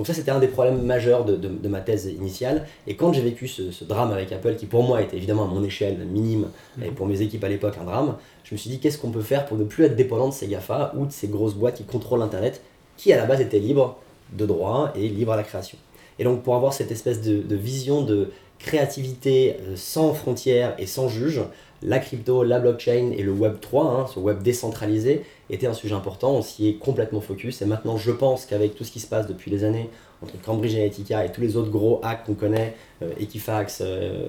Donc 0.00 0.06
ça, 0.06 0.14
c'était 0.14 0.30
un 0.30 0.38
des 0.38 0.48
problèmes 0.48 0.80
majeurs 0.80 1.26
de, 1.26 1.36
de- 1.36 1.48
de 1.48 1.68
ma 1.68 1.82
thèse 1.82 2.06
initiale. 2.06 2.66
Et 2.86 2.96
quand 2.96 3.12
j'ai 3.12 3.20
vécu 3.20 3.46
ce, 3.46 3.70
ce 3.70 3.84
drame 3.84 4.10
avec 4.12 4.32
Apple, 4.32 4.56
qui 4.56 4.64
pour 4.64 4.82
moi 4.82 5.02
était 5.02 5.18
évidemment 5.18 5.42
à 5.44 5.46
mon 5.46 5.62
échelle 5.62 5.98
minime, 6.06 6.46
et 6.82 6.88
pour 6.90 7.06
mes 7.06 7.20
équipes 7.20 7.44
à 7.44 7.50
l'époque 7.50 7.74
un 7.78 7.84
drame, 7.84 8.16
je 8.44 8.54
me 8.54 8.58
suis 8.58 8.70
dit 8.70 8.78
qu'est-ce 8.80 8.96
qu'on 8.96 9.10
peut 9.10 9.20
faire 9.20 9.44
pour 9.44 9.58
ne 9.58 9.64
plus 9.64 9.84
être 9.84 9.96
dépendant 9.96 10.28
de 10.28 10.32
ces 10.32 10.46
GAFA 10.46 10.94
ou 10.96 11.04
de 11.04 11.12
ces 11.12 11.28
grosses 11.28 11.52
boîtes 11.54 11.74
qui 11.74 11.84
contrôlent 11.84 12.22
Internet, 12.22 12.62
qui 12.96 13.12
à 13.12 13.18
la 13.18 13.26
base 13.26 13.42
étaient 13.42 13.58
libres 13.58 13.98
de 14.32 14.46
droit 14.46 14.90
et 14.94 15.06
libres 15.06 15.32
à 15.32 15.36
la 15.36 15.42
création. 15.42 15.76
Et 16.18 16.24
donc 16.24 16.42
pour 16.44 16.54
avoir 16.56 16.72
cette 16.72 16.90
espèce 16.90 17.20
de, 17.20 17.42
de 17.42 17.54
vision 17.54 18.00
de 18.00 18.30
créativité 18.60 19.56
euh, 19.60 19.76
sans 19.76 20.14
frontières 20.14 20.74
et 20.78 20.86
sans 20.86 21.08
juge, 21.08 21.40
la 21.82 21.98
crypto, 21.98 22.44
la 22.44 22.60
blockchain 22.60 23.10
et 23.16 23.22
le 23.22 23.32
Web 23.32 23.58
3, 23.60 23.84
hein, 23.84 24.06
ce 24.06 24.20
web 24.20 24.42
décentralisé, 24.42 25.24
était 25.48 25.66
un 25.66 25.72
sujet 25.72 25.94
important, 25.94 26.32
on 26.32 26.42
s'y 26.42 26.68
est 26.68 26.74
complètement 26.74 27.22
focus. 27.22 27.62
Et 27.62 27.64
maintenant, 27.64 27.96
je 27.96 28.10
pense 28.10 28.44
qu'avec 28.44 28.74
tout 28.74 28.84
ce 28.84 28.92
qui 28.92 29.00
se 29.00 29.06
passe 29.06 29.26
depuis 29.26 29.50
des 29.50 29.64
années 29.64 29.88
entre 30.22 30.38
Cambridge 30.42 30.74
Analytica 30.74 31.24
et 31.24 31.32
tous 31.32 31.40
les 31.40 31.56
autres 31.56 31.70
gros 31.70 31.98
hacks 32.02 32.24
qu'on 32.24 32.34
connaît, 32.34 32.74
euh, 33.02 33.10
Equifax, 33.18 33.82
euh, 33.82 34.26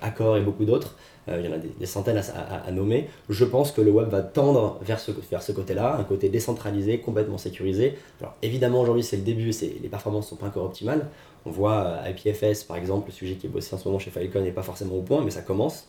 Accor 0.00 0.38
et 0.38 0.40
beaucoup 0.40 0.64
d'autres, 0.64 0.96
il 1.28 1.46
y 1.46 1.48
en 1.48 1.52
a 1.52 1.58
des, 1.58 1.86
centaines 1.86 2.20
à, 2.66 2.72
nommer, 2.72 3.08
je 3.28 3.44
pense 3.44 3.70
que 3.70 3.80
le 3.80 3.92
web 3.92 4.08
va 4.08 4.20
tendre 4.20 4.80
vers 4.82 4.98
ce, 4.98 5.12
vers 5.30 5.42
ce 5.44 5.52
côté-là, 5.52 5.94
un 5.96 6.02
côté 6.02 6.28
décentralisé, 6.28 6.98
complètement 6.98 7.38
sécurisé. 7.38 7.96
Alors 8.20 8.34
évidemment, 8.42 8.80
aujourd'hui, 8.80 9.04
c'est 9.04 9.18
le 9.18 9.22
début, 9.22 9.52
les 9.60 9.88
performances 9.88 10.24
ne 10.24 10.30
sont 10.30 10.36
pas 10.36 10.46
encore 10.46 10.64
optimales. 10.64 11.06
On 11.46 11.50
voit 11.50 11.84
euh, 12.04 12.10
IPFS, 12.10 12.64
par 12.64 12.76
exemple, 12.76 13.08
le 13.08 13.12
sujet 13.12 13.34
qui 13.34 13.46
est 13.46 13.50
bossé 13.50 13.74
en 13.74 13.78
ce 13.78 13.86
moment 13.86 13.98
chez 13.98 14.10
Filecoin 14.10 14.42
n'est 14.42 14.52
pas 14.52 14.62
forcément 14.62 14.94
au 14.94 15.02
point, 15.02 15.22
mais 15.24 15.30
ça 15.30 15.42
commence. 15.42 15.86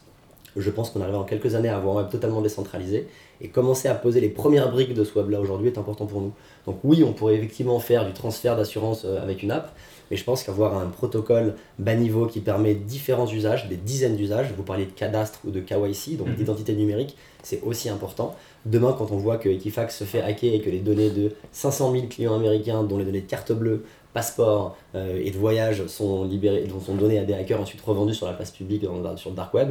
Je 0.55 0.69
pense 0.69 0.89
qu'on 0.89 1.01
arrivera 1.01 1.21
en 1.21 1.25
quelques 1.25 1.55
années 1.55 1.69
à 1.69 1.77
avoir 1.77 1.97
un 1.97 2.01
web 2.01 2.11
totalement 2.11 2.41
décentralisé 2.41 3.07
et 3.39 3.47
commencer 3.47 3.87
à 3.87 3.95
poser 3.95 4.19
les 4.19 4.29
premières 4.29 4.69
briques 4.69 4.93
de 4.93 5.03
ce 5.03 5.17
web-là 5.17 5.39
aujourd'hui 5.39 5.67
est 5.67 5.77
important 5.77 6.05
pour 6.05 6.21
nous. 6.21 6.33
Donc 6.65 6.79
oui, 6.83 7.03
on 7.05 7.13
pourrait 7.13 7.35
effectivement 7.35 7.79
faire 7.79 8.05
du 8.05 8.11
transfert 8.11 8.57
d'assurance 8.57 9.03
euh, 9.05 9.21
avec 9.21 9.43
une 9.43 9.51
app, 9.51 9.73
mais 10.11 10.17
je 10.17 10.23
pense 10.25 10.43
qu'avoir 10.43 10.77
un 10.77 10.87
protocole 10.87 11.55
bas 11.79 11.95
niveau 11.95 12.27
qui 12.27 12.41
permet 12.41 12.75
différents 12.75 13.25
usages, 13.27 13.67
des 13.69 13.77
dizaines 13.77 14.15
d'usages, 14.17 14.53
vous 14.55 14.63
parliez 14.63 14.85
de 14.85 14.91
cadastre 14.91 15.39
ou 15.45 15.49
de 15.51 15.61
KYC, 15.61 16.17
donc 16.17 16.27
Mhm. 16.27 16.35
d'identité 16.35 16.73
numérique, 16.73 17.15
c'est 17.41 17.61
aussi 17.63 17.89
important. 17.89 18.35
Demain, 18.65 18.93
quand 18.95 19.09
on 19.11 19.17
voit 19.17 19.37
que 19.37 19.49
Equifax 19.49 19.97
se 19.97 20.03
fait 20.03 20.21
hacker 20.21 20.53
et 20.53 20.59
que 20.59 20.69
les 20.69 20.79
données 20.79 21.09
de 21.09 21.31
500 21.53 21.93
000 21.93 22.05
clients 22.07 22.35
américains, 22.35 22.83
dont 22.83 22.97
les 22.99 23.05
données 23.05 23.21
de 23.21 23.27
carte 23.29 23.51
bleue, 23.53 23.83
passeport 24.13 24.75
euh, 24.93 25.21
et 25.23 25.31
de 25.31 25.37
voyage 25.37 25.87
sont, 25.87 26.25
libérées, 26.25 26.67
sont 26.85 26.95
données 26.95 27.17
à 27.17 27.23
des 27.23 27.33
hackers 27.33 27.61
ensuite 27.61 27.81
revendus 27.81 28.13
sur 28.13 28.27
la 28.27 28.33
place 28.33 28.51
publique 28.51 28.83
dans 28.83 29.15
sur 29.15 29.29
le 29.29 29.35
dark 29.37 29.53
web, 29.53 29.69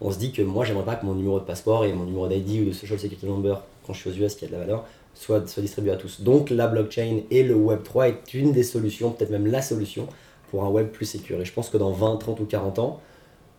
on 0.00 0.10
se 0.10 0.18
dit 0.18 0.32
que 0.32 0.40
moi 0.42 0.64
j'aimerais 0.64 0.84
pas 0.86 0.96
que 0.96 1.04
mon 1.04 1.14
numéro 1.14 1.38
de 1.38 1.44
passeport 1.44 1.84
et 1.84 1.92
mon 1.92 2.04
numéro 2.04 2.26
d'ID 2.26 2.62
ou 2.62 2.68
de 2.70 2.72
social 2.72 2.98
security 2.98 3.26
number 3.26 3.62
quand 3.86 3.92
je 3.92 4.00
suis 4.00 4.10
aux 4.10 4.24
US 4.24 4.34
qui 4.34 4.46
a 4.46 4.48
de 4.48 4.52
la 4.52 4.58
valeur 4.60 4.84
soit, 5.14 5.48
soit 5.48 5.62
distribué 5.62 5.92
à 5.92 5.96
tous. 5.96 6.20
Donc 6.22 6.50
la 6.50 6.66
blockchain 6.66 7.20
et 7.30 7.42
le 7.42 7.54
Web 7.54 7.82
3 7.82 8.08
est 8.08 8.34
une 8.34 8.52
des 8.52 8.62
solutions, 8.62 9.10
peut-être 9.10 9.30
même 9.30 9.46
la 9.46 9.62
solution 9.62 10.08
pour 10.50 10.64
un 10.64 10.68
web 10.68 10.88
plus 10.88 11.06
sécur. 11.06 11.40
Et 11.40 11.44
je 11.44 11.52
pense 11.52 11.70
que 11.70 11.78
dans 11.78 11.92
20, 11.92 12.16
30 12.16 12.40
ou 12.40 12.44
40 12.44 12.78
ans, 12.78 13.00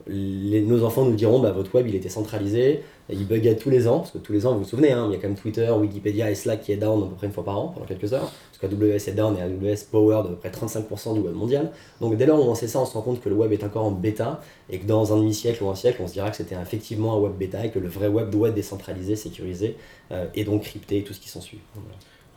nos 0.07 0.83
enfants 0.83 1.05
nous 1.05 1.15
diront 1.15 1.39
bah, 1.39 1.51
votre 1.51 1.73
web 1.75 1.87
il 1.87 1.95
était 1.95 2.09
centralisé, 2.09 2.81
il 3.09 3.27
buguait 3.27 3.55
tous 3.55 3.69
les 3.69 3.87
ans, 3.87 3.99
parce 3.99 4.11
que 4.11 4.17
tous 4.17 4.33
les 4.33 4.45
ans, 4.45 4.53
vous 4.53 4.59
vous 4.59 4.69
souvenez, 4.69 4.91
hein, 4.91 5.07
il 5.09 5.13
y 5.13 5.15
a 5.15 5.19
quand 5.19 5.27
même 5.27 5.37
Twitter, 5.37 5.69
Wikipédia 5.69 6.31
et 6.31 6.35
Slack 6.35 6.61
qui 6.61 6.71
est 6.71 6.77
down 6.77 7.03
à 7.03 7.07
peu 7.07 7.15
près 7.15 7.27
une 7.27 7.33
fois 7.33 7.45
par 7.45 7.57
an 7.57 7.67
pendant 7.67 7.85
quelques 7.85 8.13
heures, 8.13 8.31
parce 8.51 8.73
qu'AWS 8.73 9.09
est 9.09 9.15
down 9.15 9.37
et 9.37 9.41
AWS 9.41 9.85
power 9.91 10.23
de 10.29 10.35
près 10.35 10.49
35% 10.49 11.13
du 11.13 11.19
web 11.19 11.35
mondial. 11.35 11.71
Donc 12.01 12.17
dès 12.17 12.25
lors 12.25 12.39
où 12.39 12.49
on 12.49 12.55
sait 12.55 12.67
ça, 12.67 12.79
on 12.79 12.85
se 12.85 12.93
rend 12.93 13.01
compte 13.01 13.21
que 13.21 13.29
le 13.29 13.35
web 13.35 13.51
est 13.51 13.63
encore 13.63 13.85
en 13.85 13.91
bêta 13.91 14.41
et 14.69 14.79
que 14.79 14.85
dans 14.85 15.13
un 15.13 15.17
demi-siècle 15.17 15.63
ou 15.63 15.69
un 15.69 15.75
siècle, 15.75 16.01
on 16.01 16.07
se 16.07 16.13
dira 16.13 16.29
que 16.29 16.37
c'était 16.37 16.55
effectivement 16.61 17.15
un 17.15 17.19
web 17.19 17.33
bêta 17.33 17.65
et 17.65 17.71
que 17.71 17.79
le 17.79 17.87
vrai 17.87 18.07
web 18.07 18.29
doit 18.29 18.49
être 18.49 18.55
décentralisé, 18.55 19.15
sécurisé 19.15 19.77
euh, 20.11 20.25
et 20.35 20.43
donc 20.43 20.63
crypté 20.63 20.99
et 20.99 21.03
tout 21.03 21.13
ce 21.13 21.19
qui 21.19 21.29
s'ensuit. 21.29 21.59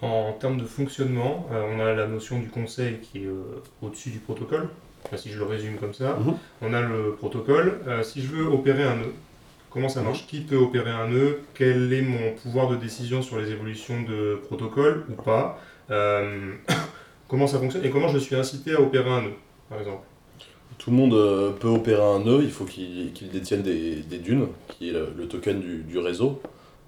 En 0.02 0.33
termes 0.35 0.59
de 0.59 0.64
fonctionnement, 0.64 1.46
euh, 1.52 1.74
on 1.74 1.81
a 1.81 1.94
la 1.94 2.07
notion 2.07 2.38
du 2.38 2.48
conseil 2.48 2.98
qui 3.00 3.22
est 3.22 3.26
euh, 3.26 3.62
au-dessus 3.81 4.11
du 4.11 4.18
protocole. 4.18 4.68
Enfin, 5.07 5.16
si 5.16 5.31
je 5.31 5.38
le 5.38 5.45
résume 5.45 5.77
comme 5.77 5.95
ça, 5.95 6.19
Mhm. 6.21 6.35
on 6.62 6.75
a 6.75 6.81
le 6.83 7.12
protocole. 7.16 7.81
Euh, 7.87 8.03
si 8.03 8.21
je 8.23 8.29
veux 8.29 8.47
opérer 8.47 8.83
un 8.83 8.97
nœud, 8.97 9.12
comment 9.71 9.88
ça 9.88 10.03
marche? 10.03 10.27
Qui 10.27 10.40
peut 10.40 10.57
opérer 10.57 10.90
un 10.90 11.09
nœud? 11.09 11.40
Quel 11.55 11.92
est 11.92 12.03
mon 12.03 12.33
pouvoir 12.42 12.69
de 12.69 12.77
décision 12.77 13.23
sur 13.23 13.38
les 13.38 13.51
évolutions 13.53 14.03
de 14.03 14.40
protocole 14.47 15.05
ou 15.09 15.21
pas? 15.23 15.59
Euh, 15.90 16.53
Comment 17.29 17.49
ça 17.49 17.59
fonctionne? 17.59 17.85
Et 17.85 17.90
comment 17.90 18.07
je 18.07 18.19
suis 18.19 18.37
incité 18.37 18.75
à 18.75 18.81
opérer 18.81 19.11
un 19.11 19.23
nœud, 19.23 19.33
par 19.69 19.81
exemple? 19.81 20.05
Tout 20.79 20.90
le 20.92 20.97
monde 20.97 21.14
euh, 21.14 21.51
peut 21.51 21.66
opérer 21.66 22.01
un 22.01 22.21
nœud, 22.21 22.38
il 22.45 22.53
faut 22.53 22.64
qu'il 22.64 23.12
détienne 23.33 23.62
des, 23.62 23.97
des 23.97 24.19
dunes, 24.19 24.47
qui 24.69 24.90
est 24.90 24.92
le, 24.92 25.09
le 25.16 25.27
token 25.27 25.59
du, 25.61 25.79
du 25.79 25.99
réseau. 25.99 26.40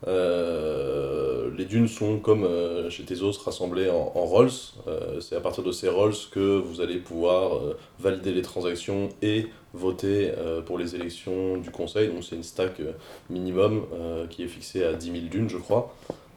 Euh, 0.06 1.50
les 1.56 1.64
dunes 1.64 1.88
sont 1.88 2.18
comme 2.18 2.44
euh, 2.44 2.88
chez 2.88 3.02
Tezos 3.02 3.32
rassemblées 3.44 3.90
en, 3.90 4.12
en 4.14 4.24
rolls. 4.24 4.50
Euh, 4.86 5.20
C'est 5.20 5.36
à 5.36 5.40
partir 5.40 5.64
de 5.64 5.72
ces 5.72 5.88
rolls 5.88 6.14
que 6.30 6.58
vous 6.58 6.80
allez 6.80 6.98
pouvoir 6.98 7.60
valider 7.98 8.32
les 8.32 8.42
transactions 8.42 9.08
et 9.22 9.46
voter 9.74 10.32
pour 10.66 10.78
les 10.78 10.94
élections 10.94 11.56
du 11.58 11.70
conseil. 11.70 12.08
Donc 12.08 12.24
c'est 12.24 12.36
une 12.36 12.42
stack 12.42 12.80
minimum 13.28 13.84
qui 14.30 14.42
est 14.42 14.48
fixée 14.48 14.84
à 14.84 14.94
10 14.94 15.12
000 15.12 15.24
dunes, 15.26 15.48
je 15.50 15.58
crois, 15.58 15.94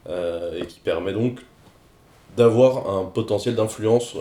et 0.08 0.66
qui 0.66 0.80
permet 0.80 1.12
donc 1.12 1.40
d'avoir 2.36 2.90
un 2.90 3.04
potentiel 3.06 3.54
d'influence 3.54 4.16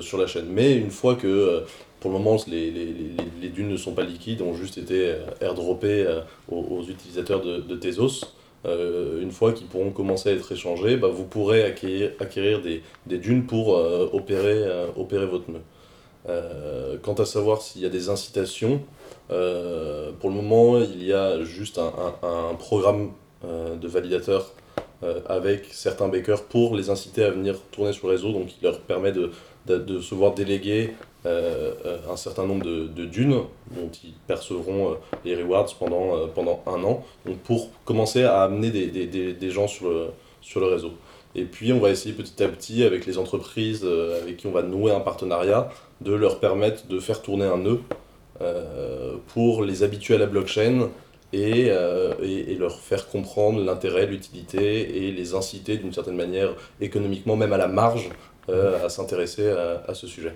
sur 0.00 0.18
la 0.18 0.26
chaîne. 0.26 0.46
Mais 0.48 0.74
une 0.76 0.90
fois 0.90 1.14
que, 1.14 1.64
pour 2.02 2.10
le 2.10 2.18
moment, 2.18 2.36
les, 2.48 2.72
les, 2.72 2.86
les, 2.86 3.10
les 3.40 3.48
dunes 3.48 3.68
ne 3.68 3.76
sont 3.76 3.92
pas 3.92 4.02
liquides, 4.02 4.42
ont 4.42 4.54
juste 4.54 4.76
été 4.76 5.12
euh, 5.12 5.20
airdroppées 5.40 6.04
euh, 6.04 6.20
aux, 6.50 6.78
aux 6.78 6.82
utilisateurs 6.82 7.40
de, 7.40 7.58
de 7.60 7.76
Tezos, 7.76 8.24
euh, 8.66 9.22
une 9.22 9.30
fois 9.30 9.52
qu'ils 9.52 9.68
pourront 9.68 9.92
commencer 9.92 10.30
à 10.30 10.32
être 10.32 10.50
échangés, 10.50 10.96
bah, 10.96 11.06
vous 11.06 11.24
pourrez 11.24 11.62
acquérir, 11.62 12.60
des, 12.60 12.82
des 13.06 13.18
dunes 13.18 13.46
pour 13.46 13.68
opérer, 14.12 14.64
opérer 14.96 15.26
votre 15.26 15.44
nœud. 15.50 16.98
Quant 17.02 17.14
à 17.14 17.24
savoir 17.24 17.62
s'il 17.62 17.82
y 17.82 17.86
a 17.86 17.88
des 17.88 18.08
incitations, 18.08 18.82
pour 19.28 20.30
le 20.30 20.34
moment, 20.34 20.78
il 20.78 21.04
y 21.04 21.12
a 21.12 21.42
juste 21.42 21.78
un, 21.78 21.92
un, 22.22 22.54
programme 22.54 23.12
de 23.44 23.88
validateurs 23.88 24.52
avec 25.26 25.66
certains 25.72 26.06
bakers 26.06 26.44
pour 26.44 26.76
les 26.76 26.90
inciter 26.90 27.24
à 27.24 27.30
venir 27.30 27.60
tourner 27.72 27.92
sur 27.92 28.06
le 28.06 28.12
réseau, 28.12 28.30
donc 28.32 28.52
il 28.60 28.64
leur 28.64 28.78
permet 28.80 29.10
de, 29.10 29.32
de, 29.66 29.78
de 29.78 30.00
se 30.00 30.14
voir 30.14 30.34
déléguer 30.34 30.92
un 31.24 32.16
certain 32.16 32.46
nombre 32.46 32.64
de, 32.64 33.04
dunes 33.04 33.42
dont 33.70 33.90
ils 34.04 34.14
percevront 34.26 34.92
euh, 34.92 34.94
les 35.24 35.40
rewards 35.40 35.74
pendant, 35.78 36.16
euh, 36.16 36.26
pendant 36.26 36.62
un 36.66 36.82
an, 36.84 37.04
pour 37.44 37.70
commencer 37.84 38.24
à 38.24 38.42
amener 38.42 38.70
des, 38.70 38.86
des, 38.88 39.32
des, 39.32 39.50
gens 39.50 39.68
sur 39.68 39.88
le, 39.88 40.06
sur 40.40 40.60
le 40.60 40.66
réseau. 40.66 40.92
Et 41.34 41.44
puis 41.44 41.72
on 41.72 41.80
va 41.80 41.90
essayer 41.90 42.14
petit 42.14 42.42
à 42.42 42.48
petit 42.48 42.84
avec 42.84 43.06
les 43.06 43.18
entreprises 43.18 43.82
euh, 43.84 44.20
avec 44.20 44.36
qui 44.36 44.46
on 44.46 44.52
va 44.52 44.62
nouer 44.62 44.92
un 44.92 45.00
partenariat 45.00 45.70
de 46.00 46.12
leur 46.12 46.40
permettre 46.40 46.86
de 46.88 46.98
faire 46.98 47.22
tourner 47.22 47.46
un 47.46 47.58
nœud 47.58 47.80
euh, 48.40 49.16
pour 49.28 49.62
les 49.64 49.82
habituer 49.82 50.16
à 50.16 50.18
la 50.18 50.26
blockchain 50.26 50.90
et, 51.32 51.66
euh, 51.70 52.12
et, 52.22 52.54
leur 52.56 52.78
faire 52.78 53.08
comprendre 53.08 53.62
l'intérêt, 53.64 54.06
l'utilité 54.06 55.06
et 55.06 55.12
les 55.12 55.34
inciter 55.34 55.78
d'une 55.78 55.92
certaine 55.92 56.16
manière 56.16 56.54
économiquement, 56.80 57.36
même 57.36 57.52
à 57.52 57.56
la 57.56 57.68
marge, 57.68 58.10
euh, 58.10 58.31
à 58.48 58.88
s'intéresser 58.88 59.48
à, 59.48 59.94
ce 59.94 60.06
sujet. 60.06 60.32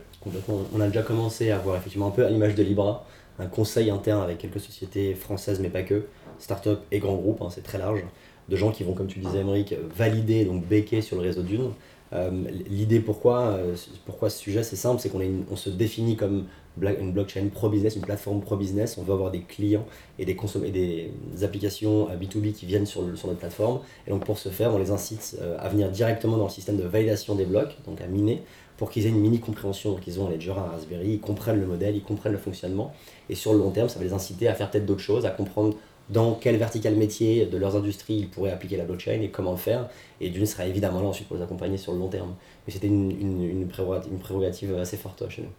On 0.72 0.80
a 0.80 0.86
déjà 0.86 1.02
commencé 1.02 1.50
à 1.50 1.58
voir 1.58 1.76
effectivement 1.76 2.08
un 2.08 2.10
peu 2.10 2.24
à 2.24 2.30
l'image 2.30 2.54
de 2.54 2.62
Libra, 2.62 3.04
un 3.38 3.46
conseil 3.46 3.90
interne 3.90 4.22
avec 4.22 4.38
quelques 4.38 4.60
sociétés 4.60 5.14
françaises, 5.14 5.60
mais 5.60 5.68
pas 5.68 5.82
que, 5.82 6.06
start-up 6.38 6.80
et 6.90 6.98
grands 6.98 7.16
groupes, 7.16 7.42
hein, 7.42 7.48
c'est 7.50 7.62
très 7.62 7.78
large, 7.78 8.00
de 8.48 8.56
gens 8.56 8.70
qui 8.70 8.84
vont, 8.84 8.92
comme 8.92 9.08
tu 9.08 9.18
disais, 9.18 9.40
Emmerich, 9.40 9.74
valider, 9.96 10.44
donc 10.44 10.64
béquer 10.64 11.02
sur 11.02 11.16
le 11.16 11.22
réseau 11.22 11.42
Dune. 11.42 11.72
Euh, 12.12 12.30
L'idée 12.68 13.00
pourquoi, 13.00 13.40
euh, 13.40 13.74
pourquoi 14.04 14.30
ce 14.30 14.38
sujet, 14.38 14.62
c'est 14.62 14.76
simple, 14.76 15.00
c'est 15.00 15.08
qu'on 15.08 15.20
on 15.50 15.56
se 15.56 15.70
définit 15.70 16.16
comme 16.16 16.46
une 16.82 17.12
blockchain 17.12 17.48
pro-business, 17.52 17.96
une 17.96 18.02
plateforme 18.02 18.40
pro-business. 18.40 18.98
On 18.98 19.02
veut 19.02 19.12
avoir 19.12 19.30
des 19.30 19.40
clients 19.40 19.86
et 20.18 20.24
des, 20.24 20.36
et 20.64 20.70
des 20.70 21.44
applications 21.44 22.08
euh, 22.10 22.16
B2B 22.16 22.52
qui 22.52 22.66
viennent 22.66 22.86
sur, 22.86 23.02
sur 23.16 23.28
notre 23.28 23.40
plateforme. 23.40 23.80
Et 24.06 24.10
donc 24.10 24.24
pour 24.24 24.38
ce 24.38 24.48
faire, 24.48 24.74
on 24.74 24.78
les 24.78 24.90
incite 24.90 25.36
euh, 25.40 25.56
à 25.58 25.68
venir 25.68 25.90
directement 25.90 26.36
dans 26.36 26.44
le 26.44 26.50
système 26.50 26.76
de 26.76 26.84
validation 26.84 27.34
des 27.34 27.44
blocs, 27.44 27.76
donc 27.86 28.00
à 28.00 28.06
miner, 28.06 28.42
pour 28.76 28.90
qu'ils 28.90 29.06
aient 29.06 29.10
une 29.10 29.20
mini 29.20 29.40
compréhension. 29.40 29.92
Donc 29.92 30.06
ils 30.06 30.20
ont 30.20 30.28
les 30.28 30.40
Jura 30.40 30.64
Raspberry, 30.64 31.12
ils 31.12 31.20
comprennent 31.20 31.60
le 31.60 31.66
modèle, 31.66 31.96
ils 31.96 32.02
comprennent 32.02 32.32
le 32.32 32.38
fonctionnement. 32.38 32.92
Et 33.28 33.34
sur 33.34 33.52
le 33.52 33.58
long 33.58 33.70
terme, 33.70 33.88
ça 33.88 33.98
va 33.98 34.04
les 34.04 34.12
inciter 34.12 34.48
à 34.48 34.54
faire 34.54 34.70
peut-être 34.70 34.86
d'autres 34.86 35.00
choses, 35.00 35.24
à 35.26 35.30
comprendre 35.30 35.76
dans 36.08 36.34
quel 36.34 36.56
vertical 36.56 36.94
métier 36.94 37.46
de 37.46 37.56
leurs 37.56 37.76
industries 37.76 38.14
ils 38.14 38.28
pourraient 38.28 38.52
appliquer 38.52 38.76
la 38.76 38.84
blockchain 38.84 39.20
et 39.22 39.30
comment 39.30 39.52
le 39.52 39.56
faire. 39.56 39.88
Et 40.20 40.30
Dune 40.30 40.46
sera 40.46 40.66
évidemment 40.66 41.00
là 41.00 41.08
ensuite 41.08 41.26
pour 41.28 41.36
les 41.36 41.42
accompagner 41.42 41.76
sur 41.76 41.92
le 41.92 41.98
long 41.98 42.08
terme. 42.08 42.34
Mais 42.66 42.72
c'était 42.72 42.86
une, 42.86 43.10
une, 43.10 43.66
prérogative, 43.68 44.76
assez 44.76 44.96
forte 44.96 45.28
chez 45.28 45.42
nous. 45.42 45.52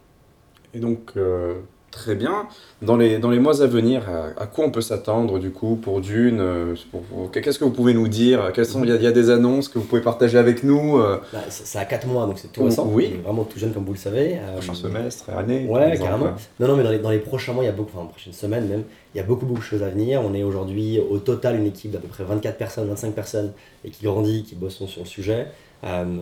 Et 0.73 0.79
donc, 0.79 1.11
euh, 1.17 1.61
très 1.97 2.15
bien. 2.15 2.47
Dans 2.81 2.95
les, 2.95 3.17
dans 3.17 3.29
les 3.31 3.39
mois 3.39 3.61
à 3.63 3.65
venir, 3.67 4.03
à, 4.07 4.41
à 4.41 4.45
quoi 4.45 4.65
on 4.65 4.69
peut 4.71 4.81
s'attendre 4.81 5.39
du 5.39 5.49
coup 5.49 5.75
pour 5.75 5.99
Dune 5.99 6.39
euh, 6.39 6.75
pour- 6.91 7.01
pour- 7.01 7.31
Qu'est-ce 7.31 7.57
que 7.57 7.63
vous 7.63 7.71
pouvez 7.71 7.93
nous 7.95 8.07
dire? 8.07 8.51
Quelles 8.53 8.65
sont, 8.67 8.83
Il 8.83 8.89
y, 8.89 8.93
a- 8.93 8.97
y 8.97 9.07
a 9.07 9.11
des 9.11 9.29
annonces 9.31 9.67
que 9.67 9.79
vous 9.79 9.85
pouvez 9.85 10.01
partager 10.01 10.37
avec 10.37 10.63
nous 10.63 10.97
euh, 10.99 11.17
Bah, 11.33 11.39
c'est 11.49 11.79
à 11.79 11.85
4 11.85 12.05
mois, 12.07 12.25
donc 12.27 12.37
c'est 12.37 12.51
tout 12.51 12.63
récent. 12.63 12.87
oui. 12.91 13.09
On 13.11 13.19
est 13.19 13.21
vraiment 13.23 13.43
tout 13.45 13.57
jeune 13.57 13.73
comme 13.73 13.83
vous 13.85 13.93
le 13.93 13.97
savez. 13.97 14.35
Euh, 14.37 14.53
Prochain 14.57 14.75
semestre, 14.75 15.29
année 15.31 15.65
Ouais, 15.67 15.97
carrément. 15.97 16.29
Non, 16.59 16.67
non, 16.67 16.75
mais 16.77 16.83
dans 16.83 16.91
les, 16.91 16.99
dans 16.99 17.09
les 17.09 17.17
prochains 17.19 17.53
mois, 17.53 17.63
il 17.63 17.67
y 17.67 17.69
a 17.69 17.73
beaucoup, 17.73 17.91
enfin, 17.97 18.05
prochaines 18.05 18.33
semaines 18.33 18.67
même, 18.67 18.83
il 19.15 19.17
y 19.17 19.21
a 19.21 19.23
beaucoup, 19.23 19.45
beaucoup 19.47 19.61
de 19.61 19.65
choses 19.65 19.83
à 19.83 19.89
venir. 19.89 20.21
On 20.23 20.33
est 20.35 20.43
aujourd'hui 20.43 20.99
au 20.99 21.17
total 21.17 21.55
une 21.57 21.65
équipe 21.65 21.91
d'à 21.91 21.99
peu 21.99 22.07
près 22.07 22.23
24 22.23 22.57
personnes, 22.57 22.87
25 22.89 23.13
personnes, 23.15 23.51
et 23.83 23.89
qui 23.89 24.05
grandit, 24.05 24.43
qui 24.43 24.53
bossent 24.55 24.85
sur 24.85 25.01
le 25.01 25.07
sujet, 25.07 25.33
euh, 25.41 25.45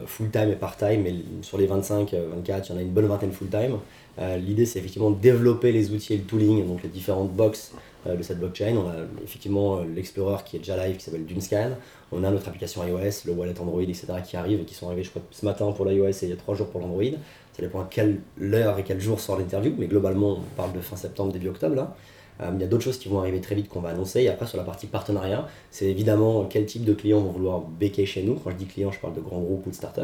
full-time 0.05 0.51
et 0.51 0.55
part-time, 0.55 1.01
mais 1.03 1.15
sur 1.41 1.57
les 1.57 1.67
25, 1.67 2.13
euh, 2.13 2.27
24, 2.35 2.69
il 2.69 2.71
y 2.71 2.75
en 2.75 2.79
a 2.79 2.81
une 2.81 2.89
bonne 2.89 3.07
vingtaine 3.07 3.31
full-time. 3.31 3.77
Euh, 4.19 4.37
L'idée, 4.37 4.65
c'est 4.65 4.79
effectivement 4.79 5.11
de 5.11 5.19
développer 5.19 5.71
les 5.71 5.91
outils 5.91 6.13
et 6.13 6.17
le 6.17 6.23
tooling, 6.23 6.65
donc 6.67 6.83
les 6.83 6.89
différentes 6.89 7.31
box 7.31 7.73
euh, 8.07 8.15
de 8.15 8.23
cette 8.23 8.39
blockchain. 8.39 8.75
On 8.77 8.87
a 8.89 8.95
effectivement 9.23 9.77
euh, 9.77 9.83
l'Explorer 9.93 10.43
qui 10.45 10.55
est 10.55 10.59
déjà 10.59 10.77
live, 10.85 10.97
qui 10.97 11.03
s'appelle 11.03 11.25
DuneScan. 11.25 11.71
On 12.11 12.23
a 12.23 12.31
notre 12.31 12.47
application 12.47 12.85
iOS, 12.85 13.25
le 13.25 13.33
wallet 13.33 13.59
Android, 13.59 13.81
etc., 13.81 14.07
qui 14.25 14.37
arrivent 14.37 14.61
et 14.61 14.65
qui 14.65 14.75
sont 14.75 14.87
arrivés, 14.87 15.03
je 15.03 15.09
crois, 15.09 15.21
ce 15.31 15.45
matin 15.45 15.71
pour 15.71 15.85
l'iOS 15.85 16.07
et 16.07 16.23
il 16.23 16.29
y 16.29 16.33
a 16.33 16.37
3 16.37 16.55
jours 16.55 16.67
pour 16.67 16.79
l'Android. 16.79 17.03
Ça 17.53 17.61
dépend 17.61 17.81
à 17.81 17.87
quelle 17.89 18.19
heure 18.41 18.77
et 18.79 18.83
quel 18.83 19.01
jour 19.01 19.19
sort 19.19 19.37
l'interview, 19.37 19.73
mais 19.77 19.87
globalement, 19.87 20.33
on 20.33 20.55
parle 20.55 20.73
de 20.73 20.81
fin 20.81 20.95
septembre, 20.95 21.33
début 21.33 21.49
octobre 21.49 21.75
là. 21.75 21.95
Euh, 22.41 22.51
il 22.53 22.61
y 22.61 22.63
a 22.63 22.67
d'autres 22.67 22.83
choses 22.83 22.97
qui 22.97 23.09
vont 23.09 23.19
arriver 23.19 23.41
très 23.41 23.55
vite 23.55 23.69
qu'on 23.69 23.79
va 23.79 23.89
annoncer. 23.89 24.21
Et 24.21 24.29
après, 24.29 24.45
sur 24.45 24.57
la 24.57 24.63
partie 24.63 24.87
partenariat, 24.87 25.47
c'est 25.71 25.85
évidemment 25.85 26.45
quel 26.45 26.65
type 26.65 26.83
de 26.83 26.93
clients 26.93 27.21
vont 27.21 27.31
vouloir 27.31 27.61
béquer 27.61 28.05
chez 28.05 28.23
nous. 28.23 28.35
Quand 28.35 28.51
je 28.51 28.55
dis 28.55 28.65
clients, 28.65 28.91
je 28.91 28.99
parle 28.99 29.13
de 29.13 29.21
grands 29.21 29.39
groupes 29.39 29.65
ou 29.67 29.69
de 29.69 29.75
startups, 29.75 30.01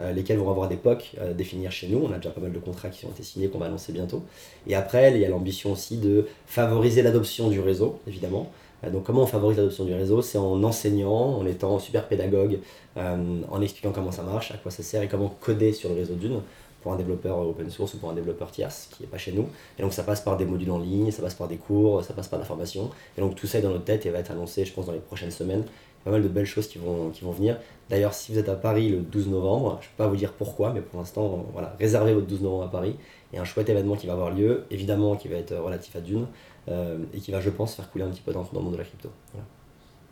euh, 0.00 0.12
lesquels 0.12 0.38
vont 0.38 0.50
avoir 0.50 0.68
des 0.68 0.76
POC 0.76 1.16
à 1.20 1.32
définir 1.32 1.70
chez 1.70 1.88
nous. 1.88 1.98
On 2.04 2.12
a 2.12 2.16
déjà 2.16 2.30
pas 2.30 2.40
mal 2.40 2.52
de 2.52 2.58
contrats 2.58 2.88
qui 2.88 3.06
ont 3.06 3.10
été 3.10 3.22
signés 3.22 3.48
qu'on 3.48 3.58
va 3.58 3.66
annoncer 3.66 3.92
bientôt. 3.92 4.22
Et 4.66 4.74
après, 4.74 5.12
il 5.12 5.20
y 5.20 5.24
a 5.24 5.28
l'ambition 5.28 5.72
aussi 5.72 5.98
de 5.98 6.26
favoriser 6.46 7.02
l'adoption 7.02 7.48
du 7.48 7.60
réseau, 7.60 7.98
évidemment. 8.06 8.50
Euh, 8.84 8.90
donc, 8.90 9.04
comment 9.04 9.22
on 9.22 9.26
favorise 9.26 9.56
l'adoption 9.56 9.84
du 9.84 9.94
réseau? 9.94 10.22
C'est 10.22 10.38
en 10.38 10.62
enseignant, 10.62 11.38
en 11.38 11.46
étant 11.46 11.78
super 11.78 12.08
pédagogue, 12.08 12.58
euh, 12.96 13.40
en 13.50 13.60
expliquant 13.60 13.92
comment 13.92 14.12
ça 14.12 14.22
marche, 14.22 14.50
à 14.52 14.56
quoi 14.56 14.70
ça 14.70 14.82
sert 14.82 15.02
et 15.02 15.08
comment 15.08 15.34
coder 15.40 15.72
sur 15.72 15.88
le 15.90 15.96
réseau 15.96 16.14
d'une 16.14 16.40
pour 16.86 16.92
un 16.92 16.96
développeur 16.98 17.40
open 17.40 17.68
source 17.68 17.94
ou 17.94 17.98
pour 17.98 18.10
un 18.10 18.14
développeur 18.14 18.52
tierce 18.52 18.88
qui 18.92 19.02
n'est 19.02 19.08
pas 19.08 19.18
chez 19.18 19.32
nous. 19.32 19.48
Et 19.76 19.82
donc 19.82 19.92
ça 19.92 20.04
passe 20.04 20.20
par 20.20 20.36
des 20.36 20.44
modules 20.44 20.70
en 20.70 20.78
ligne, 20.78 21.10
ça 21.10 21.20
passe 21.20 21.34
par 21.34 21.48
des 21.48 21.56
cours, 21.56 22.04
ça 22.04 22.14
passe 22.14 22.28
par 22.28 22.38
de 22.38 22.44
la 22.44 22.46
formation. 22.46 22.92
Et 23.18 23.20
donc 23.20 23.34
tout 23.34 23.48
ça 23.48 23.58
est 23.58 23.62
dans 23.62 23.70
notre 23.70 23.82
tête 23.82 24.06
et 24.06 24.10
va 24.10 24.20
être 24.20 24.30
annoncé, 24.30 24.64
je 24.64 24.72
pense, 24.72 24.86
dans 24.86 24.92
les 24.92 25.00
prochaines 25.00 25.32
semaines. 25.32 25.64
Pas 26.04 26.12
mal 26.12 26.22
de 26.22 26.28
belles 26.28 26.46
choses 26.46 26.68
qui 26.68 26.78
vont, 26.78 27.10
qui 27.10 27.24
vont 27.24 27.32
venir. 27.32 27.58
D'ailleurs, 27.90 28.14
si 28.14 28.30
vous 28.30 28.38
êtes 28.38 28.48
à 28.48 28.54
Paris 28.54 28.90
le 28.90 28.98
12 28.98 29.26
novembre, 29.26 29.78
je 29.80 29.86
ne 29.86 29.90
peux 29.90 30.04
pas 30.04 30.06
vous 30.06 30.14
dire 30.14 30.32
pourquoi, 30.32 30.72
mais 30.72 30.80
pour 30.80 31.00
l'instant, 31.00 31.44
voilà, 31.52 31.74
réservez 31.80 32.14
votre 32.14 32.28
12 32.28 32.42
novembre 32.42 32.62
à 32.62 32.70
Paris. 32.70 32.94
Il 33.32 33.34
y 33.34 33.38
a 33.40 33.42
un 33.42 33.44
chouette 33.44 33.68
événement 33.68 33.96
qui 33.96 34.06
va 34.06 34.12
avoir 34.12 34.30
lieu, 34.30 34.66
évidemment 34.70 35.16
qui 35.16 35.26
va 35.26 35.38
être 35.38 35.56
relatif 35.56 35.96
à 35.96 36.00
Dune, 36.00 36.28
euh, 36.68 36.98
et 37.12 37.18
qui 37.18 37.32
va, 37.32 37.40
je 37.40 37.50
pense, 37.50 37.74
faire 37.74 37.90
couler 37.90 38.04
un 38.04 38.10
petit 38.10 38.22
peu 38.22 38.30
d'encre 38.30 38.52
dans 38.52 38.60
le 38.60 38.64
monde 38.66 38.74
de 38.74 38.78
la 38.78 38.84
crypto. 38.84 39.10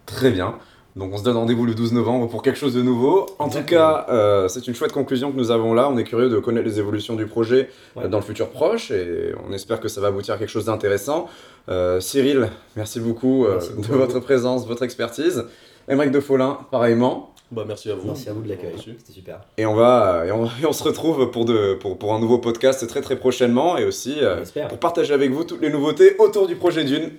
Très 0.06 0.32
bien. 0.32 0.58
Donc 0.96 1.12
on 1.12 1.18
se 1.18 1.24
donne 1.24 1.36
rendez-vous 1.36 1.66
le 1.66 1.74
12 1.74 1.92
novembre 1.92 2.28
pour 2.28 2.40
quelque 2.42 2.56
chose 2.58 2.72
de 2.74 2.80
nouveau. 2.82 3.26
En 3.40 3.48
tout 3.48 3.64
cas, 3.64 4.06
euh, 4.10 4.46
c'est 4.46 4.66
une 4.68 4.74
chouette 4.76 4.92
conclusion 4.92 5.32
que 5.32 5.36
nous 5.36 5.50
avons 5.50 5.74
là. 5.74 5.88
On 5.90 5.96
est 5.98 6.04
curieux 6.04 6.28
de 6.28 6.38
connaître 6.38 6.66
les 6.66 6.78
évolutions 6.78 7.16
du 7.16 7.26
projet 7.26 7.68
Ouais. 7.96 8.04
euh, 8.04 8.08
dans 8.08 8.18
le 8.18 8.22
futur 8.24 8.50
proche 8.50 8.92
et 8.92 9.34
on 9.48 9.52
espère 9.52 9.80
que 9.80 9.88
ça 9.88 10.00
va 10.00 10.06
aboutir 10.08 10.34
à 10.34 10.38
quelque 10.38 10.48
chose 10.50 10.66
d'intéressant. 10.66 11.26
Euh, 11.68 11.98
Cyril, 11.98 12.48
merci 12.76 13.00
beaucoup, 13.00 13.44
euh, 13.44 13.54
Merci 13.54 13.72
beaucoup 13.72 13.88
de 13.92 13.96
votre 13.96 14.14
vous. 14.14 14.20
présence, 14.20 14.66
votre 14.68 14.84
expertise. 14.84 15.44
Émeric 15.88 16.12
de 16.12 16.20
Follin, 16.20 16.58
pareillement. 16.70 17.30
Bah, 17.50 17.64
merci 17.66 17.90
à 17.90 17.94
vous. 17.96 18.06
Merci 18.06 18.28
à 18.28 18.32
vous 18.32 18.42
de 18.42 18.48
l'accueil. 18.48 18.74
C'était 18.76 19.12
super. 19.12 19.40
Et 19.58 19.66
on 19.66 19.74
va 19.74 20.24
et 20.26 20.30
on, 20.32 20.44
et 20.62 20.66
on 20.66 20.72
se 20.72 20.84
retrouve 20.84 21.28
pour, 21.32 21.44
de, 21.44 21.74
pour, 21.74 21.98
pour 21.98 22.14
un 22.14 22.20
nouveau 22.20 22.38
podcast 22.38 22.86
très 22.86 23.00
très 23.00 23.16
prochainement 23.16 23.76
et 23.76 23.84
aussi 23.84 24.14
euh, 24.22 24.44
pour 24.68 24.78
partager 24.78 25.12
avec 25.12 25.32
vous 25.32 25.42
toutes 25.42 25.60
les 25.60 25.70
nouveautés 25.70 26.14
autour 26.20 26.46
du 26.46 26.54
projet 26.54 26.84
Dune. 26.84 27.10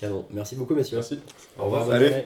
Canon. 0.00 0.24
Merci 0.30 0.56
beaucoup, 0.56 0.74
messieurs. 0.74 0.96
Merci. 0.98 1.20
Au 1.58 1.64
revoir. 1.64 1.84
journée. 1.86 2.22